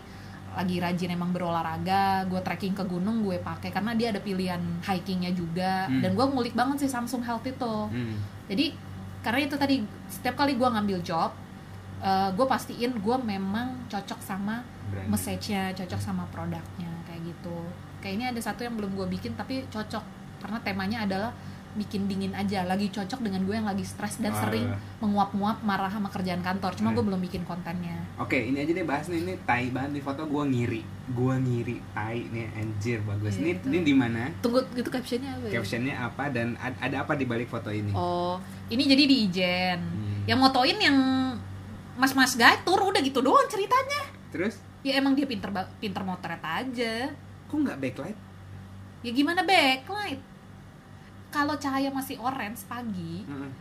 lagi 0.59 0.75
rajin 0.83 1.15
emang 1.15 1.31
berolahraga 1.31 2.27
gue 2.27 2.41
trekking 2.43 2.75
ke 2.75 2.83
gunung 2.83 3.23
gue 3.23 3.39
pakai. 3.39 3.71
Karena 3.71 3.95
dia 3.95 4.11
ada 4.11 4.19
pilihan 4.19 4.59
hikingnya 4.83 5.31
juga. 5.31 5.87
Hmm. 5.87 6.03
dan 6.03 6.11
gue 6.13 6.25
ngulik 6.27 6.53
banget 6.53 6.83
sih 6.83 6.91
Samsung 6.91 7.23
Health 7.23 7.47
itu. 7.47 7.75
Hmm. 7.87 8.19
jadi 8.51 8.75
karena 9.23 9.39
itu 9.43 9.55
tadi 9.59 9.75
setiap 10.07 10.39
kali 10.39 10.55
gue 10.55 10.67
ngambil 10.67 10.99
job 11.03 11.31
eh, 11.99 12.29
gue 12.31 12.45
pastiin 12.47 12.99
gue 12.99 13.17
memang 13.19 13.87
cocok 13.91 14.19
sama 14.23 14.63
message-nya 15.11 15.75
cocok 15.75 16.01
sama 16.01 16.25
produknya 16.33 16.91
kayak 17.07 17.21
gitu. 17.23 17.57
Kayak 17.99 18.13
ini 18.15 18.25
ada 18.31 18.41
satu 18.41 18.63
yang 18.63 18.75
belum 18.79 18.95
gue 18.95 19.07
bikin 19.19 19.35
tapi 19.35 19.67
cocok. 19.69 20.03
Karena 20.39 20.57
temanya 20.63 21.03
adalah 21.03 21.31
bikin 21.71 22.05
dingin 22.05 22.31
aja 22.31 22.63
lagi 22.63 22.87
cocok 22.87 23.19
dengan 23.19 23.41
gue 23.41 23.53
yang 23.53 23.63
lagi 23.63 23.81
stres 23.81 24.17
dan 24.17 24.31
Ah. 24.31 24.39
sering 24.39 24.65
menguap-nguap 24.99 25.61
marah 25.61 25.87
sama 25.87 26.07
kerjaan 26.07 26.39
kantor 26.39 26.73
cuma 26.73 26.89
Hmm. 26.89 26.95
gue 26.95 27.05
belum 27.05 27.21
bikin 27.21 27.43
kontennya 27.43 27.97
Oke, 28.17 28.35
ini 28.37 28.57
aja 28.57 28.71
deh 28.71 28.83
bahas 28.83 29.05
nih 29.05 29.21
ini 29.21 29.33
tai 29.41 29.69
banget 29.69 29.91
di 29.93 30.01
foto 30.01 30.23
gua 30.23 30.43
ngiri. 30.43 30.83
Gua 31.09 31.35
ngiri 31.35 31.79
tai 31.89 32.19
nih 32.25 32.51
anjir 32.53 32.99
bagus. 33.01 33.33
Iya, 33.33 33.39
ini 33.39 33.49
itu. 33.53 33.65
ini 33.65 33.79
di 33.81 33.93
mana? 33.93 34.23
tunggu 34.39 34.59
itu 34.73 34.85
captionnya 34.87 35.31
apa 35.31 35.45
ya? 35.45 35.51
Captionnya 35.53 35.95
apa 35.97 36.23
dan 36.27 36.47
ad- 36.55 36.79
ada 36.79 36.97
apa 36.99 37.13
di 37.13 37.23
balik 37.23 37.47
foto 37.47 37.69
ini? 37.69 37.91
oh 37.91 38.35
ini 38.67 38.83
jadi 38.83 39.03
di 39.03 39.15
Ijen 39.23 39.79
Hmm. 39.79 40.21
yang 40.25 40.37
motoin 40.37 40.75
yang 40.75 40.97
mas-mas 41.95 42.33
gatur 42.33 42.79
udah 42.81 42.99
gitu 42.99 43.19
doang 43.19 43.43
ceritanya 43.45 44.03
Terus 44.29 44.59
ya 44.79 44.95
emang 44.95 45.11
dia 45.11 45.25
pinter 45.25 45.47
pinter 45.77 45.99
motret 46.01 46.39
aja 46.39 47.11
kok 47.45 47.55
nggak 47.55 47.77
backlight? 47.77 48.17
ya 48.99 49.11
gimana 49.11 49.41
backlight 49.41 50.19
kalau 51.29 51.55
cahaya 51.55 51.89
masih 51.89 52.17
orange 52.17 52.65
pagi 52.65 53.23
Heeh. 53.23 53.51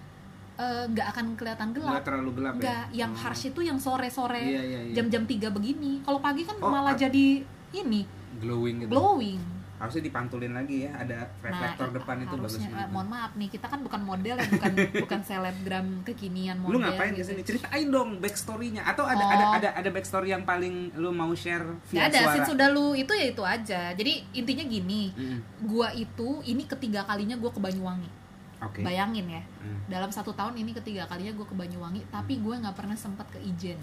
eh, 0.57 0.85
nggak 0.87 1.07
akan 1.13 1.27
kelihatan 1.35 1.69
Nggak 1.69 1.85
gelap 1.85 2.03
terlalu 2.03 2.31
gelap 2.35 2.53
nggak 2.57 2.83
ya? 2.89 2.99
yang 2.99 3.13
Oh. 3.13 3.21
harsh 3.21 3.45
itu 3.47 3.61
yang 3.61 3.77
sore-sore 3.77 4.41
Iya, 4.41 4.63
iya, 4.63 4.81
iya. 4.83 4.95
jam-jam 4.95 5.23
3 5.23 5.49
begini 5.49 6.03
kalau 6.03 6.19
pagi 6.19 6.43
kan 6.43 6.57
Oh, 6.59 6.69
malah 6.69 6.93
ah. 6.93 6.99
jadi 6.99 7.45
ini 7.71 8.03
glowing 8.37 8.83
gitu. 8.83 8.91
glowing 8.91 9.39
Harusnya 9.79 10.03
dipantulin 10.03 10.53
lagi 10.53 10.83
ya, 10.83 10.93
ada 10.93 11.31
reflektor 11.39 11.87
Nah, 11.87 11.95
depan 11.97 12.17
itu 12.19 12.35
bagus 12.35 12.53
harusnya, 12.53 12.67
eh, 12.67 12.75
banget. 12.75 12.91
mohon 12.91 13.09
maaf 13.09 13.33
nih 13.33 13.49
kita 13.49 13.67
kan 13.67 13.81
bukan 13.81 14.01
model 14.03 14.35
ya 14.35 14.47
bukan 14.49 14.73
bukan 15.07 15.21
selebgram 15.23 15.87
kekinian 16.03 16.57
Lu 16.59 16.65
model 16.69 16.81
ngapain 16.85 17.13
gitu. 17.13 17.21
ke 17.21 17.25
sini? 17.25 17.41
Ceritain 17.43 17.89
dong 17.89 18.11
backstory-nya 18.19 18.83
atau 18.85 19.05
ada 19.05 19.21
Oh. 19.21 19.31
ada 19.31 19.45
ada 19.55 19.69
ada 19.73 19.89
backstory 19.89 20.29
yang 20.29 20.43
paling 20.43 20.75
lu 20.95 21.11
mau 21.11 21.31
share 21.33 21.63
via 21.87 22.05
ada, 22.05 22.19
suara? 22.21 22.35
since 22.35 22.49
sudah 22.49 22.69
lu 22.69 22.93
itu 22.93 23.13
ya 23.13 23.27
itu 23.29 23.43
aja. 23.43 23.81
Jadi 23.93 24.13
intinya 24.33 24.65
gini, 24.65 25.03
Mm-mm. 25.11 25.39
gua 25.65 25.91
itu 25.91 26.29
ini 26.43 26.65
ketiga 26.65 27.03
kalinya 27.03 27.35
gua 27.35 27.49
ke 27.49 27.59
Banyuwangi. 27.59 28.11
Oke. 28.59 28.83
Bayangin 28.83 29.31
ya, 29.31 29.43
Hmm. 29.57 29.79
dalam 29.87 30.11
satu 30.11 30.33
tahun 30.33 30.59
ini 30.59 30.75
ketiga 30.75 31.07
kalinya 31.07 31.31
gue 31.33 31.47
ke 31.47 31.55
Banyuwangi, 31.55 32.03
tapi 32.09 32.37
gue 32.37 32.51
nggak 32.53 32.75
pernah 32.75 32.93
sempat 32.93 33.23
ke 33.29 33.39
Ijen. 33.39 33.79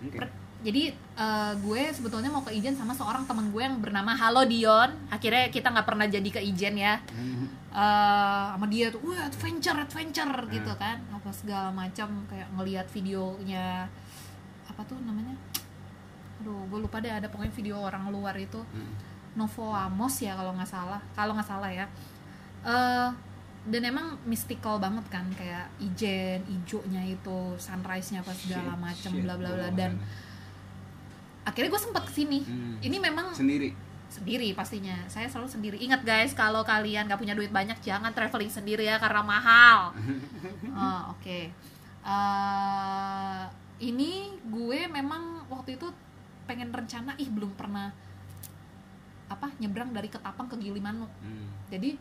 Oke. 0.00 0.16
Per- 0.16 0.39
Jadi 0.60 0.92
eh, 0.92 1.52
gue 1.56 1.82
sebetulnya 1.88 2.28
mau 2.28 2.44
ke 2.44 2.52
Ijen 2.52 2.76
sama 2.76 2.92
seorang 2.92 3.24
teman 3.24 3.48
gue 3.48 3.62
yang 3.64 3.80
bernama 3.80 4.12
Halo 4.12 4.44
Dion. 4.44 4.92
Akhirnya 5.08 5.48
kita 5.48 5.72
nggak 5.72 5.86
pernah 5.88 6.04
jadi 6.04 6.28
ke 6.28 6.40
Ijen 6.40 6.76
ya. 6.76 7.00
Eh, 7.70 8.44
sama 8.56 8.66
dia 8.68 8.90
tuh, 8.92 9.00
wah 9.06 9.24
adventure 9.24 9.78
adventure 9.78 10.34
Hmm. 10.44 10.52
gitu 10.52 10.72
kan, 10.74 10.98
apa 11.14 11.30
segala 11.30 11.70
macam 11.70 12.26
kayak 12.26 12.48
ngelihat 12.58 12.86
videonya 12.90 13.86
apa 14.66 14.82
tuh 14.84 14.98
namanya? 15.06 15.38
Aduh, 16.42 16.66
gue 16.66 16.78
lupa 16.82 16.98
deh 17.00 17.12
ada 17.12 17.30
pokoknya 17.30 17.52
video 17.54 17.76
orang 17.80 18.10
luar 18.12 18.34
itu. 18.36 18.58
Hmm. 18.58 18.92
Novo 19.30 19.70
Amos 19.70 20.18
ya 20.18 20.34
kalau 20.34 20.50
nggak 20.58 20.66
salah 20.66 20.98
kalau 21.14 21.38
nggak 21.38 21.46
salah 21.46 21.70
ya 21.70 21.86
eh 22.66 23.08
dan 23.70 23.82
emang 23.86 24.18
mystical 24.26 24.82
banget 24.82 25.06
kan 25.06 25.22
kayak 25.38 25.70
ijen 25.78 26.42
ijonya 26.50 26.98
itu 27.04 27.54
sunrise 27.54 28.10
nya 28.10 28.26
apa 28.26 28.34
segala 28.34 28.74
shit, 28.90 29.22
bla 29.22 29.38
bla 29.38 29.54
bla 29.54 29.68
dan 29.70 30.00
akhirnya 31.50 31.68
gue 31.68 31.82
sempat 31.82 32.02
ke 32.04 32.12
sini 32.14 32.40
Hmm. 32.40 32.78
ini 32.80 32.96
memang 32.96 33.30
sendiri. 33.32 33.74
sendiri 34.08 34.50
pastinya 34.52 34.94
saya 35.06 35.26
selalu 35.26 35.46
sendiri 35.48 35.76
ingat 35.76 36.02
guys 36.02 36.30
kalau 36.32 36.62
kalian 36.62 37.04
nggak 37.04 37.14
punya 37.16 37.30
duit 37.32 37.50
banyak 37.50 37.78
jangan 37.78 38.10
traveling 38.10 38.48
sendiri 38.48 38.82
ya 38.84 38.96
karena 38.96 39.20
mahal 39.20 39.90
Oh, 40.72 41.12
oke 41.12 41.40
Eh, 42.00 43.42
ini 43.82 44.12
gue 44.42 44.88
memang 44.88 45.44
waktu 45.46 45.76
itu 45.76 45.84
pengen 46.44 46.68
rencana 46.70 47.12
ih 47.14 47.28
belum 47.28 47.52
pernah 47.52 47.92
apa 49.26 49.46
nyebrang 49.56 49.92
dari 49.92 50.08
Ketapang 50.08 50.48
ke 50.48 50.56
Gilimanuk 50.56 51.12
Hmm. 51.18 51.46
jadi 51.68 51.94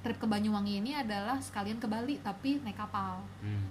trip 0.00 0.18
ke 0.18 0.26
Banyuwangi 0.26 0.80
ini 0.80 0.92
adalah 0.92 1.38
sekalian 1.38 1.76
ke 1.76 1.86
Bali 1.86 2.18
tapi 2.18 2.58
naik 2.58 2.74
kapal 2.74 3.22
Hmm. 3.38 3.62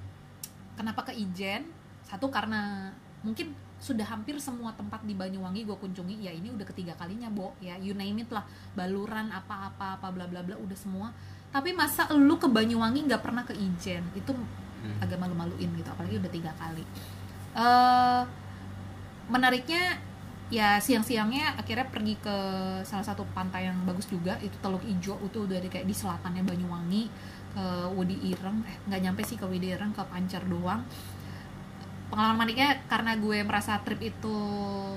kenapa 0.76 1.04
ke 1.04 1.14
Ijen 1.14 1.68
satu 2.04 2.30
karena 2.30 2.94
mungkin 3.20 3.52
sudah 3.82 4.06
hampir 4.06 4.38
semua 4.38 4.70
tempat 4.78 5.02
di 5.02 5.18
Banyuwangi 5.18 5.66
gue 5.66 5.74
kunjungi 5.74 6.22
ya 6.22 6.30
ini 6.30 6.54
udah 6.54 6.66
ketiga 6.70 6.94
kalinya 6.94 7.34
bo. 7.34 7.58
Ya 7.58 7.74
you 7.82 7.98
name 7.98 8.22
it 8.22 8.30
lah. 8.30 8.46
Baluran 8.78 9.34
apa-apa 9.34 9.98
apa 9.98 10.08
bla 10.14 10.30
bla 10.30 10.46
bla 10.46 10.54
udah 10.54 10.78
semua. 10.78 11.10
Tapi 11.50 11.74
masa 11.74 12.06
lu 12.14 12.38
ke 12.38 12.46
Banyuwangi 12.46 13.10
nggak 13.10 13.22
pernah 13.26 13.42
ke 13.42 13.58
Ijen? 13.58 14.06
Itu 14.14 14.38
Hmm. 14.82 14.98
agak 14.98 15.22
malu-maluin 15.22 15.70
gitu 15.78 15.90
apalagi 15.94 16.18
udah 16.18 16.32
tiga 16.34 16.52
kali. 16.58 16.82
Eh 17.54 18.22
menariknya 19.30 19.98
ya 20.52 20.82
siang-siangnya 20.82 21.56
akhirnya 21.56 21.88
pergi 21.88 22.20
ke 22.20 22.36
salah 22.84 23.06
satu 23.06 23.24
pantai 23.32 23.70
yang 23.70 23.78
bagus 23.86 24.10
juga 24.10 24.42
itu 24.42 24.58
Teluk 24.58 24.82
Ijo. 24.86 25.22
Itu 25.22 25.46
udah 25.46 25.58
di 25.62 25.70
kayak 25.70 25.86
di 25.86 25.94
selatannya 25.94 26.42
Banyuwangi 26.42 27.04
ke 27.54 27.66
Wadi 27.94 28.18
Ireng. 28.34 28.66
Eh 28.66 28.76
nggak 28.90 29.02
nyampe 29.06 29.22
sih 29.22 29.38
ke 29.38 29.46
Wadi 29.46 29.70
Ireng 29.70 29.94
ke 29.94 30.02
Pancer 30.06 30.42
doang 30.50 30.82
pengalaman 32.12 32.38
maniknya 32.38 32.70
karena 32.86 33.16
gue 33.16 33.40
merasa 33.42 33.80
trip 33.80 34.04
itu 34.04 34.38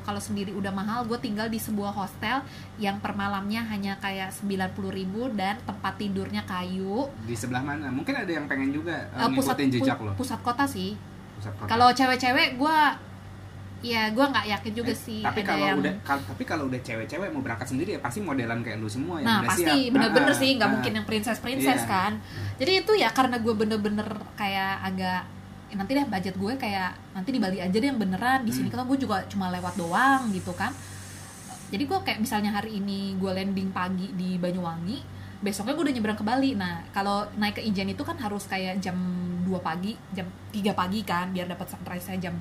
kalau 0.02 0.18
sendiri 0.18 0.50
udah 0.50 0.68
mahal 0.70 1.00
gue 1.04 1.16
tinggal 1.16 1.46
di 1.46 1.56
sebuah 1.56 1.90
hostel 1.90 2.42
yang 2.76 2.98
per 2.98 3.14
malamnya 3.14 3.62
hanya 3.64 3.94
kayak 3.96 4.34
90.000 4.34 4.74
ribu 4.90 5.30
dan 5.32 5.56
tempat 5.62 5.94
tidurnya 5.94 6.42
kayu 6.42 7.06
Di 7.22 7.32
sebelah 7.32 7.62
mana? 7.62 7.86
Mungkin 7.88 8.12
ada 8.12 8.28
yang 8.28 8.44
pengen 8.44 8.68
juga 8.68 9.06
uh, 9.12 9.30
pusat 9.30 9.54
ngikutin 9.54 9.68
jejak 9.72 9.98
lo. 9.98 10.12
pusat 10.12 10.40
kota 10.40 10.66
sih 10.66 10.98
Pusat 11.36 11.52
kota. 11.54 11.68
kalau 11.68 11.88
cewek-cewek 11.88 12.48
gue 12.54 12.78
ya 13.84 14.08
gue 14.08 14.24
nggak 14.24 14.46
yakin 14.48 14.72
juga 14.74 14.90
Eh, 14.90 14.98
sih 14.98 15.20
tapi 15.20 15.44
kalau 15.44 15.60
yang 15.62 15.76
udah 15.78 15.92
kal- 16.00 16.24
tapi 16.24 16.42
kalau 16.42 16.64
udah 16.66 16.80
cewek-cewek 16.80 17.28
mau 17.28 17.38
berangkat 17.38 17.68
sendiri 17.68 17.90
ya 17.92 18.00
pasti 18.00 18.18
modelan 18.18 18.58
kayak 18.58 18.80
lu 18.80 18.88
semua 18.88 19.20
yang 19.20 19.28
nah 19.28 19.38
udah 19.38 19.48
pasti 19.52 19.92
bener-bener 19.92 20.32
Ah, 20.32 20.40
sih 20.40 20.50
nggak 20.50 20.64
ah. 20.64 20.72
mungkin 20.72 20.92
yang 20.94 21.04
princess 21.04 21.38
princess 21.38 21.78
Iya. 21.78 21.92
kan 21.92 22.12
jadi 22.56 22.72
itu 22.80 22.92
ya 22.96 23.12
karena 23.12 23.36
gue 23.36 23.52
bener-bener 23.52 24.08
kayak 24.34 24.72
agak 24.82 25.20
ya 25.74 25.82
nanti 25.82 25.98
deh 25.98 26.06
budget 26.06 26.38
gue 26.38 26.52
kayak 26.54 26.94
nanti 27.18 27.34
di 27.34 27.42
Bali 27.42 27.58
aja 27.58 27.74
deh 27.74 27.90
yang 27.90 27.98
beneran 27.98 28.46
di 28.46 28.54
sini 28.54 28.70
Hmm. 28.70 28.78
kan 28.78 28.86
gue 28.86 28.98
juga 29.02 29.26
cuma 29.26 29.50
lewat 29.50 29.74
doang 29.74 30.30
gitu 30.30 30.54
kan. 30.54 30.70
Jadi 31.74 31.82
gue 31.90 31.98
kayak 32.06 32.22
misalnya 32.22 32.54
hari 32.54 32.78
ini 32.78 33.18
gue 33.18 33.26
landing 33.34 33.74
pagi 33.74 34.14
di 34.14 34.38
Banyuwangi 34.38 35.02
besoknya 35.42 35.74
gue 35.74 35.90
udah 35.90 35.94
nyebrang 35.98 36.14
ke 36.14 36.22
Bali. 36.22 36.54
Nah 36.54 36.86
kalau 36.94 37.26
naik 37.34 37.58
ke 37.58 37.62
Ijen 37.66 37.90
itu 37.90 38.06
kan 38.06 38.14
harus 38.22 38.46
kayak 38.46 38.78
jam 38.78 38.94
2 39.42 39.50
pagi 39.58 39.98
jam 40.14 40.30
3 40.54 40.70
pagi 40.78 41.02
kan 41.02 41.34
biar 41.34 41.50
dapat 41.50 41.66
sunrise 41.66 42.06
nya 42.14 42.30
jam 42.30 42.34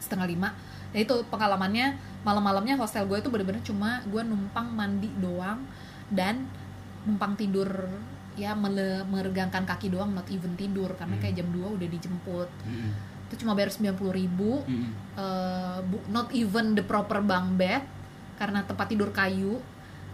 setengah 0.00 0.24
lima. 0.24 0.48
Ya 0.96 1.04
itu 1.04 1.12
pengalamannya 1.28 2.00
malam-malamnya 2.24 2.80
hostel 2.80 3.04
gue 3.04 3.20
itu 3.20 3.28
bener-bener 3.28 3.60
cuma 3.60 4.00
gue 4.08 4.24
numpang 4.24 4.72
mandi 4.72 5.12
doang 5.20 5.60
dan 6.08 6.48
numpang 7.04 7.36
tidur 7.36 7.68
ya 8.34 8.52
mele- 8.52 9.02
meregangkan 9.04 9.62
kaki 9.64 9.88
doang 9.88 10.10
not 10.10 10.26
even 10.26 10.54
tidur. 10.54 10.92
Karena 10.92 11.14
Hmm. 11.14 11.22
kayak 11.22 11.34
jam 11.36 11.48
2 11.48 11.66
udah 11.70 11.88
dijemput. 11.88 12.50
Mm-mm. 12.62 12.92
itu 13.24 13.38
cuma 13.40 13.54
bayar 13.54 13.70
90.000 13.70 13.94
ribu. 14.10 14.66
Eh, 15.14 15.78
bu- 15.80 16.02
not 16.08 16.26
even 16.32 16.74
the 16.74 16.82
proper 16.82 17.20
bunk 17.20 17.54
bed. 17.54 17.78
Karena 18.34 18.60
tempat 18.60 18.86
tidur 18.86 19.10
kayu. 19.10 19.62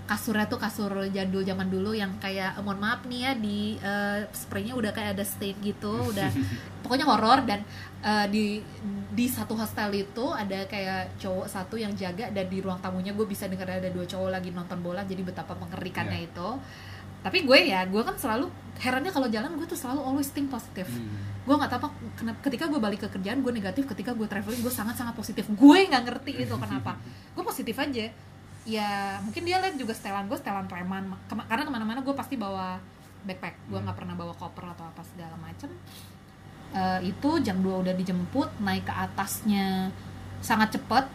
Kasurnya 0.04 0.44
tuh 0.44 0.54
kasur 0.56 0.86
jadul 1.08 1.40
zaman 1.40 1.66
dulu 1.66 1.90
yang 1.90 2.12
kayak 2.16 2.54
eh, 2.54 2.62
mohon 2.62 2.78
maaf 2.78 3.02
nih 3.04 3.20
ya 3.22 3.32
di 3.34 3.58
eh, 3.76 4.20
spraynya 4.30 4.70
udah 4.72 4.92
kayak 4.92 5.16
ada 5.16 5.24
stain 5.24 5.56
gitu 5.58 5.90
udah 6.06 6.28
pokoknya 6.82 7.02
horor. 7.04 7.40
Dan 7.42 7.64
eh, 8.00 8.26
di 8.28 8.44
di 9.10 9.26
satu 9.26 9.56
hostel 9.56 9.96
itu 9.96 10.26
ada 10.28 10.62
kayak 10.64 11.16
cowok 11.16 11.48
satu 11.48 11.74
yang 11.74 11.90
jaga 11.92 12.28
dan 12.28 12.46
di 12.46 12.60
ruang 12.60 12.78
tamunya 12.78 13.10
gue 13.10 13.24
bisa 13.24 13.48
dengar 13.48 13.66
ada 13.72 13.88
dua 13.88 14.04
cowok 14.04 14.28
lagi 14.30 14.52
nonton 14.52 14.78
bola. 14.78 15.02
Jadi 15.02 15.24
betapa 15.24 15.56
mengerikannya 15.56 16.20
Iya. 16.20 16.28
itu 16.28 16.48
tapi 17.26 17.42
gue 17.42 17.58
ya 17.64 17.82
gue 17.82 17.98
kan 17.98 18.14
selalu 18.14 18.46
herannya 18.76 19.10
kalau 19.10 19.26
jalan 19.26 19.50
gue 19.52 19.66
tuh 19.66 19.74
selalu 19.74 19.98
always 20.00 20.30
think 20.30 20.46
positif 20.46 20.86
Mm. 20.86 21.10
gue 21.42 21.54
nggak 21.54 21.68
tahu 21.68 21.78
apa 21.80 21.88
kenapa 22.14 22.38
ketika 22.40 22.64
gue 22.66 22.78
balik 22.78 23.00
ke 23.00 23.08
kerjaan 23.08 23.38
gue 23.38 23.50
negatif 23.50 23.82
ketika 23.84 24.10
gue 24.12 24.24
traveling 24.24 24.58
gue 24.58 24.70
sangat 24.70 24.94
sangat 24.94 25.14
positif. 25.14 25.46
Gue 25.48 25.78
nggak 25.84 26.02
ngerti 26.04 26.32
itu 26.40 26.54
kenapa. 26.58 26.98
Gue 27.32 27.42
positif 27.42 27.74
aja. 27.76 28.10
Ya 28.66 28.90
mungkin 29.20 29.42
dia 29.42 29.58
lihat 29.58 29.74
juga 29.74 29.90
setelan 29.90 30.26
gue 30.26 30.34
setelan 30.34 30.66
preman. 30.66 31.06
Kema- 31.24 31.46
karena 31.46 31.62
ke 31.62 31.70
mana-mana 31.70 31.98
gue 32.00 32.10
pasti 32.12 32.34
bawa 32.34 32.82
backpack. 33.22 33.54
Gue 33.64 33.78
Hmm. 33.78 33.86
nggak 33.86 33.94
pernah 33.96 34.14
bawa 34.14 34.34
koper 34.34 34.66
atau 34.68 34.86
apa 34.86 35.02
segala 35.04 35.34
macem. 35.36 35.70
Eh, 36.72 37.00
itu 37.06 37.30
jam 37.40 37.56
2 37.58 37.78
udah 37.80 37.94
dijemput 37.94 38.50
naik 38.58 38.82
ke 38.82 38.92
atasnya 38.92 39.94
sangat 40.40 40.74
cepet. 40.74 41.06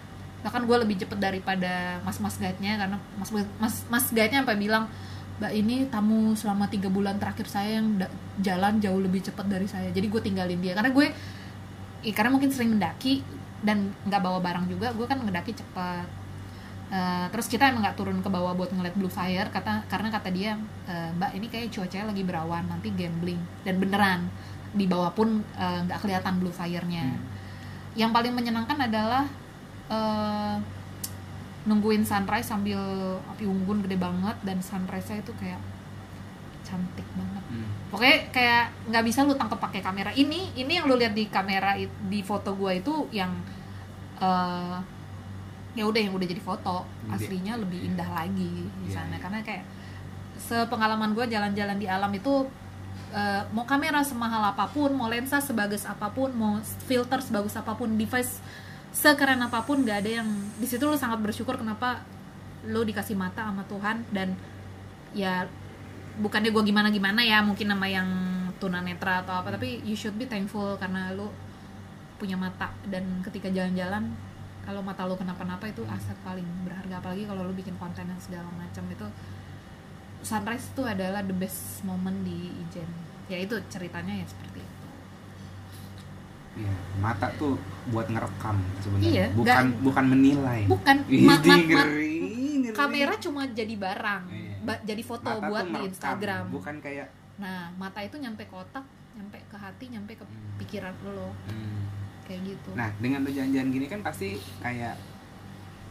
Bahkan 0.42 0.64
gue 0.64 0.78
lebih 0.80 0.96
cepet 0.98 1.20
daripada 1.20 2.00
mas-mas 2.02 2.40
guide-nya 2.40 2.80
karena 2.80 2.98
mas 3.14 3.30
mas 3.60 3.76
mas 3.86 4.06
guide-nya 4.10 4.42
sampai 4.42 4.56
bilang 4.58 4.88
mbak 5.42 5.58
ini 5.58 5.90
tamu 5.90 6.38
selama 6.38 6.70
tiga 6.70 6.86
bulan 6.86 7.18
terakhir 7.18 7.50
saya 7.50 7.82
yang 7.82 7.98
jalan 8.46 8.78
jauh 8.78 9.02
lebih 9.02 9.26
cepat 9.26 9.50
dari 9.50 9.66
saya. 9.66 9.90
Jadi 9.90 10.06
gue 10.06 10.22
tinggalin 10.22 10.62
dia. 10.62 10.78
Karena 10.78 10.94
gue 10.94 11.10
eh, 12.06 12.14
karena 12.14 12.30
mungkin 12.30 12.54
sering 12.54 12.78
mendaki 12.78 13.26
dan 13.66 13.90
nggak 14.06 14.22
bawa 14.22 14.38
barang 14.38 14.70
juga 14.70 14.94
gue 14.94 15.06
kan 15.10 15.18
ngedaki 15.18 15.58
cepat. 15.58 16.06
Eh, 16.94 17.26
terus 17.34 17.50
kita 17.50 17.74
emang 17.74 17.82
nggak 17.90 17.98
turun 17.98 18.22
ke 18.22 18.30
bawah 18.30 18.54
buat 18.54 18.70
ngeliat 18.70 18.94
blue 18.94 19.10
fire 19.10 19.50
kata 19.50 19.90
karena 19.90 20.14
kata 20.14 20.30
dia 20.30 20.54
"Eh, 20.86 21.10
mbak 21.18 21.34
ini 21.34 21.50
kayak 21.50 21.74
cuacanya 21.74 22.14
lagi 22.14 22.22
berawan 22.22 22.64
nanti 22.70 22.94
gambling. 22.94 23.42
Dan 23.66 23.82
beneran 23.82 24.30
di 24.78 24.86
bawah 24.86 25.10
pun 25.10 25.42
eh, 25.58 25.80
nggak 25.90 26.06
kelihatan 26.06 26.38
blue 26.38 26.54
fire-nya. 26.54 27.18
Hmm. 27.18 27.30
yang 27.92 28.16
paling 28.16 28.32
menyenangkan 28.32 28.78
adalah 28.88 29.26
eh, 29.92 30.56
nungguin 31.62 32.02
sunrise 32.02 32.50
sambil 32.50 32.80
api 33.30 33.46
unggun 33.46 33.86
gede 33.86 33.96
banget 33.96 34.34
dan 34.42 34.58
sunrise-nya 34.60 35.22
itu 35.22 35.34
kayak 35.38 35.62
cantik 36.62 37.06
banget 37.14 37.44
Hmm. 37.52 37.68
pokoknya 37.92 38.32
kayak 38.32 38.64
nggak 38.88 39.04
bisa 39.04 39.28
lu 39.28 39.36
tangkep 39.36 39.60
pakai 39.60 39.84
kamera 39.84 40.16
ini 40.16 40.56
ini 40.56 40.80
yang 40.80 40.88
lu 40.88 40.96
lihat 40.96 41.12
di 41.12 41.28
kamera 41.28 41.76
di 41.84 42.20
foto 42.24 42.56
gua 42.56 42.72
itu 42.72 43.12
yang 43.12 43.28
eh, 44.16 44.78
ya 45.76 45.84
udah 45.84 46.00
yang 46.00 46.16
udah 46.16 46.24
jadi 46.24 46.40
foto 46.40 46.88
aslinya 47.12 47.60
lebih 47.60 47.76
iya. 47.84 47.88
indah 47.92 48.10
lagi 48.12 48.52
di 48.68 48.88
Iya, 48.88 48.96
sana 48.96 49.16
iya. 49.16 49.20
karena 49.20 49.40
kayak 49.44 49.64
sepengalaman 50.40 51.12
gue 51.12 51.28
jalan-jalan 51.28 51.76
di 51.76 51.88
alam 51.88 52.12
itu 52.12 52.48
eh, 53.12 53.44
mau 53.52 53.68
kamera 53.68 54.00
semahal 54.00 54.42
apa 54.42 54.68
pun 54.68 54.96
mau 54.96 55.12
lensa 55.12 55.44
sebagus 55.44 55.84
apa 55.84 56.08
pun 56.08 56.32
mau 56.32 56.56
filter 56.88 57.20
sebagus 57.20 57.56
apa 57.56 57.76
pun 57.76 58.00
device 58.00 58.40
sekeren 58.92 59.40
apa 59.40 59.64
pun 59.64 59.88
nggak 59.88 59.98
ada 60.04 60.12
yang 60.22 60.30
di 60.60 60.68
situ 60.68 60.84
lu 60.84 61.00
sangat 61.00 61.24
bersyukur 61.24 61.56
kenapa 61.56 62.04
lu 62.68 62.84
dikasih 62.84 63.16
mata 63.16 63.48
sama 63.48 63.64
Tuhan 63.66 64.04
dan 64.12 64.36
ya 65.16 65.48
bukannya 66.20 66.52
gue 66.52 66.64
gimana 66.68 66.92
gimana 66.92 67.24
ya 67.24 67.40
mungkin 67.40 67.72
nama 67.72 67.88
yang 67.88 68.10
tunanetra 68.60 69.24
atau 69.26 69.42
apa 69.42 69.56
tapi 69.56 69.80
you 69.88 69.96
should 69.96 70.14
be 70.20 70.28
thankful 70.28 70.76
karena 70.76 71.16
lu 71.16 71.32
punya 72.22 72.38
mata 72.38 72.70
dan 72.92 73.24
ketika 73.26 73.50
jalan-jalan 73.50 74.12
kalau 74.62 74.86
mata 74.86 75.10
lu 75.10 75.18
kenapa-napa 75.18 75.66
itu 75.66 75.82
aset 75.90 76.14
paling 76.22 76.46
berharga. 76.62 77.02
Apalagi 77.02 77.26
kalau 77.26 77.50
lu 77.50 77.54
bikin 77.58 77.74
konten 77.82 78.06
yang 78.06 78.22
segala 78.22 78.46
macam 78.54 78.86
itu 78.94 79.08
sunrise 80.22 80.70
itu 80.70 80.86
adalah 80.86 81.26
the 81.26 81.34
best 81.34 81.82
moment 81.82 82.22
di 82.22 82.54
Ijen. 82.62 82.86
Ya 83.26 83.42
itu 83.42 83.58
ceritanya 83.74 84.22
ya 84.22 84.26
seperti 84.30 84.62
itu 84.62 84.81
Iya, 86.52 86.74
mata 86.98 87.32
tuh 87.36 87.56
buat 87.88 88.06
ngerekam 88.06 88.60
sebenarnya. 88.78 89.08
Iya, 89.10 89.26
bukan 89.32 89.56
nggak- 89.66 89.82
bukan 89.82 90.06
menilai. 90.06 90.62
bukan 90.68 90.96
ma- 91.28 91.40
ma- 91.40 91.68
ma- 91.70 91.92
kamera 92.72 93.14
cuma 93.18 93.42
jadi 93.50 93.74
barang 93.74 94.24
Iya. 94.28 94.56
ba- 94.62 94.82
jadi 94.82 95.02
foto 95.02 95.28
Mata 95.30 95.44
buat 95.46 95.66
di 95.66 95.72
merekam, 95.72 95.90
Instagram 95.90 96.44
Bukan 96.50 96.76
kayak 96.80 97.08
nah 97.36 97.74
mata 97.74 98.00
itu 98.00 98.16
nyampe 98.16 98.44
ke 98.44 98.54
otak 98.54 98.86
nyampe 99.12 99.42
ke 99.44 99.58
hati 99.58 99.90
nyampe 99.90 100.14
ke 100.14 100.22
Hmm. 100.22 100.56
pikiran 100.56 100.94
lo 101.04 101.34
hmm. 101.50 101.82
kayak 102.24 102.42
gitu 102.46 102.70
Nah, 102.72 102.88
dengan 102.96 103.24
lo 103.24 103.30
jalan-jalan 103.30 103.70
gini 103.70 103.86
kan 103.86 104.00
pasti 104.00 104.38
kayak 104.62 104.94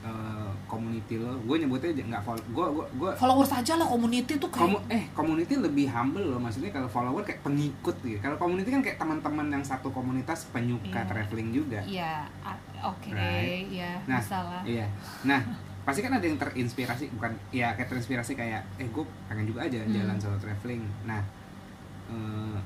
eh, 0.01 0.51
community 0.65 1.15
lo, 1.17 1.37
gue 1.39 1.57
nyebutnya 1.59 1.93
nggak 1.93 2.23
follow, 2.23 2.41
gue 2.47 2.67
gue 2.73 2.87
gue 2.97 3.11
followers 3.15 3.53
aja 3.53 3.75
lah 3.75 3.85
community 3.85 4.33
tuh 4.35 4.49
kayak 4.49 4.65
Komu, 4.67 4.79
eh 4.89 5.05
community 5.13 5.55
lebih 5.55 5.87
humble 5.87 6.25
loh 6.27 6.39
maksudnya 6.39 6.71
kalau 6.71 6.87
follower 6.87 7.21
kayak 7.21 7.41
pengikut 7.41 7.97
gitu 8.01 8.17
kalau 8.17 8.37
community 8.37 8.71
kan 8.71 8.81
kayak 8.81 8.97
teman-teman 8.97 9.47
yang 9.51 9.61
satu 9.61 9.89
komunitas 9.89 10.49
penyuka 10.49 10.89
Iya. 10.97 11.05
traveling 11.05 11.49
juga 11.51 11.81
Iya, 11.83 12.15
ah, 12.41 12.57
oke, 12.83 13.13
Right. 13.13 13.69
ya 13.71 14.01
Nah, 14.05 14.19
bisa 14.19 14.39
lah. 14.41 14.63
iya 14.65 14.87
nah 15.21 15.41
pasti 15.81 16.01
kan 16.01 16.13
ada 16.13 16.23
yang 16.23 16.37
terinspirasi 16.37 17.09
bukan 17.11 17.33
ya 17.51 17.73
kayak 17.75 17.89
terinspirasi 17.89 18.33
kayak 18.35 18.63
eh 18.77 18.87
gue 18.87 19.05
pengen 19.27 19.45
juga 19.45 19.65
aja 19.65 19.81
Hmm. 19.81 19.91
jalan 19.91 20.17
solo 20.17 20.37
traveling 20.37 20.85
nah 21.03 21.21
eh, 22.07 22.57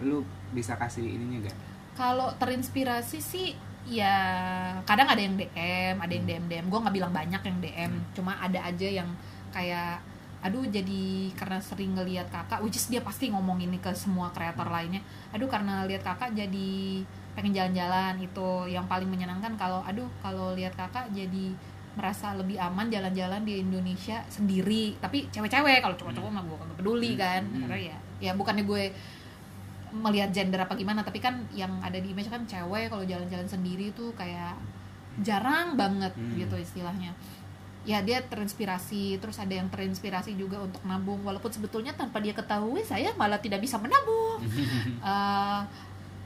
lu 0.00 0.24
bisa 0.50 0.74
kasih 0.74 1.04
ininya 1.04 1.44
gak 1.44 1.56
Kalau 1.90 2.32
terinspirasi 2.34 3.20
sih, 3.20 3.52
ya 3.86 4.16
kadang 4.84 5.08
ada 5.08 5.20
yang 5.20 5.34
DM, 5.34 5.94
ada 5.96 6.12
yang 6.12 6.24
DM 6.24 6.42
Hmm. 6.42 6.50
DM. 6.50 6.64
Gue 6.68 6.78
nggak 6.80 6.94
bilang 6.94 7.12
banyak 7.12 7.40
yang 7.40 7.58
DM, 7.58 7.90
Hmm. 7.92 8.04
cuma 8.12 8.32
ada 8.36 8.60
aja 8.60 8.88
yang 8.88 9.08
kayak, 9.50 9.98
aduh 10.40 10.64
jadi 10.64 11.02
karena 11.34 11.58
sering 11.58 11.92
ngelihat 11.92 12.28
kakak, 12.28 12.60
which 12.60 12.74
is 12.74 12.86
dia 12.86 13.00
pasti 13.00 13.28
ngomong 13.28 13.60
ini 13.60 13.76
ke 13.76 13.90
semua 13.92 14.30
kreator 14.30 14.64
Hmm. 14.64 14.74
lainnya. 14.74 15.02
Aduh 15.30 15.46
karena 15.46 15.84
lihat 15.84 16.00
kakak 16.00 16.32
jadi 16.32 17.02
pengen 17.30 17.54
jalan-jalan 17.54 18.18
itu 18.18 18.48
yang 18.66 18.84
paling 18.84 19.06
menyenangkan 19.06 19.54
kalau 19.54 19.80
aduh 19.82 20.10
kalau 20.18 20.52
lihat 20.52 20.74
kakak 20.74 21.06
jadi 21.10 21.54
merasa 21.90 22.34
lebih 22.34 22.54
aman 22.56 22.86
jalan-jalan 22.86 23.42
di 23.42 23.60
Indonesia 23.60 24.22
sendiri 24.26 24.94
tapi 24.98 25.26
cewek-cewek 25.28 25.78
kalau 25.78 25.94
cowok-cowok 25.94 26.26
mah 26.28 26.42
gue 26.42 26.56
kagak 26.56 26.76
peduli 26.76 27.10
Hmm. 27.14 27.20
kan 27.20 27.42
Hmm. 27.44 27.60
karena 27.66 27.76
ya 27.80 27.96
ya 28.20 28.32
bukannya 28.34 28.62
gue 28.62 28.82
melihat 29.90 30.30
gender 30.30 30.62
apa 30.62 30.74
gimana 30.74 31.02
tapi 31.02 31.18
kan 31.18 31.46
yang 31.50 31.82
ada 31.82 31.98
di 31.98 32.10
image 32.10 32.30
kan 32.30 32.46
cewek 32.46 32.88
kalau 32.88 33.02
jalan-jalan 33.02 33.46
sendiri 33.46 33.90
tuh 33.92 34.14
kayak 34.14 34.54
jarang 35.20 35.74
banget 35.74 36.14
Hmm. 36.14 36.38
gitu 36.38 36.54
istilahnya. 36.56 37.12
Ya 37.82 38.04
dia 38.04 38.20
terinspirasi 38.20 39.18
terus 39.18 39.40
ada 39.40 39.56
yang 39.56 39.66
terinspirasi 39.72 40.36
juga 40.36 40.60
untuk 40.60 40.84
nabung. 40.84 41.24
Walaupun 41.24 41.48
sebetulnya 41.48 41.96
tanpa 41.96 42.20
dia 42.20 42.36
ketahui 42.36 42.84
saya 42.84 43.10
malah 43.16 43.40
tidak 43.40 43.60
bisa 43.60 43.76
menabung. 43.80 44.40
Eh, 45.00 45.60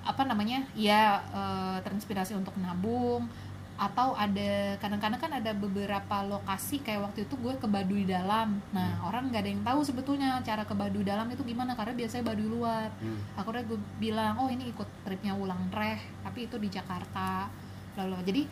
apa 0.05 0.23
namanya? 0.29 0.67
Ya 0.77 1.23
eh, 1.33 1.77
terinspirasi 1.83 2.35
untuk 2.37 2.55
nabung 2.61 3.31
atau 3.75 4.15
ada 4.15 4.79
kadang-kadang 4.79 5.19
kan 5.19 5.33
ada 5.35 5.51
beberapa 5.51 6.17
lokasi 6.23 6.79
kayak 6.79 7.11
waktu 7.11 7.27
itu 7.27 7.35
gue 7.35 7.55
ke 7.55 7.67
Baduy 7.67 8.07
Dalam 8.07 8.63
nah 8.71 9.03
orang 9.03 9.29
nggak 9.29 9.43
ada 9.43 9.51
yang 9.51 9.63
tahu 9.63 9.81
sebetulnya 9.83 10.39
cara 10.41 10.63
ke 10.63 10.71
Baduy 10.73 11.03
Dalam 11.03 11.27
itu 11.27 11.43
gimana 11.43 11.75
karena 11.75 11.91
biasanya 11.93 12.23
Baduy 12.25 12.47
luar 12.47 12.87
Hmm. 12.95 13.19
akhirnya 13.35 13.67
gue 13.67 13.79
bilang 13.99 14.39
oh 14.39 14.47
ini 14.47 14.71
ikut 14.71 14.87
tripnya 15.03 15.35
ulang 15.35 15.67
treh 15.69 15.99
tapi 16.23 16.47
itu 16.47 16.55
di 16.57 16.71
Jakarta 16.71 17.51
lalu 17.95 18.15
jadi 18.23 18.43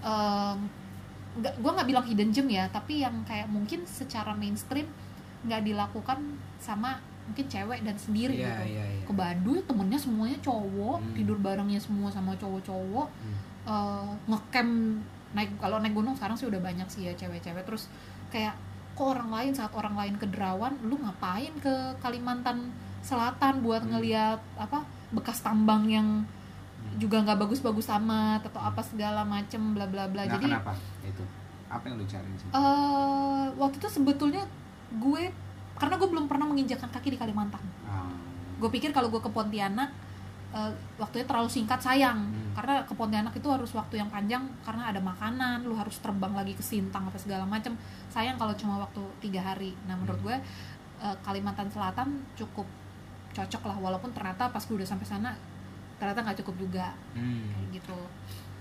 em, 0.00 0.58
nggak 1.36 1.54
gue 1.58 1.70
nggak 1.72 1.88
bilang 1.88 2.04
hidden 2.06 2.30
gem 2.30 2.48
ya 2.48 2.64
tapi 2.68 3.02
yang 3.02 3.26
kayak 3.26 3.46
mungkin 3.46 3.82
secara 3.84 4.30
mainstream 4.32 4.86
nggak 5.42 5.62
dilakukan 5.62 6.22
sama 6.56 6.96
mungkin 7.26 7.44
cewek 7.44 7.82
dan 7.82 7.98
sendiri 7.98 8.38
Iya, 8.38 8.46
gitu 8.46 8.62
iya, 8.70 8.84
iya. 8.86 9.02
ke 9.02 9.12
Baduy 9.12 9.58
temennya 9.60 9.98
semuanya 9.98 10.38
cowok 10.40 11.02
Hmm. 11.02 11.12
tidur 11.12 11.36
barengnya 11.36 11.76
semua 11.76 12.08
sama 12.08 12.32
cowok-cowok 12.32 13.08
Hmm. 13.10 13.36
Eh, 13.66 14.08
ngecamp 14.30 14.72
naik 15.34 15.50
kalau 15.60 15.76
naik 15.82 15.92
gunung 15.92 16.16
sekarang 16.16 16.38
sih 16.38 16.48
udah 16.48 16.62
banyak 16.62 16.88
sih 16.88 17.10
ya 17.10 17.12
cewek-cewek. 17.18 17.66
Terus 17.66 17.90
kayak 18.32 18.54
kok 18.96 19.12
orang 19.12 19.28
lain 19.28 19.52
saat 19.52 19.72
orang 19.76 19.92
lain 19.92 20.14
ke 20.16 20.24
Derawan 20.24 20.72
lu 20.80 20.96
ngapain 20.96 21.52
ke 21.60 21.74
Kalimantan 22.00 22.72
Selatan 23.04 23.60
buat 23.60 23.84
Hmm. 23.84 23.92
ngeliat 23.98 24.40
apa 24.56 24.82
bekas 25.12 25.38
tambang 25.44 25.86
yang 25.86 26.24
juga 26.96 27.20
nggak 27.22 27.38
bagus-bagus 27.38 27.92
amat 28.00 28.46
atau 28.48 28.58
apa 28.62 28.80
segala 28.80 29.22
macem 29.22 29.60
bla 29.76 29.84
bla 29.86 30.08
bla. 30.08 30.24
Nah, 30.24 30.38
jadi 30.40 30.46
kenapa 30.48 30.72
itu? 31.04 31.22
Apa 31.68 31.84
yang 31.90 32.00
lu 32.00 32.06
cari 32.08 32.30
sih? 32.40 32.48
Eh 32.50 33.44
waktu 33.60 33.76
itu 33.78 33.88
sebetulnya 33.90 34.42
gue 34.96 35.22
karena 35.76 35.94
gue 36.00 36.08
belum 36.08 36.24
pernah 36.24 36.46
menginjakan 36.48 36.88
kaki 36.88 37.14
di 37.14 37.18
Kalimantan. 37.20 37.60
Ah. 37.86 38.08
gue 38.56 38.70
pikir 38.72 38.88
kalau 38.88 39.12
gue 39.12 39.20
ke 39.20 39.28
Pontianak 39.28 39.92
eh, 40.48 40.70
waktunya 40.96 41.24
terlalu 41.24 41.48
singkat 41.48 41.78
sayang 41.78 42.18
Hmm. 42.22 42.52
karena 42.54 42.74
ke 42.82 42.92
Pontianak 42.92 43.34
itu 43.34 43.46
harus 43.46 43.70
waktu 43.70 43.96
yang 43.96 44.08
panjang 44.08 44.46
karena 44.62 44.88
ada 44.88 44.98
makanan 44.98 45.62
lu 45.62 45.74
harus 45.74 45.98
terbang 45.98 46.30
lagi 46.30 46.52
ke 46.52 46.62
Sintang 46.62 47.04
apa 47.04 47.16
segala 47.16 47.42
macam 47.44 47.74
sayang 48.08 48.36
kalau 48.36 48.54
cuma 48.54 48.78
waktu 48.78 49.02
tiga 49.20 49.40
hari 49.40 49.74
nah 49.84 49.94
menurut 49.94 50.16
Hmm. 50.18 50.26
gue 50.26 50.36
eh, 51.02 51.16
Kalimantan 51.20 51.68
Selatan 51.68 52.08
cukup 52.34 52.64
cocok 53.30 53.62
lah 53.64 53.76
walaupun 53.76 54.10
ternyata 54.10 54.48
pas 54.48 54.62
gue 54.62 54.72
udah 54.74 54.88
sampai 54.88 55.04
sana 55.04 55.30
ternyata 55.96 56.24
nggak 56.24 56.38
cukup 56.40 56.56
juga 56.58 56.86
Hmm. 57.12 57.52
kayak 57.52 57.68
gitu 57.76 57.98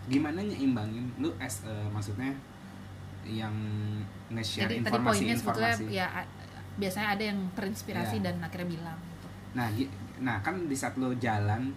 gimana 0.06 0.38
nyeimbangin 0.40 1.10
lu 1.18 1.32
as 1.38 1.64
eh, 1.64 1.88
maksudnya 1.90 2.30
yang 3.26 3.56
nge-share 4.30 4.70
jadi 4.70 4.84
tadi 4.84 5.00
poinnya 5.00 5.34
sebetulnya 5.34 5.74
informasi-informasi 5.74 5.84
ya 5.90 6.08
biasanya 6.76 7.08
ada 7.16 7.24
yang 7.24 7.40
terinspirasi 7.56 8.16
Iya. 8.20 8.26
dan 8.30 8.36
akhirnya 8.40 8.68
bilang 8.70 9.00
gitu. 9.00 9.28
nah 9.56 9.68
nah 10.18 10.40
kan 10.40 10.56
di 10.64 10.74
saat 10.74 10.96
lu 10.96 11.14
jalan 11.16 11.72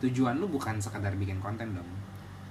tujuan 0.00 0.34
lu 0.34 0.46
bukan 0.46 0.76
sekadar 0.76 1.14
bikin 1.14 1.38
konten 1.38 1.72
dong 1.72 1.88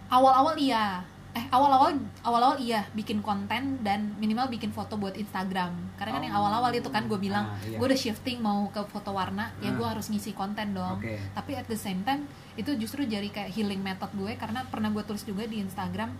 awal-awal 0.07 0.55
iya 0.55 1.01
eh 1.33 1.45
awal-awal 1.49 1.89
awal-awal 2.21 2.57
iya 2.57 2.85
bikin 2.93 3.17
konten 3.19 3.81
dan 3.81 4.13
minimal 4.15 4.45
bikin 4.47 4.69
foto 4.69 4.93
buat 4.93 5.13
Instagram 5.13 5.73
karena 5.95 6.11
kan 6.11 6.21
yang 6.21 6.31
Oh. 6.31 6.39
awal-awal 6.39 6.69
itu 6.71 6.85
kan 6.87 7.03
gue 7.03 7.17
bilang 7.17 7.49
Ah, 7.49 7.57
iya. 7.63 7.75
gue 7.75 7.87
udah 7.87 7.97
shifting 7.97 8.37
mau 8.37 8.69
ke 8.69 8.77
foto 8.85 9.09
warna 9.11 9.49
ya 9.57 9.67
Ah. 9.67 9.73
gue 9.73 9.87
harus 9.87 10.07
ngisi 10.07 10.31
konten 10.31 10.71
dong 10.71 11.01
oke 11.01 11.09
tapi 11.33 11.51
at 11.53 11.65
the 11.65 11.75
same 11.75 12.01
time 12.03 12.29
itu 12.53 12.69
justru 12.75 13.01
jadi 13.03 13.25
kayak 13.27 13.49
healing 13.51 13.81
method 13.81 14.13
gue 14.13 14.29
karena 14.35 14.61
pernah 14.63 14.87
gue 14.87 15.01
tulis 15.03 15.25
juga 15.25 15.43
di 15.43 15.57
Instagram 15.59 16.13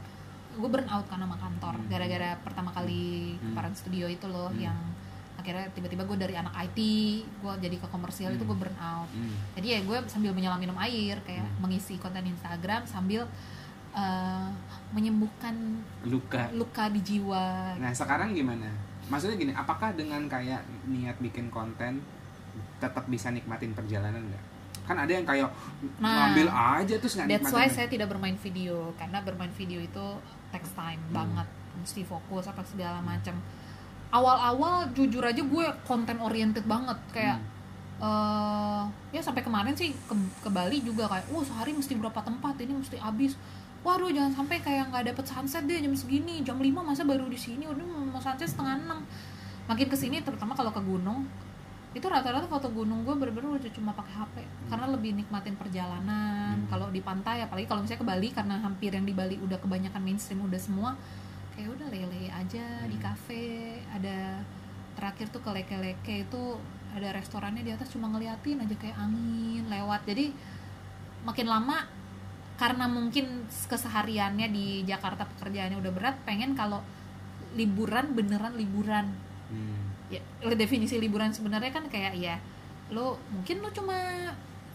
gue 0.54 0.66
burn 0.68 0.86
out 0.88 1.06
kan 1.06 1.18
sama 1.20 1.34
kantor 1.36 1.74
Hmm. 1.76 1.88
gara-gara 1.88 2.30
pertama 2.40 2.70
kali 2.72 3.38
Hmm. 3.38 3.54
Parent 3.54 3.74
Studio 3.76 4.06
itu 4.08 4.26
loh 4.26 4.50
Hmm. 4.50 4.66
yang 4.66 4.78
akhirnya 5.44 5.68
tiba-tiba 5.70 6.02
gue 6.02 6.18
dari 6.18 6.34
anak 6.34 6.56
IT 6.64 6.80
gue 7.38 7.54
jadi 7.60 7.76
ke 7.76 7.88
komersial 7.88 8.32
itu 8.32 8.40
Hmm. 8.40 8.50
gue 8.50 8.58
burn 8.58 8.78
out 8.78 9.12
Hmm. 9.12 9.36
jadi 9.54 9.68
ya 9.68 9.80
gue 9.84 9.98
sambil 10.08 10.32
menyelam 10.32 10.56
minum 10.56 10.80
air 10.80 11.20
kayak 11.22 11.44
Hmm. 11.44 11.60
mengisi 11.62 12.00
konten 12.00 12.24
Instagram 12.24 12.88
sambil 12.88 13.28
eh, 13.94 14.48
menyembuhkan 14.90 15.54
luka 16.04 16.48
luka 16.52 16.88
di 16.88 17.04
jiwa 17.04 17.76
nah 17.76 17.92
sekarang 17.92 18.32
gimana 18.32 18.72
maksudnya 19.06 19.36
gini 19.36 19.52
apakah 19.54 19.92
dengan 19.92 20.26
kayak 20.26 20.64
niat 20.88 21.20
bikin 21.20 21.52
konten 21.52 22.00
tetap 22.80 23.04
bisa 23.06 23.30
nikmatin 23.30 23.72
perjalanan 23.72 24.24
nggak 24.24 24.44
kan 24.84 24.98
ada 24.98 25.12
yang 25.12 25.24
kayak 25.24 25.48
Nah, 25.98 26.28
ngambil 26.28 26.48
aja 26.50 26.96
terus 26.98 27.14
nggak 27.14 27.28
That's 27.30 27.48
why 27.48 27.64
nikmatin 27.64 27.76
saya 27.76 27.88
tidak 27.88 28.08
bermain 28.10 28.36
video 28.36 28.76
karena 28.94 29.20
bermain 29.20 29.52
video 29.52 29.78
itu 29.78 30.06
takes 30.50 30.72
time 30.72 31.00
Hmm. 31.04 31.14
banget, 31.14 31.48
mesti 31.76 32.02
fokus 32.04 32.46
apa 32.46 32.62
segala 32.64 33.00
macam. 33.00 33.38
Awal-awal 34.14 34.94
jujur 34.94 35.26
aja 35.26 35.42
gue 35.42 35.66
konten 35.90 36.22
oriented 36.22 36.64
banget. 36.70 36.98
Kayak 37.10 37.38
Hmm. 37.42 37.52
eh 38.04 38.84
ya 39.16 39.22
sampai 39.24 39.42
kemarin 39.42 39.74
sih 39.74 39.96
ke, 39.96 40.14
ke 40.44 40.50
Bali 40.52 40.84
juga 40.84 41.08
kayak, 41.08 41.30
wah 41.34 41.46
sehari 41.46 41.72
mesti 41.74 41.98
berapa 41.98 42.20
tempat? 42.22 42.54
Ini 42.62 42.74
mesti 42.78 42.98
habis. 43.02 43.34
Waduh 43.82 44.12
jangan 44.12 44.32
sampai 44.44 44.60
kayak 44.62 44.92
nggak 44.92 45.12
dapet 45.14 45.26
sunset 45.26 45.64
deh 45.66 45.80
jam 45.82 45.94
segini. 45.98 46.46
Jam 46.46 46.60
5 46.62 46.84
masa 46.84 47.04
baru 47.04 47.26
di 47.28 47.40
sini? 47.40 47.66
Udah 47.66 47.84
mau 47.84 48.22
sunset 48.22 48.46
setengah 48.50 48.80
enam. 48.80 49.00
Makin 49.66 49.88
ke 49.88 49.98
sini 49.98 50.20
terutama 50.22 50.54
kalau 50.54 50.70
ke 50.70 50.82
gunung 50.84 51.26
itu 51.94 52.10
rata-rata 52.10 52.50
foto 52.50 52.74
gunung 52.74 53.06
gue 53.06 53.14
bener-bener 53.14 53.54
udah 53.54 53.70
cuma 53.70 53.94
pakai 53.94 54.18
HP 54.18 54.36
karena 54.66 54.90
lebih 54.90 55.14
nikmatin 55.14 55.54
perjalanan. 55.54 56.58
Hmm. 56.58 56.66
kalau 56.66 56.90
di 56.90 57.06
pantai 57.06 57.46
apalagi 57.46 57.70
kalau 57.70 57.86
misalnya 57.86 58.02
ke 58.02 58.08
Bali 58.10 58.30
karena 58.34 58.56
hampir 58.58 58.90
yang 58.90 59.06
di 59.06 59.14
Bali 59.14 59.38
udah 59.38 59.62
kebanyakan 59.62 60.02
mainstream 60.02 60.42
udah 60.42 60.58
semua 60.58 60.98
kayak 61.54 61.70
udah 61.70 61.88
lele 61.90 62.28
aja 62.28 62.66
di 62.86 62.98
Hmm. 62.98 63.06
kafe 63.06 63.46
ada 63.90 64.42
terakhir 64.94 65.30
tuh 65.30 65.42
ke 65.42 65.50
leke-leke 65.50 66.26
itu 66.26 66.44
ada 66.94 67.10
restorannya 67.10 67.66
di 67.66 67.74
atas 67.74 67.90
cuma 67.90 68.10
ngeliatin 68.10 68.62
aja 68.62 68.76
kayak 68.78 68.98
angin 68.98 69.66
lewat 69.66 70.06
jadi 70.06 70.30
makin 71.24 71.48
lama 71.50 71.90
karena 72.54 72.86
mungkin 72.86 73.50
kesehariannya 73.50 74.48
di 74.50 74.86
Jakarta 74.86 75.26
pekerjaannya 75.26 75.82
udah 75.82 75.94
berat 75.94 76.16
pengen 76.22 76.54
kalau 76.54 76.82
liburan 77.54 78.14
beneran 78.14 78.54
liburan 78.54 79.08
Hmm. 79.44 79.94
ya 80.10 80.22
definisi 80.54 80.98
liburan 80.98 81.30
sebenarnya 81.30 81.70
kan 81.70 81.86
kayak 81.86 82.18
ya 82.18 82.38
lo 82.90 83.18
mungkin 83.30 83.62
lo 83.62 83.70
cuma 83.70 84.30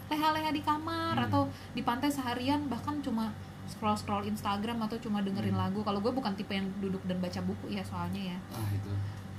leha-leha 0.06 0.50
di 0.50 0.62
kamar 0.62 1.14
Hmm. 1.14 1.26
atau 1.26 1.42
di 1.74 1.82
pantai 1.82 2.10
seharian 2.10 2.66
bahkan 2.66 2.98
cuma 2.98 3.30
scroll 3.68 3.94
scroll 3.94 4.24
Instagram 4.24 4.80
atau 4.82 4.96
cuma 4.98 5.20
dengerin 5.20 5.52
Hmm. 5.52 5.62
lagu. 5.62 5.80
Kalau 5.80 5.98
gue 5.98 6.10
bukan 6.10 6.32
tipe 6.32 6.50
yang 6.50 6.66
duduk 6.78 7.04
dan 7.04 7.18
baca 7.18 7.40
buku 7.40 7.70
ya 7.70 7.82
soalnya 7.82 8.32
ya. 8.32 8.38
Ah 8.50 8.68
itu. 8.70 8.92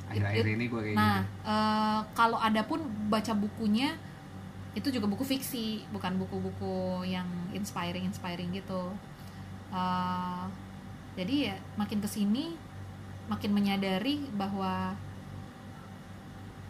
Akhir-akhir 0.09 0.45
ini 0.47 0.65
gue 0.65 0.81
kayak 0.83 0.95
nah 0.95 1.17
gitu. 1.19 1.45
eh, 1.45 1.99
kalau 2.13 2.37
ada 2.37 2.61
pun 2.63 2.79
baca 3.07 3.33
bukunya 3.35 3.93
itu 4.71 4.89
juga 4.89 5.05
buku 5.05 5.21
fiksi 5.23 5.85
bukan 5.89 6.17
buku-buku 6.17 6.75
yang 7.03 7.25
inspiring 7.51 8.05
inspiring 8.05 8.49
gitu. 8.51 8.93
Eh, 9.69 10.43
jadi 11.13 11.35
ya 11.43 11.55
makin 11.75 11.99
ke 11.99 12.07
sini 12.07 12.53
makin 13.27 13.51
menyadari 13.51 14.25
bahwa 14.31 14.97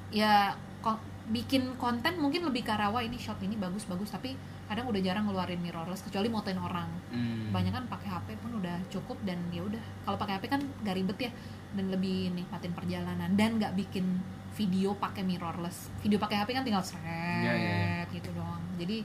ya 0.10 0.52
ko- 0.80 1.00
bikin 1.30 1.78
konten 1.78 2.18
mungkin 2.18 2.42
lebih 2.42 2.66
ke 2.66 2.74
"Wah, 2.74 3.00
ini 3.00 3.16
shot 3.16 3.38
ini 3.40 3.54
bagus 3.56 3.86
bagus 3.86 4.10
tapi 4.10 4.34
kadang 4.70 4.86
udah 4.86 5.02
jarang 5.02 5.26
ngeluarin 5.26 5.58
mirrorless 5.58 6.00
kecuali 6.00 6.28
motoin 6.28 6.58
orang. 6.58 6.90
Hmm. 7.10 7.50
banyak 7.50 7.74
kan 7.74 7.84
pakai 7.84 8.06
HP 8.08 8.38
pun 8.38 8.54
udah 8.56 8.78
cukup 8.88 9.18
dan 9.24 9.42
ya 9.50 9.62
udah. 9.62 9.82
Kalau 10.00 10.16
pakai 10.16 10.38
HP 10.38 10.46
kan 10.48 10.62
gak 10.80 10.94
ribet 10.94 11.18
ya 11.20 11.32
dan 11.72 11.90
lebih 11.90 12.30
nikmatin 12.32 12.70
perjalanan 12.72 13.30
dan 13.32 13.58
nggak 13.58 13.74
bikin 13.76 14.06
video 14.52 14.94
pakai 14.94 15.22
mirrorless. 15.22 15.90
Video 16.00 16.16
pakai 16.16 16.38
HP 16.38 16.50
kan 16.52 16.62
tinggal 16.62 16.82
seret 16.82 17.42
Iya, 17.42 17.52
iya, 17.52 17.74
iya. 17.74 18.02
gitu 18.12 18.30
doang. 18.32 18.62
Jadi 18.76 19.02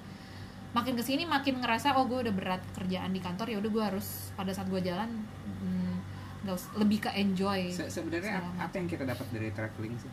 makin 0.70 0.92
ke 0.92 1.02
sini 1.02 1.24
makin 1.24 1.56
ngerasa 1.56 1.94
oh 1.94 2.04
gue 2.04 2.20
udah 2.20 2.34
berat 2.34 2.62
kerjaan 2.72 3.08
di 3.08 3.18
kantor 3.18 3.46
ya 3.46 3.56
udah 3.56 3.70
gue 3.70 3.84
harus 3.86 4.06
pada 4.32 4.50
saat 4.50 4.66
gue 4.66 4.80
jalan 4.80 5.06
mm, 5.56 5.94
nggak 6.42 6.52
us- 6.52 6.74
lebih 6.74 6.98
ke 7.00 7.14
enjoy 7.14 7.70
Se- 7.70 7.88
sebenarnya 7.88 8.26
segala 8.28 8.42
ap- 8.42 8.50
macam. 8.50 8.64
apa 8.64 8.74
yang 8.74 8.88
kita 8.90 9.04
dapat 9.06 9.26
dari 9.30 9.48
traveling 9.50 9.94
sih? 9.96 10.10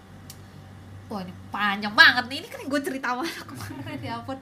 Wah 1.07 1.19
ini 1.19 1.33
panjang 1.49 1.91
banget 1.91 2.23
nih. 2.25 2.37
Ini 2.37 2.47
kan 2.47 2.61
gue 2.63 2.79
cerita 2.81 3.07
banget 3.13 3.43
kemarin 3.43 3.99
ya 3.99 4.13
ampun 4.15 4.37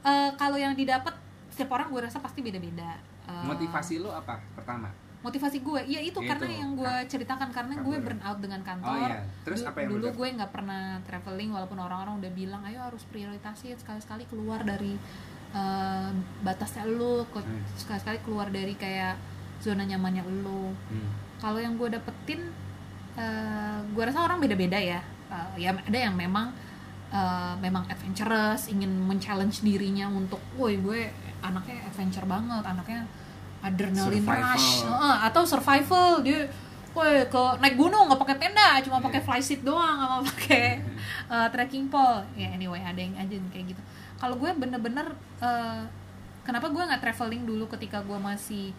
Eh, 0.00 0.30
kalau 0.34 0.54
yang 0.54 0.72
didapat 0.72 1.14
setiap 1.48 1.74
orang 1.74 1.88
gue 1.88 2.00
rasa 2.00 2.18
pasti 2.18 2.38
beda-beda. 2.38 2.98
Eh, 3.24 3.44
motivasi 3.44 3.98
lo 3.98 4.10
apa 4.10 4.38
pertama? 4.54 4.88
Motivasi 5.18 5.58
gue 5.58 5.80
ya 5.84 5.98
itu, 5.98 6.14
Itu, 6.14 6.22
karena 6.24 6.46
yang 6.54 6.72
gue 6.72 6.94
ceritakan 7.10 7.50
karena 7.50 7.74
gue 7.76 7.90
kantor. 7.92 8.06
burn 8.06 8.20
out 8.22 8.38
dengan 8.38 8.60
oh 8.60 8.66
kantor. 8.68 9.08
iya. 9.10 9.20
Terus 9.42 9.60
apa 9.66 9.78
yang 9.80 9.90
dulu 9.90 10.04
lo 10.04 10.10
gue 10.14 10.28
nggak 10.32 10.52
pernah 10.52 10.82
traveling 11.02 11.50
walaupun 11.50 11.74
orang-orang 11.76 12.14
udah 12.18 12.32
bilang 12.32 12.62
ayo 12.62 12.78
harus 12.80 13.02
prioritasin 13.04 13.74
sekali-sekali 13.74 14.24
keluar 14.26 14.62
dari 14.62 14.94
eh, 15.48 16.10
batasnya 16.40 16.84
ke- 17.26 17.40
Hmm. 17.40 17.64
sekali-sekali 17.74 18.20
keluar 18.20 18.46
dari 18.48 18.76
kayak 18.76 19.16
zona 19.58 19.82
nyamannya 19.82 20.22
lu. 20.38 20.70
Hmm. 20.70 21.10
kalau 21.38 21.58
yang 21.58 21.74
gue 21.74 21.88
dapetin 21.88 22.46
eh, 23.16 23.78
gue 23.84 24.02
rasa 24.04 24.22
orang 24.22 24.38
beda-beda 24.38 24.78
ya. 24.78 25.02
Eh, 25.28 25.66
ya 25.66 25.74
ada 25.74 25.98
yang 25.98 26.14
memang 26.14 26.54
eh, 27.08 27.54
memang 27.58 27.84
adventurous 27.86 28.68
ingin 28.68 28.90
men-challenge 28.90 29.60
dirinya 29.60 30.08
untuk 30.08 30.38
woi 30.54 30.76
gue 30.76 31.08
anaknya 31.40 31.84
adventure 31.84 32.24
banget 32.24 32.62
anaknya 32.62 33.06
adrenalin 33.58 34.22
Survival. 34.22 34.54
rush. 34.54 34.70
Heeh, 34.84 35.16
atau 35.24 35.42
survival. 35.42 36.08
Dia 36.22 36.46
woi 36.92 37.22
ke 37.24 37.42
naik 37.58 37.74
gunung 37.74 38.06
nggak 38.06 38.18
pakai 38.18 38.36
tenda 38.38 38.80
cuma 38.80 38.98
pakai 38.98 39.18
Iya. 39.18 39.26
flyseat 39.26 39.60
doang 39.62 39.94
nggak 39.96 40.10
mau 40.10 40.22
pakai 40.24 40.64
eh, 41.28 41.48
trekking 41.50 41.86
pole. 41.88 42.22
Ya 42.34 42.48
anyway 42.50 42.80
ada 42.80 42.96
yang 42.96 43.14
aja 43.14 43.34
kayak 43.50 43.72
gitu. 43.72 43.82
Kalau 44.16 44.34
gue 44.34 44.50
bener-bener 44.52 45.06
eh, 45.38 45.82
kenapa 46.42 46.68
gue 46.68 46.80
nggak 46.80 47.00
traveling 47.00 47.44
dulu 47.44 47.66
ketika 47.68 48.00
gue 48.00 48.16
masih 48.16 48.70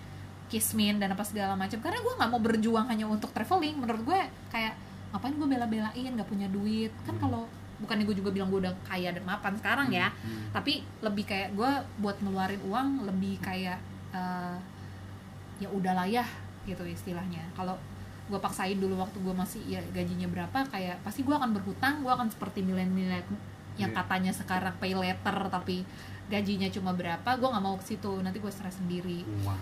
kismin 0.48 0.98
dan 0.98 1.14
apa 1.14 1.22
segala 1.22 1.54
macam? 1.54 1.78
Karena 1.78 2.00
gue 2.00 2.14
nggak 2.16 2.30
mau 2.30 2.42
berjuang 2.42 2.86
hanya 2.88 3.06
untuk 3.06 3.30
traveling. 3.30 3.78
Menurut 3.78 4.02
gue 4.04 4.20
kayak 4.50 4.74
ngapain 5.10 5.34
gue 5.34 5.48
bela-belain 5.48 5.94
nggak 6.10 6.26
punya 6.26 6.48
duit? 6.48 6.90
Kan 7.04 7.16
Hmm. 7.16 7.24
kalau 7.24 7.44
bukannya 7.80 8.04
gue 8.04 8.16
juga 8.16 8.30
bilang 8.30 8.48
gue 8.48 8.60
udah 8.60 8.76
kaya 8.84 9.10
dan 9.10 9.24
mapan 9.24 9.56
sekarang 9.56 9.88
ya 9.90 10.12
Hmm. 10.12 10.52
tapi 10.52 10.84
lebih 11.00 11.24
kayak 11.24 11.54
gue 11.54 11.72
buat 11.98 12.20
ngeluarin 12.20 12.60
uang 12.62 12.88
lebih 13.06 13.40
kayak 13.40 13.80
eh, 14.12 14.56
ya 15.58 15.68
udahlah 15.68 16.06
ya 16.06 16.24
gitu 16.64 16.84
istilahnya 16.84 17.44
kalau 17.52 17.76
gue 18.26 18.38
paksain 18.38 18.76
dulu 18.76 18.96
waktu 18.96 19.18
gue 19.18 19.34
masih 19.34 19.62
ya 19.66 19.82
gajinya 19.90 20.28
berapa 20.28 20.62
kayak 20.68 21.02
pasti 21.02 21.22
gue 21.22 21.32
akan 21.32 21.50
berhutang 21.52 22.00
gue 22.00 22.10
akan 22.10 22.28
seperti 22.28 22.62
milenial 22.62 23.24
yang 23.76 23.90
Iya. 23.90 23.96
katanya 23.96 24.32
sekarang 24.32 24.76
pay 24.76 24.92
letter 24.92 25.38
tapi 25.48 25.88
gajinya 26.28 26.68
cuma 26.68 26.92
berapa 26.92 27.26
gue 27.32 27.48
nggak 27.48 27.64
mau 27.64 27.74
ke 27.76 27.86
situ 27.88 28.12
nanti 28.20 28.38
gue 28.38 28.50
stres 28.50 28.76
sendiri 28.76 29.24
wow 29.42 29.56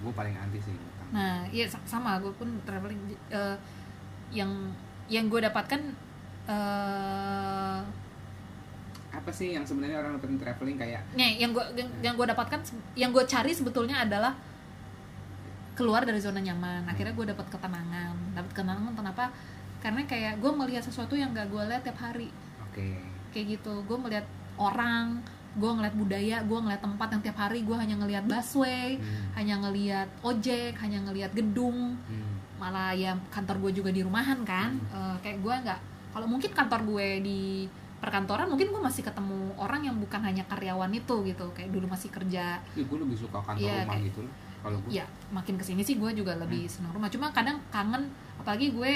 gue 0.00 0.12
paling 0.12 0.32
anti 0.34 0.58
sih. 0.58 0.72
Nah, 1.10 1.42
iya 1.46 1.66
sa- 1.66 1.82
sama 1.84 2.16
gue 2.18 2.32
pun 2.32 2.48
traveling 2.62 2.98
eh, 3.28 3.56
yang 4.30 4.48
yang 5.06 5.26
gue 5.26 5.38
dapatkan 5.40 5.76
eh 6.46 7.78
apa 9.10 9.30
sih 9.34 9.52
yang 9.52 9.66
sebenarnya 9.66 10.00
orang 10.00 10.16
dapetin 10.16 10.38
traveling 10.38 10.78
kayak 10.78 11.02
nih, 11.12 11.42
yang 11.42 11.50
gue 11.50 11.64
yang, 11.76 11.90
yang 12.00 12.14
gue 12.14 12.24
dapatkan 12.24 12.60
yang 12.94 13.10
gue 13.10 13.24
cari 13.26 13.52
sebetulnya 13.52 14.00
adalah 14.00 14.32
keluar 15.74 16.04
dari 16.04 16.20
zona 16.20 16.38
nyaman. 16.38 16.84
Akhirnya 16.84 17.12
gue 17.12 17.26
dapat 17.26 17.46
ketenangan. 17.48 18.36
Dapat 18.36 18.50
ketenangan 18.52 18.92
kenapa? 18.92 19.24
Karena 19.80 20.04
kayak 20.04 20.38
gue 20.38 20.52
melihat 20.52 20.84
sesuatu 20.84 21.16
yang 21.16 21.32
gak 21.32 21.48
gue 21.48 21.62
lihat 21.64 21.82
tiap 21.82 21.96
hari. 21.98 22.28
oke 22.60 22.86
Kayak 23.32 23.46
gitu. 23.58 23.80
Gue 23.88 23.96
melihat 23.96 24.26
orang, 24.60 25.24
gue 25.56 25.70
ngeliat 25.72 25.94
budaya, 25.96 26.36
gue 26.44 26.58
ngeliat 26.60 26.82
tempat 26.84 27.08
yang 27.10 27.22
tiap 27.24 27.38
hari 27.40 27.64
gue 27.64 27.76
hanya 27.76 27.96
ngelihat 27.96 28.24
busway, 28.28 29.00
Hmm. 29.00 29.24
hanya 29.40 29.54
ngelihat 29.64 30.08
ojek, 30.20 30.76
hanya 30.78 31.00
ngelihat 31.00 31.32
gedung, 31.32 31.96
Hmm. 31.96 32.34
malah 32.60 32.92
ya 32.92 33.16
kantor 33.32 33.56
gue 33.64 33.80
juga 33.80 33.90
di 33.90 34.04
rumahan 34.04 34.44
kan 34.44 34.76
Hmm. 34.76 35.16
Eh, 35.16 35.16
kayak 35.24 35.38
gue 35.40 35.54
nggak 35.64 35.80
kalau 36.10 36.26
mungkin 36.26 36.50
kantor 36.50 36.80
gue 36.84 37.08
di 37.20 37.40
perkantoran 37.96 38.48
mungkin 38.48 38.68
gue 38.68 38.80
masih 38.80 39.02
ketemu 39.02 39.52
orang 39.54 39.82
yang 39.82 39.94
bukan 39.94 40.20
hanya 40.20 40.42
karyawan 40.44 40.88
itu 40.90 41.14
gitu. 41.22 41.46
Kayak 41.52 41.70
dulu 41.70 41.86
masih 41.86 42.08
kerja. 42.08 42.56
Ya, 42.58 42.82
gue 42.82 42.98
lebih 42.98 43.14
suka 43.14 43.38
kantor 43.38 43.60
Iya, 43.62 43.84
rumah 43.84 43.92
kayak- 43.92 44.06
gitu 44.08 44.20
kalau 44.60 44.78
gue. 44.78 44.90
ya 44.92 45.04
makin 45.30 45.54
ke 45.54 45.64
sini 45.64 45.80
sih 45.80 45.94
gue 45.94 46.10
juga 46.12 46.32
lebih 46.34 46.64
senang 46.64 46.90
rumah. 46.90 47.08
Cuma 47.08 47.28
kadang 47.30 47.60
kangen 47.68 48.08
apalagi 48.36 48.70
gue 48.70 48.90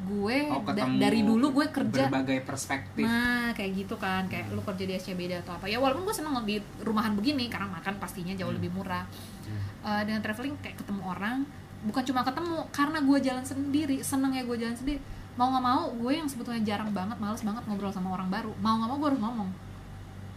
gue 0.00 0.36
Oh, 0.48 0.64
da- 0.64 0.88
dari 0.88 1.20
dulu 1.20 1.52
gue 1.52 1.66
kerja. 1.68 2.08
berbagai 2.08 2.40
perspektif. 2.42 3.04
Nah 3.04 3.52
kayak 3.52 3.70
gitu 3.76 3.94
kan. 3.94 4.24
Kayak 4.26 4.48
lu 4.50 4.62
kerja 4.62 4.80
di 4.80 4.94
SCBD 4.94 5.36
atau 5.36 5.52
apa. 5.52 5.66
Ya 5.66 5.76
walaupun 5.76 6.02
gue 6.02 6.14
seneng 6.14 6.32
di 6.42 6.56
rumahan 6.80 7.12
begini 7.12 7.46
karena 7.46 7.68
makan 7.68 7.98
pastinya 7.98 8.32
jauh 8.32 8.48
Hmm. 8.48 8.56
lebih 8.56 8.72
murah. 8.72 9.04
Hmm. 9.44 9.60
Eh, 9.82 10.02
dengan 10.06 10.20
traveling 10.20 10.56
kayak 10.56 10.78
ketemu 10.78 11.02
orang 11.04 11.44
bukan 11.80 12.02
cuma 12.02 12.20
ketemu 12.22 12.56
karena 12.70 12.98
gue 12.98 13.18
jalan 13.20 13.40
sendiri 13.42 13.96
seneng 14.00 14.32
ya 14.32 14.42
gue 14.42 14.52
jalan 14.54 14.72
sendiri 14.74 15.00
mau 15.40 15.48
nggak 15.48 15.64
mau 15.64 15.82
gue 15.90 16.12
yang 16.12 16.28
sebetulnya 16.28 16.60
jarang 16.62 16.92
banget 16.92 17.16
males 17.16 17.40
banget 17.40 17.64
ngobrol 17.64 17.88
sama 17.88 18.12
orang 18.12 18.28
baru 18.28 18.52
mau 18.58 18.76
nggak 18.76 18.88
mau 18.88 18.98
gue 18.98 19.08
harus 19.08 19.22
ngomong 19.22 19.50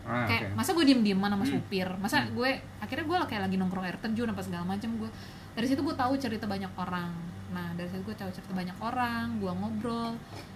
Ah, 0.03 0.27
kayak 0.27 0.51
oke. 0.51 0.55
masa 0.57 0.71
gue 0.73 0.83
diem 0.83 0.99
dieman 1.01 1.27
sama 1.27 1.41
Hmm. 1.41 1.53
supir 1.53 1.87
masa 1.97 2.17
Hmm. 2.19 2.31
gue 2.33 2.49
akhirnya 2.77 3.05
gue 3.05 3.17
kayak 3.25 3.41
lagi 3.41 3.55
nongkrong 3.55 3.85
air 3.85 3.95
terjun 3.97 4.27
apa 4.27 4.41
segala 4.41 4.63
macam 4.65 4.89
gue 4.93 5.09
dari 5.53 5.63
situ 5.63 5.79
gue 5.79 5.93
tahu 5.93 6.13
cerita 6.17 6.43
banyak 6.45 6.71
orang 6.73 7.11
nah 7.49 7.71
dari 7.71 7.87
situ 7.87 8.01
gue 8.01 8.11
tahu 8.13 8.27
cerita 8.29 8.51
banyak 8.51 8.75
orang 8.77 9.37
gue 9.37 9.47
ngobrol 9.49 10.11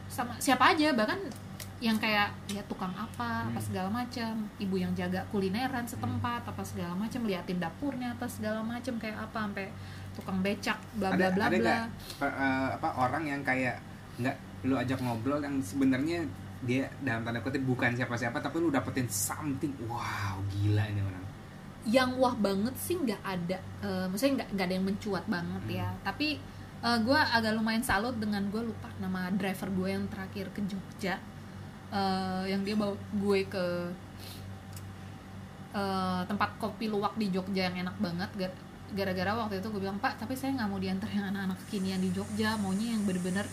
sama 0.08 0.36
siapa 0.38 0.72
aja 0.74 0.92
bahkan 0.94 1.16
yang 1.78 1.96
kayak 1.96 2.28
ya 2.50 2.60
tukang 2.66 2.92
apa 2.92 3.46
apa 3.46 3.56
Hmm. 3.56 3.64
segala 3.64 3.88
macam 3.90 4.32
ibu 4.58 4.76
yang 4.76 4.92
jaga 4.92 5.24
kulineran 5.30 5.86
setempat 5.86 6.44
apa 6.44 6.62
segala 6.62 6.92
macam 6.94 7.24
liatin 7.24 7.56
dapurnya 7.58 8.12
apa 8.12 8.28
segala 8.28 8.60
macam 8.60 8.98
kayak 8.98 9.16
apa 9.16 9.38
sampai 9.40 9.72
tukang 10.12 10.42
becak 10.42 10.76
bla 10.94 11.14
bla 11.14 11.30
bla 11.30 11.46
ada 11.46 11.56
bla? 11.56 11.78
Pa- 12.18 12.36
eh, 12.36 12.68
apa 12.74 12.90
orang 12.98 13.24
yang 13.24 13.42
kayak 13.42 13.80
nggak 14.18 14.36
lu 14.66 14.74
ajak 14.74 15.00
ngobrol 15.00 15.40
yang 15.40 15.62
sebenarnya 15.62 16.26
dia 16.66 16.90
dalam 17.06 17.22
tanda 17.22 17.38
kutip 17.40 17.62
bukan 17.62 17.94
siapa-siapa 17.94 18.42
tapi 18.42 18.58
lu 18.58 18.70
dapetin 18.70 19.06
something. 19.08 19.72
Wow 19.86 20.42
gila 20.50 20.84
ini 20.86 21.02
orang. 21.02 21.26
Yang 21.88 22.10
wah 22.18 22.36
banget 22.36 22.76
sih 22.76 22.98
nggak 22.98 23.22
ada 23.24 23.58
Eh, 23.78 24.06
maksudnya 24.10 24.44
nggak 24.44 24.50
nggak 24.58 24.66
ada 24.66 24.76
yang 24.76 24.88
mencuat 24.90 25.24
banget 25.30 25.64
Hmm. 25.64 25.78
ya 25.78 25.90
tapi 26.02 26.30
gue 26.78 27.20
agak 27.20 27.58
lumayan 27.58 27.82
salut 27.82 28.14
dengan 28.16 28.44
gue 28.48 28.62
lupa 28.62 28.88
nama 29.02 29.34
driver 29.34 29.66
gue 29.74 29.90
yang 29.98 30.06
terakhir 30.08 30.50
ke 30.54 30.62
Jogja. 30.66 31.18
Eh, 31.90 32.44
yang 32.50 32.62
dia 32.62 32.74
bawa 32.74 32.94
gue 32.94 33.40
ke 33.46 33.66
eh, 35.74 36.22
tempat 36.26 36.50
kopi 36.58 36.88
luwak 36.88 37.14
di 37.16 37.30
Jogja 37.30 37.70
yang 37.70 37.88
enak 37.88 37.98
banget. 38.00 38.30
Gar- 38.36 38.62
gara-gara 38.88 39.36
waktu 39.36 39.60
itu 39.60 39.68
gue 39.68 39.82
bilang 39.84 40.00
pak 40.00 40.16
tapi 40.16 40.32
saya 40.32 40.56
nggak 40.56 40.70
mau 40.72 40.80
diantar 40.80 41.12
yang 41.12 41.28
anak-anak 41.28 41.58
kekinian 41.68 42.00
di 42.00 42.10
Jogja. 42.12 42.56
Maunya 42.58 42.96
yang 42.96 43.04
bener-bener 43.04 43.46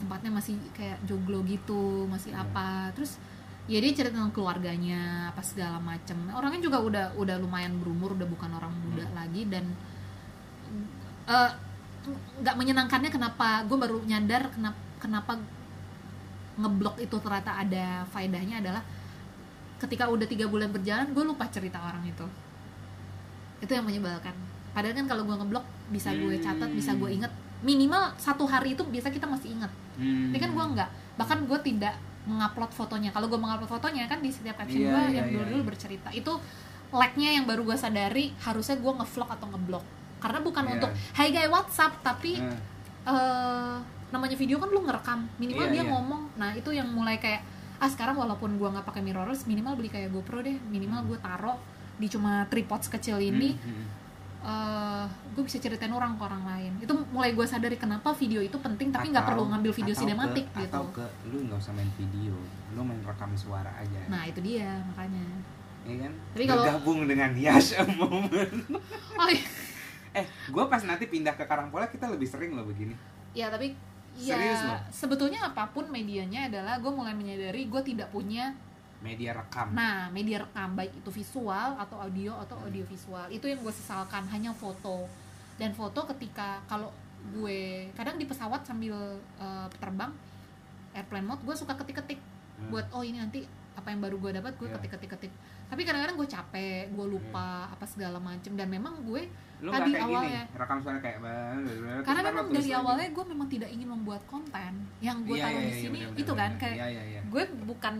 tempatnya 0.00 0.32
masih 0.32 0.56
kayak 0.72 0.98
joglo 1.04 1.44
gitu 1.44 2.08
masih 2.08 2.32
Hmm. 2.32 2.42
apa. 2.48 2.90
Terus 2.96 3.20
ya 3.68 3.78
dia 3.78 3.92
cerita 3.92 4.16
tentang 4.16 4.32
keluarganya 4.34 5.30
apa 5.30 5.44
segala 5.44 5.78
macem. 5.78 6.16
Orangnya 6.32 6.64
juga 6.64 6.80
udah 6.80 7.04
udah 7.14 7.36
lumayan 7.38 7.76
berumur 7.78 8.16
udah 8.16 8.26
bukan 8.26 8.50
orang 8.56 8.72
muda 8.72 9.04
Hmm. 9.04 9.16
lagi 9.16 9.42
dan 9.46 9.64
eh, 11.30 11.50
nggak 12.40 12.56
menyenangkannya 12.56 13.10
kenapa. 13.12 13.62
Gue 13.68 13.76
baru 13.76 14.00
nyadar 14.02 14.48
kenapa 14.50 14.80
kenapa 14.98 15.32
ngeblok 16.60 16.96
itu 17.00 17.16
ternyata 17.20 17.56
ada 17.56 18.04
faedahnya 18.10 18.60
adalah 18.60 18.82
ketika 19.80 20.04
udah 20.12 20.28
tiga 20.28 20.44
bulan 20.44 20.68
berjalan 20.68 21.08
gue 21.12 21.24
lupa 21.24 21.48
cerita 21.48 21.80
orang 21.80 22.04
itu. 22.04 22.26
Itu 23.60 23.72
yang 23.76 23.84
menyebalkan. 23.84 24.32
Padahal 24.72 24.94
kan 24.96 25.06
kalau 25.08 25.22
gue 25.24 25.36
ngeblok 25.36 25.64
bisa 25.90 26.12
gue 26.14 26.36
catat 26.38 26.70
bisa 26.70 26.94
gue 26.94 27.10
inget 27.10 27.32
minimal 27.60 28.12
satu 28.16 28.48
hari 28.48 28.72
itu 28.72 28.82
biasa 28.86 29.12
kita 29.12 29.28
masih 29.28 29.52
inget 29.56 29.72
Hmm. 30.00 30.32
ini 30.32 30.38
kan 30.40 30.50
gue 30.56 30.64
nggak 30.80 30.90
bahkan 31.20 31.38
gue 31.44 31.58
tidak 31.60 31.94
mengupload 32.24 32.72
fotonya 32.72 33.10
kalau 33.12 33.28
gue 33.28 33.36
mengupload 33.36 33.68
fotonya 33.68 34.08
kan 34.08 34.24
di 34.24 34.32
setiap 34.32 34.56
caption 34.56 34.80
Iya, 34.80 34.88
gue 34.88 35.02
iya, 35.12 35.16
yang 35.20 35.26
dulu 35.28 35.44
dulu 35.44 35.60
iya. 35.60 35.68
bercerita 35.68 36.08
itu 36.10 36.32
like-nya 36.90 37.30
yang 37.36 37.44
baru 37.44 37.62
gue 37.62 37.76
sadari 37.76 38.32
harusnya 38.40 38.76
gue 38.80 38.92
ngevlog 38.98 39.28
atau 39.28 39.46
ngeblok 39.52 39.84
karena 40.18 40.38
bukan 40.40 40.64
Iya. 40.64 40.72
untuk 40.80 40.90
hey 41.16 41.28
guys 41.30 41.48
WhatsApp 41.52 41.92
tapi 42.00 42.40
Eh, 42.40 42.56
eh 43.08 43.76
namanya 44.10 44.34
video 44.34 44.58
kan 44.58 44.68
lu 44.68 44.82
ngerekam 44.82 45.22
minimal 45.38 45.70
Iya, 45.70 45.72
dia 45.72 45.82
iya. 45.86 45.90
ngomong 45.94 46.22
nah 46.34 46.50
itu 46.50 46.70
yang 46.74 46.90
mulai 46.90 47.16
kayak 47.22 47.40
ah 47.80 47.88
sekarang 47.88 48.18
walaupun 48.18 48.58
gua 48.60 48.74
nggak 48.74 48.84
pakai 48.84 49.00
mirrorless 49.00 49.48
minimal 49.48 49.78
beli 49.78 49.88
kayak 49.88 50.12
GoPro 50.12 50.44
deh 50.44 50.58
minimal 50.68 51.06
gue 51.08 51.18
taro 51.22 51.56
di 51.96 52.08
cuma 52.08 52.44
tripod 52.48 52.80
sekecil 52.84 53.16
ini 53.20 53.56
hmm, 53.56 53.64
hmm. 53.64 53.84
Eh 54.40 55.04
gue 55.30 55.42
bisa 55.44 55.60
ceritain 55.60 55.92
orang 55.92 56.16
ke 56.16 56.22
orang 56.24 56.42
lain. 56.42 56.72
Itu 56.80 56.92
mulai 57.12 57.36
gue 57.36 57.44
sadari 57.44 57.76
kenapa 57.76 58.10
video 58.12 58.40
itu 58.40 58.56
penting 58.56 58.88
tapi 58.88 59.12
nggak 59.12 59.26
perlu 59.26 59.48
ngambil 59.48 59.72
video 59.72 59.92
sinematik 59.92 60.48
ke, 60.48 60.64
gitu 60.64 60.80
atau 60.80 60.84
ke 60.90 61.04
lu 61.28 61.44
nggak 61.44 61.58
usah 61.58 61.72
main 61.72 61.90
video 61.94 62.32
lu 62.72 62.80
main 62.80 63.00
rekam 63.04 63.32
suara 63.36 63.68
aja. 63.76 64.00
Nah 64.08 64.24
itu 64.24 64.40
dia 64.40 64.80
makanya. 64.86 65.24
Ya 65.84 65.96
kan? 66.00 66.12
Tapi 66.32 66.44
kalau- 66.48 66.64
bergabung 66.64 67.00
dengan 67.04 67.30
Yash 67.32 67.76
a 67.76 67.84
moment. 68.00 68.52
Oh 69.16 69.28
iya. 69.28 69.44
Eh 70.10 70.24
gue 70.26 70.64
pas 70.66 70.82
nanti 70.82 71.04
pindah 71.06 71.36
ke 71.36 71.44
Karangpola 71.44 71.86
kita 71.86 72.08
lebih 72.08 72.26
sering 72.26 72.56
loh 72.56 72.64
begini. 72.64 72.96
Ya 73.36 73.52
tapi 73.52 73.76
Serius 74.10 74.58
ya 74.58 74.74
loh? 74.74 74.80
sebetulnya 74.90 75.38
apa 75.46 75.70
pun 75.70 75.86
medianya 75.86 76.50
adalah 76.50 76.82
gue 76.82 76.90
mulai 76.90 77.14
menyadari 77.14 77.70
gue 77.70 77.82
tidak 77.84 78.10
punya 78.10 78.50
media 79.00 79.32
rekam 79.32 79.72
Nah, 79.72 80.08
media 80.08 80.40
rekam 80.40 80.72
baik 80.72 80.92
itu 80.94 81.10
visual 81.10 81.74
atau 81.74 81.96
audio 81.98 82.36
atau 82.38 82.56
audio 82.58 82.84
visual 82.84 83.26
itu 83.28 83.44
yang 83.44 83.58
gue 83.58 83.72
sesalkan 83.72 84.24
hanya 84.26 84.52
foto 84.52 85.08
dan 85.56 85.72
foto 85.72 86.04
ketika 86.06 86.60
kalau 86.64 86.92
gue 87.30 87.88
kadang 87.92 88.16
di 88.16 88.24
pesawat 88.24 88.60
sambil 88.62 88.96
eh, 89.36 89.66
terbang 89.74 90.12
airplane 90.92 91.24
mode 91.24 91.42
gue 91.42 91.54
suka 91.54 91.72
ketik-ketik 91.74 92.20
Hmm. 92.56 92.68
buat 92.68 92.84
oh 92.90 93.00
ini 93.00 93.16
nanti 93.16 93.40
apa 93.72 93.88
yang 93.88 94.04
baru 94.04 94.20
gue 94.20 94.36
dapat 94.36 94.52
gue 94.54 94.68
Iya. 94.68 94.76
ketik-ketik-ketik 94.76 95.32
tapi 95.64 95.80
kadang-kadang 95.80 96.12
gue 96.14 96.28
capek 96.28 96.92
gue 96.92 97.06
lupa 97.08 97.64
apa 97.66 97.88
segala 97.88 98.20
macem 98.20 98.52
dan 98.52 98.68
memang 98.68 99.00
gue 99.00 99.24
lu 99.60 99.72
tadi 99.72 99.92
kayak 99.92 100.04
awalnya. 100.04 100.44
gini 100.44 100.58
rekam 100.58 100.78
suara 100.78 100.98
kayak 100.98 101.18
karena 102.02 102.20
memang 102.22 102.46
dari 102.48 102.60
lagi. 102.62 102.76
awalnya 102.76 103.08
gue 103.08 103.24
memang 103.24 103.48
tidak 103.48 103.70
ingin 103.70 103.88
membuat 103.88 104.20
konten 104.26 104.72
yang 105.00 105.24
gue 105.24 105.36
Iya, 105.36 105.44
taruh 105.46 105.56
iya, 105.56 105.64
di 105.64 105.72
iya, 105.72 105.80
sini 105.80 105.98
bener, 106.02 106.12
itu 106.14 106.20
bener, 106.26 106.36
kan 106.36 106.50
bener. 106.50 106.60
kayak 106.60 106.76
Iya, 106.76 106.86
iya, 106.90 107.02
iya. 107.06 107.20
gue 107.24 107.42
bukan 107.64 107.94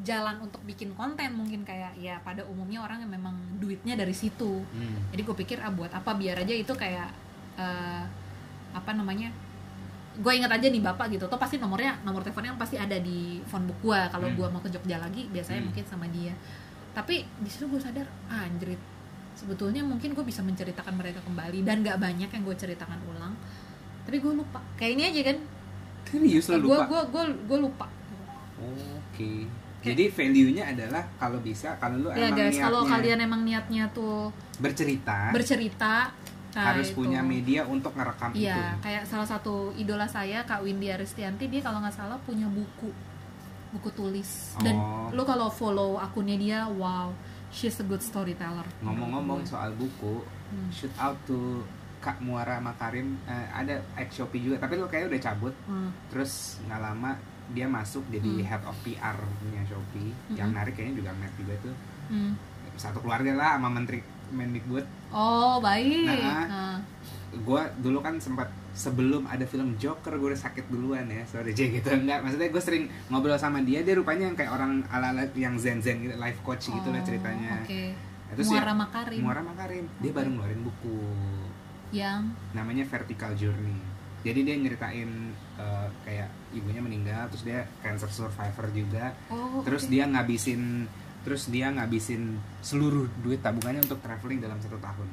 jalan 0.00 0.38
untuk 0.38 0.62
bikin 0.62 0.94
konten 0.94 1.34
mungkin 1.34 1.66
kayak 1.66 1.98
ya 1.98 2.22
pada 2.22 2.46
umumnya 2.46 2.80
orang 2.80 3.02
yang 3.02 3.10
memang 3.10 3.34
duitnya 3.58 3.94
dari 3.94 4.14
situ. 4.14 4.62
Hmm. 4.62 5.10
jadi 5.10 5.20
gue 5.22 5.36
pikir 5.36 5.58
ah 5.58 5.70
buat 5.70 5.90
apa? 5.90 6.14
Biar 6.14 6.38
aja 6.38 6.54
itu 6.54 6.70
kayak 6.70 7.10
eh, 7.56 8.04
apa 8.70 8.90
namanya 8.92 9.32
gue 10.18 10.32
inget 10.34 10.50
aja 10.50 10.66
nih 10.66 10.82
bapak 10.82 11.14
gitu. 11.14 11.26
Tuh 11.26 11.38
pasti 11.38 11.58
nomornya 11.58 11.98
nomor 12.02 12.22
teleponnya 12.22 12.54
pasti 12.54 12.74
ada 12.74 12.98
di 12.98 13.38
phone 13.44 13.66
book 13.66 13.78
gue 13.82 14.00
kalau 14.10 14.26
Hmm. 14.26 14.36
gue 14.38 14.46
mau 14.48 14.58
ke 14.58 14.70
Jogja 14.70 14.98
lagi 14.98 15.26
biasanya 15.28 15.62
Hmm. 15.62 15.68
mungkin 15.70 15.84
sama 15.86 16.06
dia. 16.10 16.34
Tapi 16.94 17.22
di 17.38 17.48
situ 17.50 17.66
gue 17.66 17.78
sadar 17.78 18.06
ah, 18.26 18.46
anjrit. 18.46 18.78
Sebetulnya 19.38 19.86
mungkin 19.86 20.14
gue 20.14 20.24
bisa 20.26 20.42
menceritakan 20.42 20.94
mereka 20.94 21.22
kembali 21.22 21.62
dan 21.62 21.86
gak 21.86 21.98
banyak 21.98 22.26
yang 22.26 22.42
gue 22.42 22.56
ceritakan 22.56 22.98
ulang. 23.06 23.34
Tapi 24.02 24.18
gue 24.18 24.32
lupa. 24.34 24.58
Kayak 24.74 24.92
ini 24.94 25.02
aja 25.06 25.20
kan? 25.30 25.38
Serius 26.08 26.46
lo 26.48 26.58
gue 26.58 26.66
lupa? 26.66 26.86
gue 26.86 27.00
gue 27.10 27.24
gue 27.46 27.58
lupa. 27.60 27.86
Oke 28.58 29.46
jadi 29.80 30.04
value-nya 30.08 30.64
adalah 30.68 31.06
kalau 31.14 31.38
bisa 31.38 31.76
kalau 31.76 31.96
lu 31.98 32.08
ya 32.10 32.26
emang 32.26 32.34
guys 32.34 32.56
kalau 32.56 32.82
kalian 32.84 33.18
emang 33.20 33.42
niatnya 33.42 33.84
tuh 33.88 34.28
bercerita 34.58 35.30
bercerita 35.30 36.10
nah 36.50 36.64
harus 36.72 36.88
itu. 36.88 36.96
punya 36.96 37.20
media 37.20 37.62
untuk 37.64 37.92
ngerekam 37.92 38.32
itu 38.32 38.42
Iya, 38.44 38.74
kayak 38.78 39.04
salah 39.04 39.24
satu 39.24 39.70
idola 39.74 40.04
saya 40.04 40.42
Kak 40.42 40.60
Windy 40.60 40.88
Aristianti 40.88 41.46
dia 41.46 41.60
kalau 41.60 41.78
nggak 41.78 41.94
salah 41.94 42.18
punya 42.18 42.48
buku 42.48 42.90
buku 43.68 43.88
tulis 43.92 44.56
dan 44.58 44.74
Oh. 44.74 45.12
lo 45.12 45.22
kalau 45.22 45.46
follow 45.46 45.96
akunnya 45.96 46.34
dia 46.34 46.58
wow 46.66 47.12
she's 47.48 47.76
a 47.76 47.84
good 47.84 48.00
storyteller 48.00 48.64
ngomong-ngomong 48.80 49.40
gue. 49.40 49.50
soal 49.50 49.70
buku 49.72 50.24
Hmm. 50.48 50.72
shoot 50.72 50.88
out 50.96 51.12
to 51.22 51.60
Kak 51.98 52.16
Muara 52.18 52.56
Makarim 52.58 53.20
eh, 53.22 53.46
ada 53.52 53.78
ex 53.94 54.16
Shopee 54.16 54.40
juga 54.40 54.56
tapi 54.58 54.74
lo 54.74 54.88
kayaknya 54.88 55.12
udah 55.12 55.22
cabut 55.22 55.54
Hmm. 55.62 55.92
terus 56.08 56.56
nggak 56.64 56.80
lama 56.80 57.12
dia 57.50 57.66
masuk 57.66 58.04
jadi 58.08 58.28
Hmm. 58.28 58.44
head 58.44 58.62
of 58.62 58.76
PR 58.78 59.16
nya 59.48 59.62
Shopee. 59.64 60.12
Yang 60.30 60.38
Mm-mm. 60.44 60.56
narik 60.56 60.72
kayaknya 60.74 60.94
juga 60.96 61.10
Matt 61.14 61.34
juga 61.34 61.54
tuh 61.60 61.74
Hmm. 62.06 62.32
satu 62.74 62.98
keluarga 62.98 63.32
lah 63.32 63.50
sama 63.54 63.68
menteri 63.70 64.00
Mendikbud. 64.28 64.84
Oh 65.08 65.56
baik. 65.58 66.04
Nah. 66.04 66.44
Nah, 66.44 66.76
gue 67.30 67.62
dulu 67.78 67.98
kan 67.98 68.16
sempat 68.16 68.46
sebelum 68.70 69.24
ada 69.24 69.42
film 69.42 69.74
Joker 69.74 70.14
gue 70.14 70.28
udah 70.28 70.38
sakit 70.38 70.68
duluan 70.68 71.04
ya. 71.06 71.24
Sorry 71.24 71.50
J 71.50 71.74
gitu. 71.74 71.88
Enggak 71.90 72.20
maksudnya 72.20 72.48
gue 72.48 72.60
sering 72.60 72.84
ngobrol 73.08 73.34
sama 73.34 73.60
dia. 73.60 73.80
Dia 73.80 73.94
rupanya 73.94 74.26
yang 74.26 74.36
kayak 74.36 74.52
orang 74.52 74.84
ala 74.86 75.10
ala 75.10 75.24
yang 75.34 75.56
zen 75.56 75.80
zen 75.80 76.00
gitu 76.00 76.14
life 76.14 76.38
coach 76.40 76.68
gitu 76.68 76.84
lah 76.86 77.00
oh, 77.00 77.02
ceritanya. 77.02 77.56
oke. 77.58 77.82
Nah, 78.28 78.34
terus 78.34 78.48
Muara 78.48 78.64
ya- 78.66 78.76
Makarim. 78.76 79.20
Muara 79.20 79.40
Makarim. 79.42 79.84
Dia 79.98 80.12
baru 80.12 80.28
ngeluarin 80.30 80.60
buku. 80.62 80.98
Yang? 81.88 82.20
Namanya 82.52 82.84
Vertical 82.84 83.32
Journey. 83.34 83.80
Jadi 84.20 84.40
dia 84.42 84.54
nyeritain 84.54 85.10
eh, 85.58 85.88
kayak 86.02 86.26
ibunya 86.50 86.78
meninggal 86.78 87.28
terus 87.28 87.42
dia 87.42 87.66
cancer 87.78 88.08
survivor 88.08 88.66
juga 88.70 89.12
oh 89.28 89.60
terus 89.60 89.84
oke. 89.84 89.90
dia 89.90 90.06
ngabisin 90.06 90.86
terus 91.20 91.46
dia 91.46 91.68
ngabisin 91.68 92.34
seluruh 92.60 93.04
duit 93.18 93.38
tabungannya 93.38 93.82
untuk 93.82 93.98
traveling 93.98 94.38
dalam 94.38 94.56
satu 94.56 94.78
tahun 94.78 95.08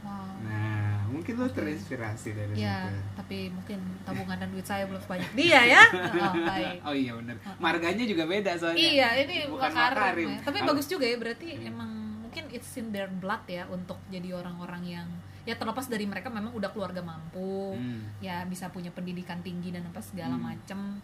wow 0.00 0.30
nah 0.40 0.78
mungkin 1.08 1.34
lo 1.34 1.48
terinspirasi 1.48 2.28
dari 2.30 2.52
ya 2.54 2.86
situ 2.86 3.00
tapi 3.16 3.38
mungkin 3.50 3.78
tabungan 4.02 4.36
dan 4.36 4.48
duit 4.48 4.62
saya 4.62 4.84
belum 4.84 5.00
sebanyak 5.00 5.30
dia 5.34 5.60
ya 5.66 5.82
oh, 6.22 6.32
baik 6.44 6.78
oh 6.82 6.94
iya 6.94 7.12
benar 7.16 7.36
marganya 7.56 8.04
juga 8.04 8.24
beda 8.24 8.52
soalnya 8.54 8.78
Iya, 8.78 9.08
ini 9.18 9.34
bukan 9.48 9.70
Makarim. 9.70 9.96
Makarim. 9.96 10.28
ya. 10.28 10.38
Tapi 10.44 10.58
Kalau- 10.58 10.68
bagus 10.70 10.86
juga 10.86 11.04
ya, 11.04 11.16
berarti 11.16 11.46
Hmm. 11.50 11.66
emang 11.66 11.90
mungkin 12.20 12.44
it's 12.50 12.72
in 12.76 12.86
their 12.88 13.08
blood 13.10 13.42
ya 13.46 13.64
untuk 13.66 13.96
jadi 14.06 14.28
orang-orang 14.34 14.82
yang 14.86 15.08
ya 15.48 15.56
terlepas 15.56 15.88
dari 15.88 16.04
mereka 16.04 16.28
memang 16.28 16.52
udah 16.52 16.68
keluarga 16.68 17.00
mampu, 17.00 17.72
Hmm. 17.72 18.04
ya 18.20 18.44
bisa 18.44 18.68
punya 18.68 18.92
pendidikan 18.92 19.40
tinggi 19.40 19.72
dan 19.72 19.80
apa 19.82 19.96
segala 19.98 20.36
Hmm. 20.36 20.44
macem. 20.46 21.00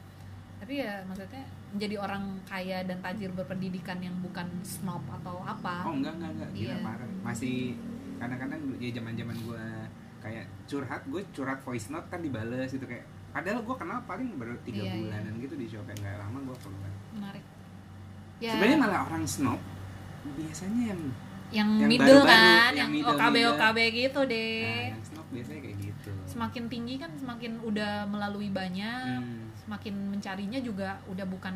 Tapi 0.55 0.81
ya 0.81 1.01
maksudnya 1.03 1.41
menjadi 1.73 1.97
orang 1.99 2.23
kaya 2.45 2.85
dan 2.85 3.01
tajir 3.01 3.33
berpendidikan 3.33 3.97
yang 3.99 4.13
bukan 4.21 4.45
snob 4.61 5.01
atau 5.11 5.41
apa. 5.41 5.85
oh 5.85 5.93
enggak 5.93 6.13
enggak 6.15 6.31
enggak 6.35 6.51
gila 6.53 6.69
Iya. 6.71 6.77
parah 6.79 7.11
masih 7.23 7.57
kadang-kadang 8.15 8.61
ya 8.79 8.91
zaman-zaman 8.93 9.37
gue 9.39 9.65
kayak 10.21 10.47
curhat 10.65 11.03
gue 11.05 11.21
curhat 11.33 11.61
voice 11.61 11.89
note 11.89 12.07
kan 12.07 12.21
dibales 12.21 12.71
gitu 12.71 12.85
kayak 12.85 13.05
padahal 13.29 13.61
gue 13.61 13.77
kenal 13.77 13.99
paling 14.05 14.29
baru 14.35 14.55
tiga 14.63 14.81
Iya, 14.81 14.93
iya. 14.93 15.01
bulanan 15.03 15.35
gitu 15.37 15.55
di 15.55 15.67
Shopee 15.67 15.93
nggak 15.95 16.17
lama 16.17 16.39
gue 16.45 16.57
keluar 16.59 16.93
Menarik. 17.13 17.45
Ya, 18.39 18.51
sebenarnya 18.55 18.79
malah 18.79 19.01
orang 19.05 19.25
snob 19.25 19.61
biasanya 20.25 20.83
yang 20.93 21.01
yang, 21.51 21.69
Yang 21.77 21.89
middle 21.89 22.21
baru-baru, 22.21 22.35
kan, 22.57 22.73
yang 22.73 22.91
yang 22.91 23.09
OKB 23.11 23.35
middle. 23.35 23.53
OKB 23.53 23.79
gitu 23.93 24.21
nah, 24.21 24.31
deh. 24.31 24.79
yang 24.89 25.03
snob 25.03 25.27
biasanya 25.29 25.61
kayak 25.61 25.79
gitu 25.81 26.11
Semakin 26.25 26.65
tinggi 26.67 26.95
kan 26.97 27.11
semakin 27.13 27.53
udah 27.61 27.93
melalui 28.05 28.49
banyak, 28.51 29.19
Hmm. 29.19 29.49
semakin 29.57 29.95
mencarinya 30.11 30.59
juga 30.59 30.89
udah 31.07 31.25
bukan 31.25 31.55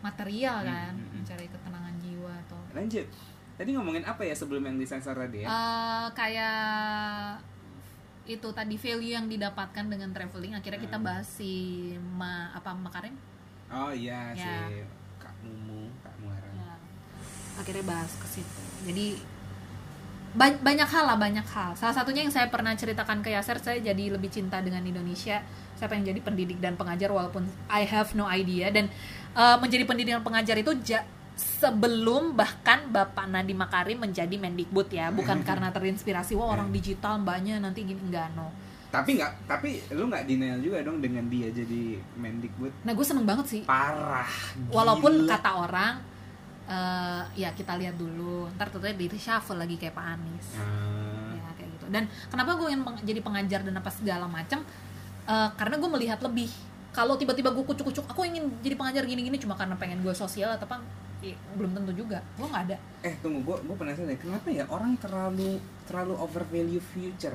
material 0.00 0.56
Hmm, 0.58 0.68
kan, 0.68 0.92
hmm, 0.92 1.02
hmm. 1.02 1.14
mencari 1.16 1.46
ketenangan 1.46 1.94
jiwa 1.98 2.32
atau 2.40 2.58
lanjut 2.72 3.06
tadi 3.54 3.70
ngomongin 3.72 4.04
apa 4.04 4.22
ya 4.22 4.32
sebelum 4.32 4.62
yang 4.62 4.76
disensor 4.76 5.16
tadi 5.16 5.42
ya 5.42 5.48
Eh, 5.48 6.06
kayak 6.12 7.40
itu 8.24 8.48
tadi 8.50 8.74
value 8.76 9.12
yang 9.12 9.26
didapatkan 9.26 9.84
dengan 9.84 10.10
traveling 10.10 10.52
akhirnya 10.52 10.78
kita 10.78 10.96
Hmm. 10.96 11.06
bahas 11.06 11.26
si 11.26 11.52
ma 12.12 12.50
apa 12.52 12.70
Makarim 12.72 13.14
oh 13.68 13.90
iya 13.90 14.30
Ya. 14.30 14.66
si 14.68 14.84
kak 15.16 15.34
Mumu. 15.40 15.75
Akhirnya 17.56 17.84
bahas 17.84 18.12
ke 18.14 18.26
situ. 18.30 18.60
Jadi 18.84 19.06
ba- 20.32 20.60
banyak 20.60 20.86
hal 20.86 21.04
lah 21.06 21.16
banyak 21.16 21.46
hal. 21.46 21.72
Salah 21.74 21.94
satunya 21.94 22.22
yang 22.22 22.30
saya 22.30 22.46
pernah 22.46 22.72
ceritakan 22.72 23.24
ke 23.24 23.32
Yaser 23.32 23.58
saya 23.58 23.80
jadi 23.80 24.12
lebih 24.12 24.28
cinta 24.28 24.60
dengan 24.60 24.80
Indonesia. 24.80 25.40
Saya 25.76 25.88
pengen 25.88 26.08
jadi 26.08 26.20
pendidik 26.20 26.56
dan 26.56 26.76
pengajar 26.76 27.08
walaupun 27.08 27.44
I 27.68 27.84
have 27.84 28.12
no 28.12 28.24
idea. 28.26 28.68
Dan 28.68 28.88
uh, 29.32 29.56
menjadi 29.56 29.84
pendidik 29.84 30.12
dan 30.12 30.24
pengajar 30.24 30.56
itu 30.56 30.72
ja- 30.84 31.04
sebelum 31.36 32.32
bahkan 32.32 32.88
Bapak 32.88 33.28
Nadiem 33.28 33.60
Makarim 33.60 34.00
menjadi 34.00 34.36
Mendikbud 34.36 34.88
ya. 34.88 35.12
Bukan 35.12 35.44
karena 35.48 35.68
terinspirasi 35.68 36.32
wah 36.32 36.48
orang 36.50 36.72
digital 36.72 37.20
mbaknya 37.20 37.60
nanti 37.60 37.84
gini. 37.84 38.00
Enggak 38.00 38.32
no. 38.32 38.48
Tapi 38.86 39.20
nggak 39.20 39.32
tapi 39.44 39.68
lu 39.92 40.08
nggak 40.08 40.24
denial 40.24 40.56
juga 40.62 40.80
dong 40.80 41.04
dengan 41.04 41.28
dia 41.28 41.52
jadi 41.52 42.00
Mendikbud? 42.16 42.72
Nah 42.88 42.92
gue 42.96 43.04
seneng 43.04 43.28
banget 43.28 43.46
sih. 43.50 43.62
Parah 43.68 44.24
walaupun 44.68 45.24
gila. 45.24 45.36
kata 45.36 45.50
orang 45.60 45.92
eh, 46.66 47.22
ya 47.36 47.50
kita 47.50 47.74
lihat 47.74 47.94
dulu. 47.94 48.50
Ntar 48.52 48.68
tentunya 48.68 48.94
di 48.94 49.06
reshuffle 49.06 49.56
lagi 49.56 49.74
kayak 49.74 49.92
Pak 49.92 50.06
Anies. 50.12 50.48
Ah, 50.54 51.32
ya 51.32 51.48
kayak 51.54 51.70
gitu. 51.72 51.86
Dan 51.88 52.02
kenapa 52.26 52.54
gue 52.54 52.68
ingin 52.68 52.82
peng- 52.82 53.02
jadi 53.02 53.20
pengajar 53.20 53.60
dan 53.62 53.74
apa 53.74 53.90
segala 53.90 54.26
macam 54.26 54.60
Eh, 55.26 55.50
karena 55.58 55.74
gue 55.74 55.90
melihat 55.90 56.22
lebih. 56.22 56.46
Kalau 56.94 57.18
tiba-tiba 57.18 57.50
gue 57.50 57.60
kucuk-kucuk 57.60 58.06
aku 58.06 58.22
ingin 58.24 58.46
jadi 58.62 58.78
pengajar 58.78 59.02
gini-gini 59.02 59.34
cuma 59.36 59.58
karena 59.58 59.74
pengen 59.74 59.98
gue 59.98 60.14
sosial 60.14 60.54
atau 60.54 60.64
apa? 60.64 60.78
Ya, 61.18 61.34
belum 61.58 61.74
tentu 61.74 61.90
juga. 61.92 62.22
Gue 62.38 62.46
nggak 62.46 62.62
ada. 62.70 62.76
Eh 63.02 63.10
tunggu 63.18 63.42
gua 63.42 63.58
gua 63.66 63.74
penasaran 63.74 64.06
deh. 64.06 64.14
Kenapa 64.14 64.46
ya 64.48 64.62
orang 64.70 64.94
terlalu 64.96 65.58
terlalu 65.82 66.14
overvalue 66.14 66.78
future? 66.78 67.34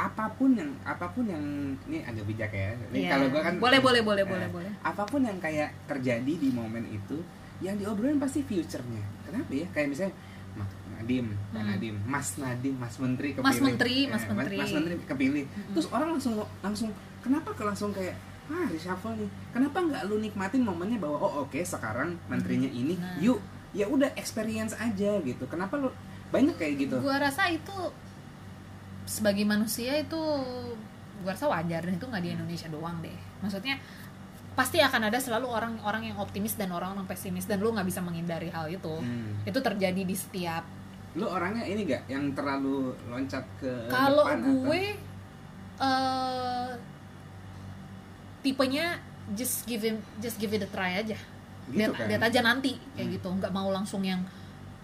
Apa 0.00 0.32
pun 0.32 0.56
yang 0.56 0.72
apa 0.80 1.12
pun 1.12 1.28
yang 1.28 1.44
ini 1.84 2.00
agak 2.08 2.24
bijak 2.24 2.48
ya. 2.48 2.72
Ini 2.88 2.96
Iya. 3.04 3.10
kalau 3.12 3.26
gua 3.28 3.40
kan 3.44 3.52
boleh 3.60 3.80
boleh 3.84 4.00
boleh 4.00 4.24
eh, 4.24 4.26
boleh 4.26 4.48
boleh. 4.48 4.72
apa 4.80 5.02
pun 5.04 5.20
yang 5.20 5.36
kayak 5.36 5.76
terjadi 5.84 6.32
di 6.32 6.48
momen 6.50 6.88
itu 6.88 7.20
yang 7.58 7.76
diobrolin 7.76 8.16
pasti 8.16 8.40
future-nya. 8.40 9.04
Kenapa 9.22 9.50
ya? 9.50 9.66
Kayak 9.70 9.88
misalnya 9.90 10.14
Mas 10.54 10.70
Nadim, 10.90 11.26
Pak 11.46 11.56
Hmm. 11.56 11.68
Nadim, 11.68 11.96
Mas 12.02 12.28
Nadim, 12.36 12.74
Mas 12.74 12.94
Menteri 12.96 13.28
kepilih, 13.30 13.44
Mas 13.44 13.58
Menteri, 13.60 13.96
Mas 14.06 14.22
Eh, 14.22 14.28
Menteri. 14.30 14.56
Mas 14.56 14.72
Menteri. 14.72 14.94
Kepilih, 15.02 15.44
Mm-mm. 15.44 15.72
terus 15.72 15.86
orang 15.88 16.08
langsung 16.10 16.34
langsung 16.60 16.90
kenapa 17.20 17.52
ke 17.52 17.62
langsung 17.62 17.90
kayak 17.90 18.16
ah 18.46 18.64
reshuffle 18.66 19.12
nih, 19.12 19.26
kenapa 19.50 19.82
nggak 19.82 20.02
lu 20.06 20.16
nikmatin 20.16 20.62
momennya 20.62 20.96
bahwa 20.96 21.18
oh 21.18 21.32
oke 21.42 21.58
sekarang 21.58 22.14
menterinya 22.26 22.70
ini, 22.70 22.94
Nah. 22.94 23.18
yuk 23.18 23.42
ya 23.72 23.84
udah 23.84 24.14
experience 24.14 24.70
aja 24.72 25.18
gitu, 25.18 25.44
kenapa 25.44 25.74
lu 25.74 25.90
banyak 26.26 26.54
kayak 26.54 26.74
gitu, 26.80 26.94
gue 26.96 27.10
rasa 27.12 27.50
itu 27.50 27.74
sebagai 29.04 29.42
manusia 29.42 29.94
itu 29.96 30.20
gue 31.16 31.26
rasa 31.26 31.46
wajar 31.46 31.82
dan 31.82 31.94
itu 31.94 32.06
nggak 32.06 32.22
di 32.22 32.30
Indonesia 32.32 32.68
doang 32.68 33.00
deh. 33.00 33.14
Maksudnya 33.40 33.80
pasti 34.56 34.80
akan 34.80 35.12
ada 35.12 35.20
selalu 35.20 35.46
orang-orang 35.46 36.08
yang 36.08 36.16
optimis 36.16 36.56
dan 36.56 36.72
orang-orang 36.72 37.04
pesimis 37.04 37.44
dan 37.44 37.60
lu 37.60 37.70
nggak 37.70 37.84
bisa 37.84 38.00
menghindari 38.00 38.48
hal 38.48 38.66
itu 38.66 38.88
Hmm. 38.96 39.36
itu 39.44 39.58
terjadi 39.60 40.00
di 40.00 40.16
setiap 40.16 40.64
lu 41.12 41.24
orangnya 41.24 41.64
ini 41.64 41.84
gak 41.86 42.08
yang 42.08 42.32
terlalu 42.32 42.92
loncat 43.06 43.44
ke 43.56 43.72
kalau 43.88 44.24
gue 44.34 44.82
eh 45.76 46.68
tipenya 48.40 48.96
just 49.32 49.64
give 49.64 49.82
him 49.82 50.00
just 50.16 50.36
give 50.36 50.50
it 50.50 50.60
a 50.60 50.68
try 50.68 50.96
aja 50.96 51.16
gitu 51.66 51.76
lihat 51.76 51.92
kan? 51.92 52.06
lihat 52.06 52.22
aja 52.22 52.40
nanti 52.40 52.78
kayak 52.94 53.06
Hmm. 53.06 53.14
gitu 53.16 53.28
nggak 53.32 53.52
mau 53.52 53.68
langsung 53.68 54.00
yang 54.00 54.22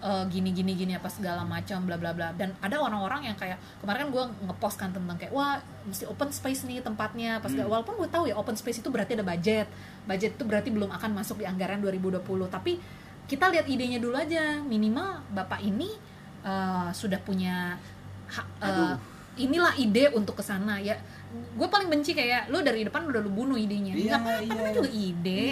eh, 0.03 0.23
gini 0.27 0.51
gini 0.51 0.75
gini 0.75 0.93
apa 0.93 1.07
segala 1.07 1.47
macam 1.47 1.87
bla 1.87 1.95
bla 1.95 2.11
bla. 2.11 2.35
Dan 2.35 2.51
ada 2.59 2.75
orang-orang 2.77 3.31
yang 3.31 3.37
kayak 3.39 3.55
kemarin 3.79 4.03
kan 4.03 4.09
gue 4.11 4.23
ngepost 4.43 4.75
kan 4.75 4.91
tentang 4.91 5.15
kayak 5.15 5.31
wah 5.31 5.55
mesti 5.83 6.03
open 6.05 6.27
space 6.29 6.67
nih 6.67 6.83
tempatnya. 6.83 7.39
Pas 7.39 7.47
Hmm. 7.49 7.63
walaupun 7.63 7.95
gue 7.95 8.09
tahu 8.11 8.27
ya 8.27 8.35
open 8.35 8.53
space 8.53 8.83
itu 8.83 8.91
berarti 8.91 9.15
ada 9.15 9.23
budget. 9.23 9.71
Budget 10.03 10.35
itu 10.35 10.43
berarti 10.43 10.69
belum 10.69 10.91
akan 10.91 11.15
masuk 11.15 11.39
di 11.39 11.47
anggaran 11.47 11.79
2020 11.79 12.19
tapi 12.47 12.77
kita 13.23 13.47
lihat 13.47 13.63
idenya 13.65 13.97
dulu 13.97 14.19
aja. 14.19 14.59
Minimal 14.59 15.23
bapak 15.31 15.63
ini 15.63 15.89
eh, 16.43 16.89
sudah 16.91 17.17
punya 17.17 17.79
ha- 18.27 18.49
Aduh. 18.59 18.99
inilah 19.39 19.73
ide 19.79 20.11
untuk 20.11 20.35
ke 20.35 20.43
sana 20.43 20.77
ya 20.77 20.99
gue 21.33 21.65
paling 21.65 21.89
benci 21.89 22.13
kayak 22.13 22.45
lu 22.53 22.61
dari 22.61 22.85
depan 22.85 23.09
udah 23.09 23.17
lu 23.17 23.31
bunuh 23.33 23.57
idenya. 23.57 23.97
Iya, 23.97 24.21
apa-apa 24.21 24.69
iya. 24.69 24.75
juga 24.75 24.91
ide 24.91 25.43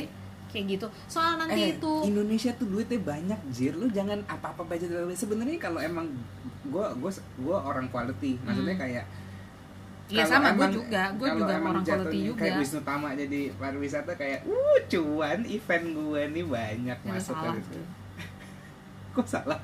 kayak 0.52 0.66
gitu. 0.70 0.88
Soal 1.06 1.36
nanti 1.36 1.62
eh, 1.62 1.70
itu 1.74 1.92
Indonesia 2.04 2.52
tuh 2.54 2.68
duitnya 2.68 3.00
banyak 3.00 3.40
jir. 3.50 3.74
Lu 3.74 3.88
jangan 3.88 4.20
apa-apa 4.26 4.62
budget 4.62 4.88
terlalu 4.88 5.12
sebenarnya 5.14 5.58
kalau 5.58 5.80
emang 5.80 6.08
gua 6.66 6.92
gua 6.94 7.10
gua 7.38 7.58
orang 7.66 7.88
quality. 7.88 8.36
Maksudnya 8.38 8.74
Hmm. 8.74 8.84
kayak 8.84 9.06
Iya 10.08 10.28
sama 10.28 10.52
gue 10.52 10.68
juga, 10.76 11.08
gue 11.14 11.24
juga 11.24 11.56
emang 11.56 11.72
orang 11.72 11.88
quality 11.88 12.20
juga. 12.28 12.44
kayak 12.44 12.60
Wisnu 12.60 12.84
Tama 12.84 13.16
jadi 13.16 13.48
pariwisata 13.56 14.12
kayak 14.14 14.44
uh 14.44 14.78
cuan 14.86 15.40
event 15.42 15.86
gue 15.90 16.22
nih 16.28 16.46
banyak 16.46 16.98
Ya, 17.00 17.08
masuk 17.08 17.32
salah 17.34 17.56
situ. 17.56 17.80
kok 19.16 19.24
salah? 19.26 19.60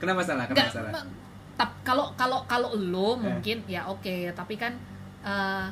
Kenapa 0.00 0.24
salah? 0.24 0.48
Kenapa 0.48 0.72
salah? 0.72 0.88
ma- 0.90 1.08
tap- 1.54 1.76
kalau 1.84 2.08
kalau 2.14 2.40
kalau 2.46 2.72
lo 2.74 3.12
Eh. 3.12 3.28
mungkin 3.28 3.60
ya 3.66 3.84
oke, 3.84 4.32
tapi 4.32 4.56
kan 4.56 4.72
eh, 5.20 5.66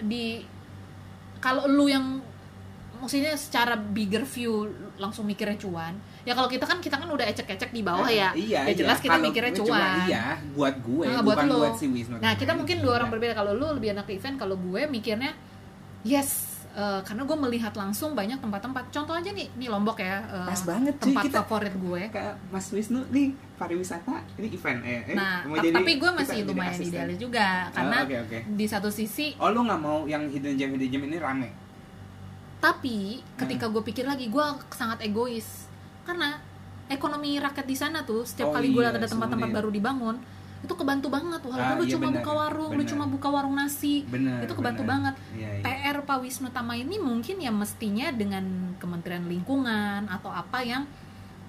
di 0.00 0.40
kalau 1.38 1.68
lu 1.68 1.86
yang 1.86 2.21
maksudnya 3.02 3.34
secara 3.34 3.74
bigger 3.74 4.22
view 4.22 4.70
langsung 4.94 5.26
mikirnya 5.26 5.58
cuan 5.58 5.90
ya 6.22 6.32
kalau 6.32 6.46
kita 6.46 6.62
kan 6.62 6.78
kita 6.78 6.94
kan 6.94 7.04
udah 7.04 7.26
ecek-ecek 7.26 7.68
di 7.68 7.82
bawah 7.82 8.06
ya 8.06 8.30
iya, 8.32 8.62
ya 8.62 8.74
jelas 8.78 8.96
iya. 8.96 9.04
kita 9.04 9.12
Kalau 9.12 9.26
mikirnya 9.26 9.52
cuan 9.52 9.66
cuma 9.66 10.06
iya 10.06 10.24
buat 10.54 10.74
gue 10.78 11.04
Nah, 11.04 11.18
buat 11.18 11.34
bukan 11.34 11.44
lo. 11.44 11.56
buat 11.60 11.74
si 11.74 11.86
Wisnu 11.88 12.16
Nah 12.16 12.32
kita 12.32 12.54
mungkin 12.54 12.78
dua 12.78 12.92
orang 12.94 13.08
Iya. 13.08 13.14
berbeda. 13.18 13.32
Kalau 13.34 13.52
lu 13.52 13.66
lebih 13.72 13.90
anak 13.90 14.06
ke 14.06 14.14
event, 14.14 14.36
kalau 14.36 14.54
gue 14.54 14.86
mikirnya 14.86 15.34
yes, 16.02 16.30
eh, 16.72 17.00
karena 17.02 17.22
gue 17.22 17.36
melihat 17.36 17.72
langsung 17.72 18.12
banyak 18.12 18.38
tempat-tempat. 18.38 18.88
Contoh 18.88 19.12
aja 19.12 19.28
nih, 19.28 19.50
nih 19.52 19.68
Lombok 19.68 19.98
ya, 19.98 20.22
eh, 20.22 20.46
Pas 20.46 20.62
banget, 20.62 20.94
cuy. 20.96 21.06
tempat 21.08 21.22
Kita- 21.24 21.38
favorit 21.42 21.74
gue. 21.76 22.02
kayak 22.08 22.34
Mas 22.48 22.66
Wisnu 22.68 23.02
nih 23.08 23.28
pariwisata 23.56 24.10
ini 24.36 24.48
event 24.48 24.80
eh, 24.82 25.00
eh, 25.04 25.14
Nah, 25.14 25.42
mau 25.44 25.54
ta- 25.54 25.62
jadi- 25.62 25.76
tapi 25.76 25.92
gue 25.96 26.10
masih 26.12 26.38
lumayan 26.44 26.74
idealis 26.76 27.14
juga 27.16 27.46
karena 27.70 27.96
Oh, 27.96 28.04
oke 28.04 28.16
oke 28.20 28.38
di 28.52 28.66
satu 28.66 28.88
sisi, 28.88 29.34
oh 29.36 29.48
lu 29.48 29.62
nggak 29.62 29.80
mau 29.80 30.02
yang 30.04 30.26
hidden 30.26 30.54
gem 30.54 30.70
hidden 30.72 30.88
gem 30.88 31.02
ini 31.04 31.16
rame 31.16 31.48
tapi 32.62 33.18
ketika 33.34 33.66
Hmm. 33.66 33.74
gue 33.74 33.82
pikir 33.82 34.06
lagi, 34.06 34.30
gue 34.30 34.44
sangat 34.70 35.02
egois 35.02 35.66
karena 36.02 36.38
ekonomi 36.86 37.36
rakyat 37.36 37.64
di 37.64 37.74
sana 37.74 38.02
tuh 38.02 38.22
setiap 38.22 38.48
Oh 38.48 38.54
kali 38.54 38.70
gue 38.70 38.78
iya, 38.78 38.90
lihat 38.90 38.96
ada 38.96 39.08
tempat-tempat 39.08 39.48
baru 39.50 39.68
dibangun 39.68 40.16
itu 40.62 40.70
kebantu 40.72 41.10
banget 41.10 41.42
walaupun 41.42 41.58
Ah, 41.64 41.74
lu 41.74 41.82
iya 41.82 41.92
cuma 41.92 42.06
benar, 42.06 42.22
buka 42.22 42.32
warung, 42.32 42.70
lu 42.70 42.78
benar. 42.78 42.90
cuma 42.94 43.04
buka 43.10 43.28
warung 43.28 43.54
nasi, 43.56 44.06
bener 44.06 44.46
itu 44.46 44.54
kebantu 44.54 44.86
bener. 44.86 44.92
banget. 44.94 45.14
Iya, 45.34 45.48
iya. 45.58 45.62
PR 45.90 45.96
Pak 46.00 46.18
Wisnu 46.22 46.48
Tama 46.48 46.78
ini 46.78 47.02
mungkin 47.02 47.36
ya 47.36 47.50
mestinya 47.50 48.14
dengan 48.14 48.44
Kementerian 48.78 49.26
Lingkungan 49.26 50.06
atau 50.06 50.30
apa 50.30 50.62
yang 50.62 50.86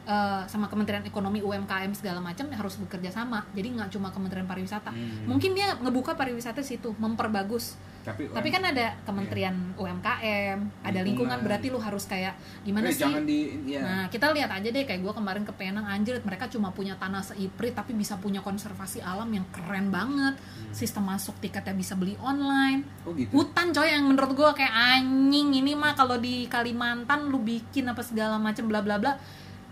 eh, 0.04 0.42
sama 0.48 0.66
Kementerian 0.66 1.06
Ekonomi 1.06 1.40
UMKM 1.40 1.94
segala 1.94 2.20
macam 2.20 2.44
ya 2.44 2.58
harus 2.58 2.76
bekerja 2.76 3.14
sama. 3.14 3.46
Jadi 3.54 3.72
nggak 3.72 3.94
cuma 3.94 4.10
Kementerian 4.10 4.44
Pariwisata. 4.44 4.90
Hmm. 4.90 5.30
Mungkin 5.30 5.54
dia 5.54 5.78
ngebuka 5.78 6.18
pariwisata 6.18 6.60
situ, 6.60 6.92
memperbagus. 6.98 7.78
Tapi 8.04 8.28
Tapi 8.28 8.48
kan 8.50 8.64
ada 8.66 9.00
Kementerian 9.02 9.56
UMKM, 9.74 10.60
ada 10.84 11.00
lingkungan 11.00 11.40
berarti 11.40 11.68
lu 11.68 11.78
harus 11.78 12.04
kayak 12.04 12.36
gimana 12.62 12.86
Eh, 12.86 12.92
sih? 12.92 13.00
jangan 13.00 13.24
di 13.24 13.40
ya 13.66 13.80
Nah, 13.80 14.06
kita 14.08 14.30
lihat 14.30 14.52
aja 14.52 14.68
deh 14.68 14.84
kayak 14.84 15.00
gue 15.00 15.14
kemarin 15.14 15.42
ke 15.42 15.54
Penang 15.54 15.84
anjir 15.86 16.20
mereka 16.20 16.46
cuma 16.46 16.70
punya 16.70 16.94
tanah 16.96 17.22
seiprit 17.22 17.72
tapi 17.72 17.92
bisa 17.94 18.16
punya 18.16 18.40
konservasi 18.40 19.00
alam 19.00 19.28
yang 19.28 19.48
keren 19.50 19.88
banget. 19.88 20.36
Hmm. 20.36 20.72
Sistem 20.72 21.04
masuk 21.06 21.40
tiketnya 21.40 21.72
bisa 21.72 21.94
beli 21.94 22.20
online 22.20 22.84
oh 23.04 23.14
gitu 23.14 23.32
hutan 23.34 23.70
coy 23.70 23.86
yang 23.86 24.04
menurut 24.04 24.32
gue 24.32 24.50
kayak 24.54 24.74
anjing 24.74 25.50
ini 25.54 25.72
mah 25.72 25.94
kalau 25.94 26.18
di 26.18 26.46
Kalimantan 26.46 27.26
lu 27.26 27.40
bikin 27.40 27.86
apa 27.86 28.02
segala 28.02 28.36
macam 28.36 28.66
bla 28.66 28.80
bla 28.80 28.98
bla 28.98 29.16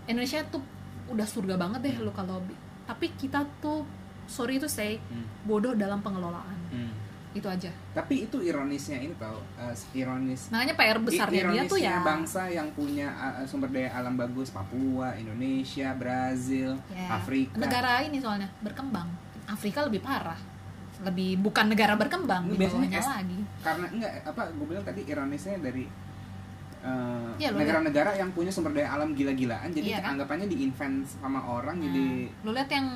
Indonesia 0.04 0.40
tuh 0.44 0.62
udah 1.06 1.24
surga 1.24 1.54
banget 1.54 1.80
deh 1.82 1.96
lu 1.98 2.10
kalau 2.10 2.40
tapi 2.84 3.12
kita 3.12 3.44
tuh 3.58 3.84
sorry 4.24 4.56
itu 4.56 4.66
say 4.66 4.96
Hmm. 5.04 5.26
bodoh 5.42 5.74
dalam 5.74 6.00
pengelolaan 6.00 6.56
Hmm. 6.68 6.88
Itu 7.32 7.48
aja. 7.48 7.72
Tapi 7.92 8.24
itu 8.24 8.38
ironisnya 8.38 8.98
ini 8.98 9.16
tau 9.16 9.40
eh, 9.56 9.72
ironis 9.94 10.48
makanya 10.48 10.74
PR 10.74 10.98
besarnya 10.98 11.42
dia 11.48 11.62
tuh 11.64 11.80
ya 11.80 12.00
bangsa 12.00 12.44
yang 12.46 12.68
punya 12.70 13.08
uh, 13.10 13.40
sumber 13.42 13.68
daya 13.68 13.88
alam 13.92 14.14
bagus 14.14 14.48
Papua 14.48 15.16
Indonesia 15.16 15.92
Brazil 15.92 16.76
ya, 16.88 17.08
Afrika. 17.10 17.56
Negara 17.56 18.00
ini 18.02 18.16
soalnya 18.16 18.52
berkembang. 18.60 19.08
Afrika 19.44 19.82
lebih 19.82 20.00
parah. 20.00 20.36
Lebih 21.02 21.40
bukan 21.40 21.66
negara 21.66 21.96
berkembang 21.96 22.46
di 22.46 22.54
bawahnya 22.54 23.00
es- 23.00 23.10
lagi. 23.10 23.38
karena 23.58 23.86
enggak 23.88 24.12
apa 24.22 24.42
gue 24.52 24.66
bilang 24.66 24.84
tadi 24.84 25.02
ironisnya 25.02 25.58
dari 25.58 25.82
eh, 26.82 27.50
lu 27.50 27.56
negara-negara 27.56 28.14
yang 28.14 28.30
punya 28.30 28.50
sumber 28.50 28.70
daya 28.72 28.92
alam 28.92 29.10
gila-gilaan 29.12 29.70
jadi 29.70 29.88
Iya, 29.88 29.98
kan? 29.98 30.14
anggapannya 30.14 30.46
di 30.46 30.62
invent 30.62 31.02
sama 31.08 31.38
orang 31.40 31.78
Nah, 31.78 31.84
jadi 31.86 32.04
lu 32.42 32.50
lihat 32.50 32.70
yang 32.70 32.86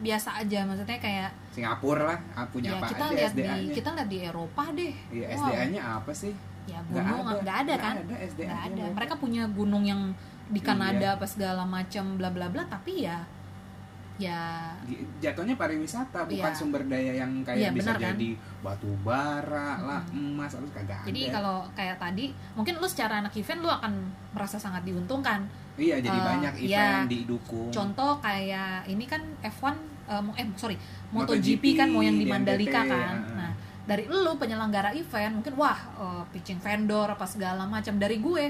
biasa 0.00 0.28
aja 0.36 0.64
maksudnya 0.64 0.96
kayak 0.96 1.30
Singapura 1.50 2.02
lah 2.06 2.18
ah, 2.32 2.46
punya 2.46 2.72
ya 2.72 2.78
apa 2.78 2.86
kita 2.88 3.04
aja 3.04 3.14
lihat 3.14 3.32
di 3.32 3.44
kita 3.70 3.88
lihat 3.92 4.08
di 4.08 4.18
Eropa 4.22 4.64
deh 4.72 4.92
Iya, 5.08 5.26
Wow. 5.30 5.36
SDA-nya 5.44 5.82
apa 5.96 6.12
sih 6.12 6.32
ya 6.64 6.78
gunung 6.86 7.20
nggak 7.42 7.56
ada, 7.66 7.74
kan 7.76 7.94
ada 7.98 8.16
SDA 8.16 8.46
nggak 8.46 8.60
-nya 8.70 8.84
ada 8.84 8.94
mereka 8.94 9.14
punya 9.14 9.42
gunung 9.46 9.82
yang 9.82 10.12
di 10.46 10.58
Iya. 10.58 10.66
Kanada 10.66 11.08
apa 11.14 11.26
segala 11.26 11.62
macam 11.62 12.04
bla 12.16 12.28
bla 12.28 12.46
bla 12.46 12.62
tapi 12.64 13.04
ya 13.04 13.20
ya 14.16 14.68
jatuhnya 15.16 15.56
pariwisata 15.56 16.28
bukan 16.28 16.52
Iya. 16.52 16.58
sumber 16.58 16.84
daya 16.84 17.12
yang 17.16 17.40
kayak 17.40 17.56
Iya, 17.56 17.70
bisa 17.72 17.96
benar 17.96 17.96
kan? 17.96 18.08
jadi 18.12 18.28
batu 18.60 18.90
bara 19.00 19.68
lah 19.80 20.02
Mm-mm. 20.12 20.36
emas 20.36 20.52
harus 20.52 20.68
kagak 20.70 21.08
jadi 21.08 21.20
ada. 21.24 21.32
kalau 21.34 21.56
kayak 21.72 21.96
tadi 21.96 22.24
mungkin 22.52 22.76
lu 22.76 22.84
secara 22.84 23.24
anak 23.24 23.32
event 23.32 23.64
lu 23.64 23.70
akan 23.70 23.92
merasa 24.30 24.60
sangat 24.60 24.84
diuntungkan 24.84 25.48
iya 25.80 25.96
jadi 25.98 26.12
eh, 26.12 26.24
banyak 26.26 26.54
iya. 26.60 26.78
event 27.00 27.08
didukung 27.08 27.68
contoh 27.72 28.20
kayak 28.20 28.84
ini 28.84 29.04
kan 29.04 29.24
F1 29.40 29.74
eh, 30.06 30.20
mo- 30.20 30.36
eh 30.36 30.44
sorry 30.54 30.76
MotoGP, 31.10 31.40
MotoGP 31.40 31.64
kan 31.74 31.88
mau 31.88 32.04
yang 32.04 32.14
di 32.14 32.28
Mandalika 32.28 32.84
kan 32.84 33.16
heeh. 33.18 33.34
nah 33.34 33.50
dari 33.82 34.04
lu 34.06 34.36
penyelenggara 34.36 34.92
event 34.92 35.40
mungkin 35.40 35.56
wah 35.56 35.78
eh, 35.96 36.22
pitching 36.30 36.60
vendor 36.60 37.08
apa 37.08 37.24
segala 37.24 37.64
macam 37.64 37.96
dari 37.96 38.20
gue 38.20 38.44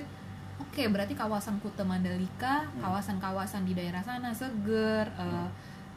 oke 0.61 0.83
berarti 0.91 1.15
kawasan 1.15 1.57
Kuta 1.59 1.83
Mandalika 1.83 2.67
Hmm. 2.67 2.83
kawasan-kawasan 2.83 3.63
di 3.63 3.73
daerah 3.73 4.03
sana 4.03 4.31
seger 4.31 5.07
eh, 5.09 5.49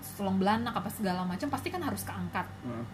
Selong 0.04 0.36
Belanak 0.36 0.76
apa 0.76 0.88
segala 0.88 1.24
macam 1.24 1.48
pasti 1.48 1.68
kan 1.68 1.80
harus 1.80 2.04
keangkat 2.04 2.46
Heeh. 2.62 2.86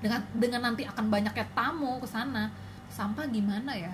dengan 0.00 0.20
dengan 0.32 0.60
nanti 0.66 0.82
akan 0.82 1.06
banyaknya 1.06 1.46
tamu 1.52 2.00
ke 2.00 2.08
sana 2.08 2.48
sampah 2.88 3.28
gimana 3.28 3.70
ya 3.70 3.92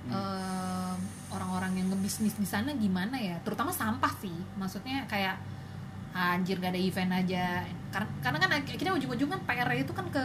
Hmm. 0.00 0.16
Em, 0.16 0.96
orang-orang 1.30 1.72
yang 1.76 1.88
ngebisnis 1.88 2.34
di 2.34 2.44
sana 2.44 2.72
gimana 2.72 3.14
ya 3.14 3.36
terutama 3.40 3.68
sampah 3.70 4.10
sih 4.16 4.32
maksudnya 4.56 5.04
kayak 5.04 5.36
anjir 6.10 6.58
gak 6.58 6.74
ada 6.74 6.80
event 6.80 7.12
aja 7.14 7.62
karena 7.88 8.08
karena 8.18 8.38
kan 8.38 8.50
akhirnya 8.58 8.92
ujung-ujung 8.96 9.30
kan 9.30 9.40
PR 9.44 9.70
itu 9.72 9.92
kan 9.92 10.06
ke 10.08 10.24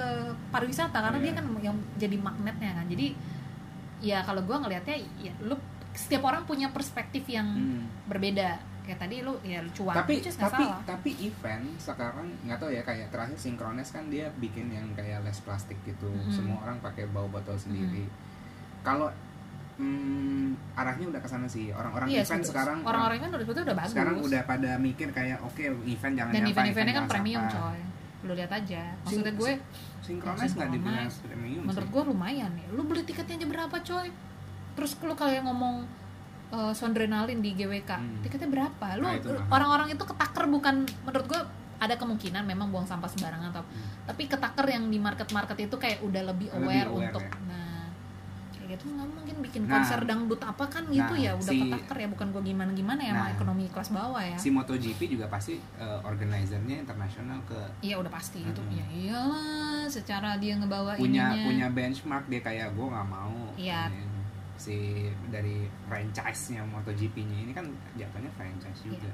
pariwisata 0.50 0.98
karena 0.98 1.20
Iya. 1.20 1.26
dia 1.26 1.34
kan 1.36 1.46
yang 1.62 1.78
jadi 1.96 2.18
magnetnya 2.18 2.72
kan 2.74 2.86
jadi 2.88 3.08
ya 4.02 4.20
kalau 4.22 4.42
gua 4.42 4.58
ngelihatnya 4.60 4.98
ya 5.20 5.34
lu 5.42 5.54
setiap 5.94 6.26
orang 6.26 6.44
punya 6.44 6.68
perspektif 6.70 7.22
yang 7.26 7.46
Hmm. 7.46 7.86
berbeda 8.08 8.58
kayak 8.82 8.98
tadi 8.98 9.22
lu 9.22 9.38
ya 9.42 9.62
lu 9.62 9.70
cuan 9.72 9.94
tapi 9.96 10.22
nggak 10.22 10.38
tapi 10.38 10.64
salah. 10.64 10.82
tapi 10.84 11.10
event 11.22 11.66
sekarang 11.78 12.28
nggak 12.42 12.58
tahu 12.58 12.70
ya 12.70 12.82
kayak 12.82 13.08
terakhir 13.10 13.38
sinkrones 13.38 13.90
kan 13.90 14.10
dia 14.10 14.30
bikin 14.36 14.70
yang 14.70 14.86
kayak 14.94 15.22
less 15.22 15.42
plastik 15.42 15.78
gitu 15.84 16.06
Mm-mm. 16.06 16.30
semua 16.30 16.62
orang 16.62 16.78
pakai 16.80 17.06
bawa 17.08 17.30
botol 17.32 17.58
sendiri 17.58 18.06
kalau 18.82 19.10
hmm, 19.78 20.48
arahnya 20.74 21.06
udah 21.08 21.20
ke 21.20 21.28
sana 21.28 21.46
sih. 21.46 21.70
Orang-orang 21.70 22.08
Iya, 22.08 22.22
event 22.22 22.28
sebetulnya- 22.40 22.50
sekarang 22.50 22.78
orang-orang 22.82 23.18
kan 23.18 23.30
udah 23.32 23.46
udah 23.46 23.76
bagus. 23.76 23.92
sekarang 23.92 24.16
udah 24.20 24.42
pada 24.44 24.72
mikir 24.78 25.08
kayak 25.10 25.40
oke 25.42 25.60
event 25.86 26.14
jangan 26.14 26.32
dan 26.32 26.44
event-eventnya 26.46 26.94
kan 26.94 27.06
premium 27.08 27.44
sampah. 27.44 27.62
coy. 27.70 27.80
Lu 28.22 28.32
lihat 28.34 28.52
aja. 28.52 28.82
Maksudnya 29.02 29.26
Sing- 29.28 29.38
gue 29.38 29.54
sinkrones 30.02 30.52
nggak 30.52 30.70
dibilang 30.72 31.08
Synchronize, 31.08 31.18
premium 31.22 31.62
menurut 31.64 31.82
sih. 31.82 31.94
gue 31.94 32.04
lumayan 32.06 32.52
ya 32.54 32.68
lu 32.70 32.82
beli 32.84 33.02
tiketnya 33.04 33.36
aja 33.36 33.48
berapa 33.48 33.76
coy? 33.80 34.08
Terus 34.76 34.92
lu 35.00 35.14
kayak 35.14 35.42
ngomong 35.42 35.76
uh, 36.48 36.72
Sondrenalin 36.72 37.40
di 37.40 37.52
GWK 37.52 37.92
Hmm. 37.92 38.22
tiketnya 38.22 38.48
berapa? 38.48 38.88
Lu 38.96 39.04
Nah, 39.04 39.14
itu 39.14 39.30
orang-orang 39.50 39.88
itu 39.90 40.04
ketaker 40.04 40.46
bukan 40.48 40.76
menurut 41.02 41.26
gue 41.26 41.42
ada 41.76 41.92
kemungkinan 41.94 42.44
memang 42.44 42.70
buang 42.70 42.84
sampah 42.84 43.08
sembarangan 43.08 43.50
atau 43.50 43.60
Hmm. 43.62 44.06
tapi 44.06 44.26
ketaker 44.26 44.64
yang 44.66 44.88
di 44.88 44.96
market-market 44.98 45.58
itu 45.60 45.76
kayak 45.76 46.00
udah 46.02 46.24
lebih 46.24 46.48
Lebih 46.48 46.62
aware, 46.62 46.88
aware, 46.88 47.10
untuk 47.10 47.24
ya. 47.24 47.34
nah 47.44 47.65
gitu 48.76 48.86
nggak 48.88 49.08
mungkin 49.10 49.36
bikin 49.42 49.62
Nah, 49.64 49.72
konser 49.74 50.00
dangdut 50.02 50.38
apa 50.38 50.66
kan 50.66 50.84
gitu 50.86 51.10
nah, 51.10 51.18
ya 51.18 51.32
udah 51.34 51.48
si- 51.50 51.62
ketaker 51.66 51.98
ya 51.98 52.08
bukan 52.08 52.28
gue 52.30 52.44
gimana 52.46 52.72
gimana 52.72 53.00
ya 53.00 53.12
sama 53.12 53.20
Nah, 53.22 53.34
ekonomi 53.34 53.64
kelas 53.66 53.90
bawah 53.90 54.22
ya 54.22 54.36
si 54.36 54.50
MotoGP 54.50 55.00
juga 55.10 55.26
pasti 55.26 55.54
uh, 55.76 56.00
organizernya 56.02 56.76
internasional 56.78 57.40
ke 57.44 57.60
iya 57.82 57.96
udah 57.96 58.10
pasti 58.10 58.40
itu 58.42 58.60
Mm-mm. 58.60 58.76
ya 58.76 58.86
iyalah 58.88 59.50
secara 59.88 60.36
dia 60.36 60.54
ngebawa 60.54 60.94
punya 60.94 61.32
ininya 61.32 61.44
punya 61.44 61.68
benchmark 61.70 62.26
dia 62.28 62.42
kayak 62.42 62.68
gue 62.70 62.86
nggak 62.86 63.08
mau 63.08 63.40
Iya. 63.56 63.88
ini, 63.88 64.04
si 64.56 64.76
dari 65.28 65.68
franchise-nya 65.86 66.64
MotoGP-nya 66.66 67.38
ini 67.42 67.52
kan 67.52 67.66
jatuhnya 67.94 68.32
franchise 68.32 68.84
juga. 68.84 69.12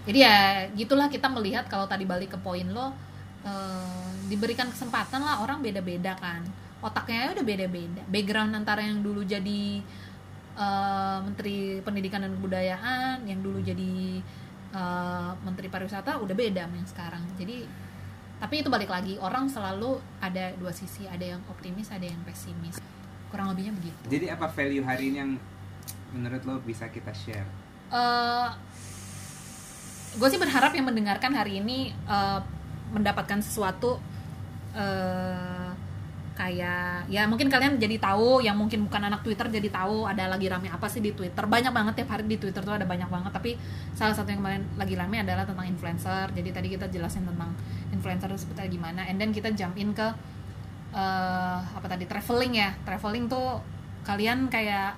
jadi 0.00 0.18
ya 0.20 0.36
gitulah 0.72 1.06
kita 1.06 1.28
melihat 1.28 1.66
kalau 1.66 1.84
tadi 1.84 2.02
balik 2.04 2.32
ke 2.32 2.38
poin 2.38 2.64
lo 2.66 2.94
eh, 3.42 4.08
diberikan 4.26 4.66
kesempatan 4.66 5.20
lah 5.20 5.40
orang 5.40 5.58
beda-beda 5.58 6.14
kan 6.14 6.40
otaknya 6.80 7.36
udah 7.36 7.44
beda-beda. 7.44 8.02
Background 8.08 8.52
antara 8.56 8.80
yang 8.84 9.04
dulu 9.04 9.24
jadi 9.24 9.80
eh, 10.56 11.18
menteri 11.24 11.80
pendidikan 11.84 12.24
dan 12.24 12.32
kebudayaan 12.36 13.28
yang 13.28 13.40
dulu 13.40 13.60
jadi 13.60 14.20
eh, 14.74 15.30
menteri 15.44 15.68
pariwisata 15.68 16.20
udah 16.20 16.34
beda 16.36 16.64
sama 16.66 16.76
yang 16.80 16.88
sekarang. 16.88 17.24
Jadi 17.36 17.58
tapi 18.40 18.64
itu 18.64 18.72
balik 18.72 18.88
lagi 18.88 19.20
orang 19.20 19.52
selalu 19.52 20.00
ada 20.24 20.56
dua 20.56 20.72
sisi 20.72 21.04
ada 21.04 21.36
yang 21.36 21.44
optimis 21.52 21.92
ada 21.92 22.08
yang 22.08 22.20
pesimis. 22.24 22.80
Kurang 23.28 23.52
lebihnya 23.52 23.76
begitu. 23.76 24.00
Jadi 24.08 24.26
apa 24.32 24.48
value 24.48 24.82
hari 24.82 25.12
ini 25.12 25.16
yang 25.20 25.32
menurut 26.16 26.42
lo 26.48 26.58
bisa 26.64 26.88
kita 26.90 27.12
share? 27.14 27.46
gue 30.10 30.28
sih 30.30 30.40
berharap 30.42 30.74
yang 30.74 30.90
mendengarkan 30.90 31.30
hari 31.30 31.62
ini 31.62 31.94
eh, 31.94 32.40
mendapatkan 32.90 33.38
sesuatu 33.38 34.02
eh, 34.74 35.59
kayak 36.40 37.12
ya 37.12 37.28
mungkin 37.28 37.52
kalian 37.52 37.76
jadi 37.76 38.00
tahu 38.00 38.40
yang 38.40 38.56
mungkin 38.56 38.88
bukan 38.88 39.12
anak 39.12 39.20
Twitter 39.20 39.44
jadi 39.52 39.68
tahu 39.68 40.08
ada 40.08 40.24
lagi 40.24 40.48
rame 40.48 40.72
apa 40.72 40.88
sih 40.88 41.04
di 41.04 41.12
Twitter. 41.12 41.44
Banyak 41.44 41.68
banget 41.68 42.00
tiap 42.00 42.16
hari 42.16 42.24
di 42.24 42.40
Twitter 42.40 42.64
tuh 42.64 42.72
ada 42.72 42.88
banyak 42.88 43.12
banget 43.12 43.28
tapi 43.28 43.60
salah 43.92 44.16
satu 44.16 44.32
yang 44.32 44.40
kemarin 44.40 44.64
lagi 44.80 44.96
rame 44.96 45.20
adalah 45.20 45.44
tentang 45.44 45.68
influencer. 45.68 46.32
Jadi 46.32 46.48
tadi 46.48 46.68
kita 46.72 46.88
jelasin 46.88 47.28
tentang 47.28 47.52
influencer 47.92 48.32
seperti 48.40 48.80
gimana. 48.80 49.04
And 49.04 49.20
then 49.20 49.36
kita 49.36 49.52
jump 49.52 49.76
in 49.76 49.92
ke 49.92 50.08
eh, 50.96 51.58
apa 51.60 51.84
tadi 51.84 52.08
traveling 52.08 52.56
ya. 52.56 52.72
Traveling 52.88 53.28
tuh 53.28 53.60
kalian 54.08 54.48
kayak 54.48 54.96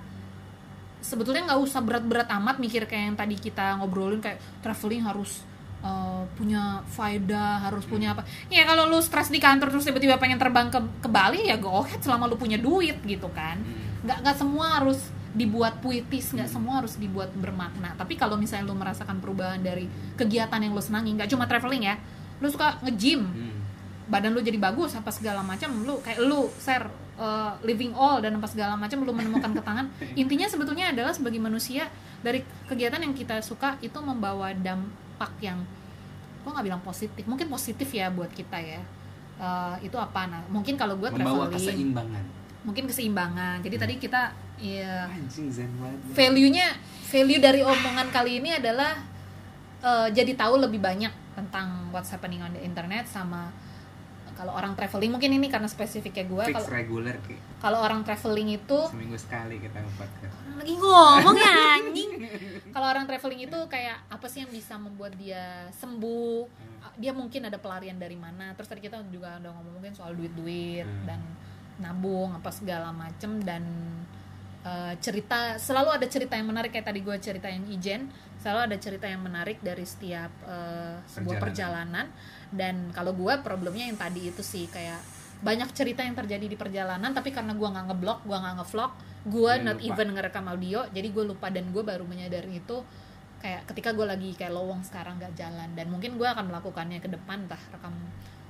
sebetulnya 1.02 1.50
nggak 1.50 1.60
usah 1.66 1.82
berat-berat 1.82 2.30
amat 2.38 2.62
mikir 2.62 2.86
kayak 2.86 3.04
yang 3.10 3.18
tadi 3.18 3.34
kita 3.34 3.82
ngobrolin 3.82 4.22
kayak 4.22 4.38
traveling 4.62 5.02
harus 5.02 5.42
uh, 5.82 6.22
punya 6.34 6.80
faedah 6.86 7.68
harus 7.68 7.84
punya 7.84 8.14
apa 8.14 8.22
ya 8.48 8.62
kalau 8.62 8.86
lu 8.86 8.98
stres 8.98 9.28
di 9.28 9.36
kantor 9.36 9.68
terus 9.68 9.84
tiba-tiba 9.84 10.16
pengen 10.16 10.38
terbang 10.38 10.70
ke 10.70 10.78
ke 10.98 11.08
Bali 11.08 11.46
ya 11.46 11.58
go 11.58 11.82
ahead 11.82 12.00
selama 12.00 12.26
lu 12.26 12.34
punya 12.34 12.56
duit 12.56 12.98
gitu 13.02 13.28
kan 13.30 13.58
Hmm. 13.58 14.02
nggak 14.02 14.18
nggak 14.24 14.36
semua 14.36 14.80
harus 14.80 14.98
dibuat 15.32 15.78
puitis 15.78 16.30
nggak 16.30 16.48
Hmm. 16.48 16.54
semua 16.56 16.74
harus 16.80 16.96
dibuat 16.96 17.30
bermakna 17.34 17.92
tapi 17.94 18.14
kalau 18.14 18.34
misalnya 18.34 18.66
lu 18.66 18.74
merasakan 18.74 19.18
perubahan 19.18 19.58
dari 19.58 19.86
kegiatan 20.14 20.58
yang 20.58 20.72
lu 20.72 20.82
senangi 20.82 21.14
nggak 21.14 21.28
cuma 21.28 21.44
traveling 21.44 21.84
ya 21.84 21.94
lu 22.38 22.48
suka 22.48 22.78
nge-gym 22.82 23.22
Hmm. 23.22 23.54
badan 24.06 24.34
lu 24.34 24.40
jadi 24.40 24.58
bagus 24.58 24.92
apa 24.92 25.08
segala 25.10 25.40
macam 25.40 25.72
lu 25.82 26.02
kayak 26.02 26.20
lu 26.20 26.50
share 26.58 26.90
uh, 27.16 27.54
living 27.62 27.94
all 27.94 28.18
dan 28.18 28.34
apa 28.34 28.44
segala 28.44 28.74
macam 28.74 28.98
lu 29.00 29.14
menemukan 29.14 29.54
ketangan 29.54 29.86
intinya 30.20 30.44
sebetulnya 30.44 30.90
adalah 30.90 31.14
sebagai 31.14 31.38
manusia 31.38 31.86
dari 32.20 32.42
kegiatan 32.66 32.98
yang 32.98 33.14
kita 33.14 33.40
suka 33.40 33.78
itu 33.80 33.96
membawa 33.98 34.50
dampak 35.22 35.38
yang 35.38 35.58
gua 36.42 36.58
nggak 36.58 36.66
bilang 36.66 36.82
positif 36.82 37.22
mungkin 37.30 37.46
positif 37.46 37.86
ya 37.94 38.10
buat 38.10 38.34
kita 38.34 38.58
ya 38.58 38.82
Uh, 39.42 39.74
itu 39.82 39.96
apa 39.98 40.30
nah 40.30 40.38
mungkin 40.46 40.78
kalau 40.78 40.94
gue 40.94 41.08
Membawa 41.10 41.50
traveling 41.50 41.56
keseimbangan. 41.90 42.24
mungkin 42.62 42.84
keseimbangan 42.86 43.56
jadi 43.64 43.74
tadi 43.80 43.94
kita 43.98 44.30
ya 44.60 45.10
banget. 45.10 45.98
value-nya 46.14 46.68
value 47.10 47.40
dari 47.42 47.66
omongan 47.66 48.12
kali 48.14 48.38
ini 48.38 48.54
adalah 48.54 49.02
eh, 49.82 50.08
jadi 50.14 50.38
tahu 50.38 50.62
lebih 50.62 50.78
banyak 50.78 51.10
tentang 51.34 51.90
what's 51.90 52.14
happening 52.14 52.38
on 52.38 52.54
the 52.54 52.62
internet 52.62 53.02
sama 53.10 53.50
kalau 54.42 54.52
orang 54.52 54.74
traveling 54.74 55.14
mungkin 55.14 55.30
ini 55.32 55.46
karena 55.46 55.70
spesifiknya 55.70 56.26
gue 56.26 56.44
kalau 56.50 56.66
regular 56.66 57.14
Ki. 57.22 57.38
kalau 57.62 57.78
orang 57.78 58.02
traveling 58.02 58.58
itu 58.58 58.78
seminggu 58.90 59.14
sekali 59.14 59.62
kita 59.62 59.78
orang 59.78 60.58
lagi 60.58 60.74
ngomong 60.74 61.36
ya 61.38 61.54
anjing. 61.78 62.10
Kalau 62.68 62.86
orang 62.88 63.06
traveling 63.06 63.46
itu 63.46 63.58
kayak 63.66 64.02
apa 64.08 64.26
sih 64.26 64.42
yang 64.42 64.50
bisa 64.50 64.74
membuat 64.76 65.14
dia 65.14 65.70
sembuh? 65.70 66.50
Dia 66.98 67.14
mungkin 67.14 67.46
ada 67.46 67.56
pelarian 67.56 67.96
dari 67.96 68.18
mana? 68.18 68.50
Terus 68.52 68.66
tadi 68.66 68.82
kita 68.82 68.98
juga 69.08 69.38
udah 69.38 69.50
ngomong 69.54 69.78
mungkin 69.78 69.94
soal 69.94 70.12
duit-duit 70.12 70.82
Hmm. 70.82 71.06
dan 71.06 71.20
nabung 71.78 72.34
apa 72.34 72.50
segala 72.50 72.90
macem 72.90 73.38
dan 73.40 73.62
eh, 74.62 74.94
cerita 74.98 75.56
selalu 75.56 75.90
ada 75.92 76.06
cerita 76.06 76.34
yang 76.34 76.46
menarik 76.46 76.70
kayak 76.70 76.86
tadi 76.86 77.00
gue 77.00 77.16
ceritain 77.18 77.62
Ijen. 77.66 78.10
Selalu 78.38 78.60
ada 78.70 78.76
cerita 78.76 79.06
yang 79.06 79.22
menarik 79.22 79.62
dari 79.62 79.82
setiap 79.82 80.30
eh, 80.44 80.98
sebuah 81.08 81.38
Perjalanan. 81.38 82.06
perjalanan 82.10 82.41
dan 82.52 82.92
kalau 82.92 83.16
gue 83.16 83.34
problemnya 83.40 83.88
yang 83.88 83.98
tadi 83.98 84.28
itu 84.28 84.44
sih 84.44 84.68
kayak 84.68 85.00
banyak 85.42 85.72
cerita 85.74 86.06
yang 86.06 86.14
terjadi 86.14 86.46
di 86.46 86.54
perjalanan 86.54 87.10
tapi 87.10 87.34
karena 87.34 87.56
gue 87.56 87.66
nggak 87.66 87.86
ngeblok 87.90 88.20
gue 88.22 88.36
nggak 88.38 88.54
ngevlog 88.62 88.92
gue 89.22 89.52
Dan 89.58 89.64
not 89.66 89.78
lupa. 89.82 89.88
even 89.90 90.08
ngerekam 90.14 90.46
audio 90.46 90.80
jadi 90.94 91.08
gue 91.10 91.24
lupa 91.26 91.50
dan 91.50 91.66
gue 91.74 91.82
baru 91.82 92.04
menyadari 92.06 92.62
itu 92.62 92.84
kayak 93.42 93.66
ketika 93.66 93.90
gue 93.90 94.06
lagi 94.06 94.30
kayak 94.38 94.54
lowong 94.54 94.86
sekarang 94.86 95.18
nggak 95.18 95.34
jalan. 95.34 95.68
Dan 95.74 95.90
mungkin 95.90 96.14
gue 96.14 96.28
akan 96.30 96.46
melakukannya 96.48 97.02
ke 97.02 97.10
depan 97.10 97.50
entah 97.50 97.58
rekam 97.74 97.92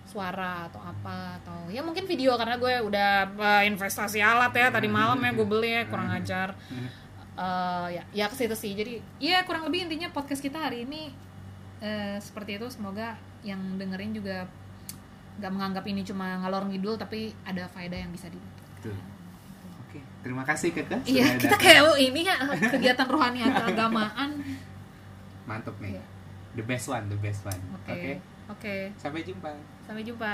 suara 0.04 0.68
atau 0.68 0.84
apa 0.84 1.40
atau 1.40 1.72
ya 1.72 1.80
mungkin 1.80 2.04
video 2.04 2.36
karena 2.36 2.60
gue 2.60 2.84
udah 2.84 3.10
uh, 3.32 3.62
investasi 3.64 4.20
alat 4.20 4.52
ya 4.52 4.68
tadi 4.68 4.92
malam 4.92 5.16
ya 5.24 5.32
gue 5.32 5.46
beli 5.48 5.72
ya 5.80 5.82
kurang 5.88 6.12
ajar. 6.12 6.52
Eh, 7.32 7.88
ya 7.96 8.04
ya 8.12 8.28
ke 8.28 8.36
situ 8.36 8.52
sih. 8.52 8.76
Jadi 8.76 9.00
ya 9.16 9.40
kurang 9.48 9.64
lebih 9.64 9.88
intinya 9.88 10.12
podcast 10.12 10.44
kita 10.44 10.68
hari 10.68 10.84
ini 10.84 11.08
eh, 11.80 12.20
seperti 12.20 12.60
itu. 12.60 12.68
Semoga 12.68 13.16
yang 13.42 13.58
dengerin 13.76 14.12
juga 14.12 14.46
nggak 15.32 15.50
menganggap 15.50 15.84
ini 15.84 16.02
cuma 16.02 16.38
ngalor 16.38 16.68
ngidul 16.68 16.94
tapi 16.94 17.32
ada 17.42 17.66
faedah 17.66 17.98
yang 17.98 18.10
bisa 18.10 18.28
di 18.28 18.38
Betul. 18.78 18.94
Oke, 19.82 19.98
terima 20.20 20.42
kasih 20.42 20.72
Keke. 20.72 20.96
iya 21.04 21.36
kita 21.36 21.52
datang. 21.52 21.60
kayak 21.60 21.80
oh, 21.84 21.96
ini 21.96 22.20
ya 22.22 22.36
kegiatan 22.68 23.06
rohani 23.06 23.42
keagamaan 23.60 24.30
mantap 25.42 25.74
nih. 25.78 25.96
Iya. 25.96 26.02
The 26.52 26.64
best 26.64 26.86
one, 26.86 27.08
the 27.08 27.16
best 27.16 27.42
one. 27.42 27.60
oke 27.74 27.90
Oke. 27.90 28.12
oke 28.48 28.74
Sampai 28.96 29.20
jumpa. 29.22 29.50
sampai 29.82 30.02
jumpa 30.02 30.32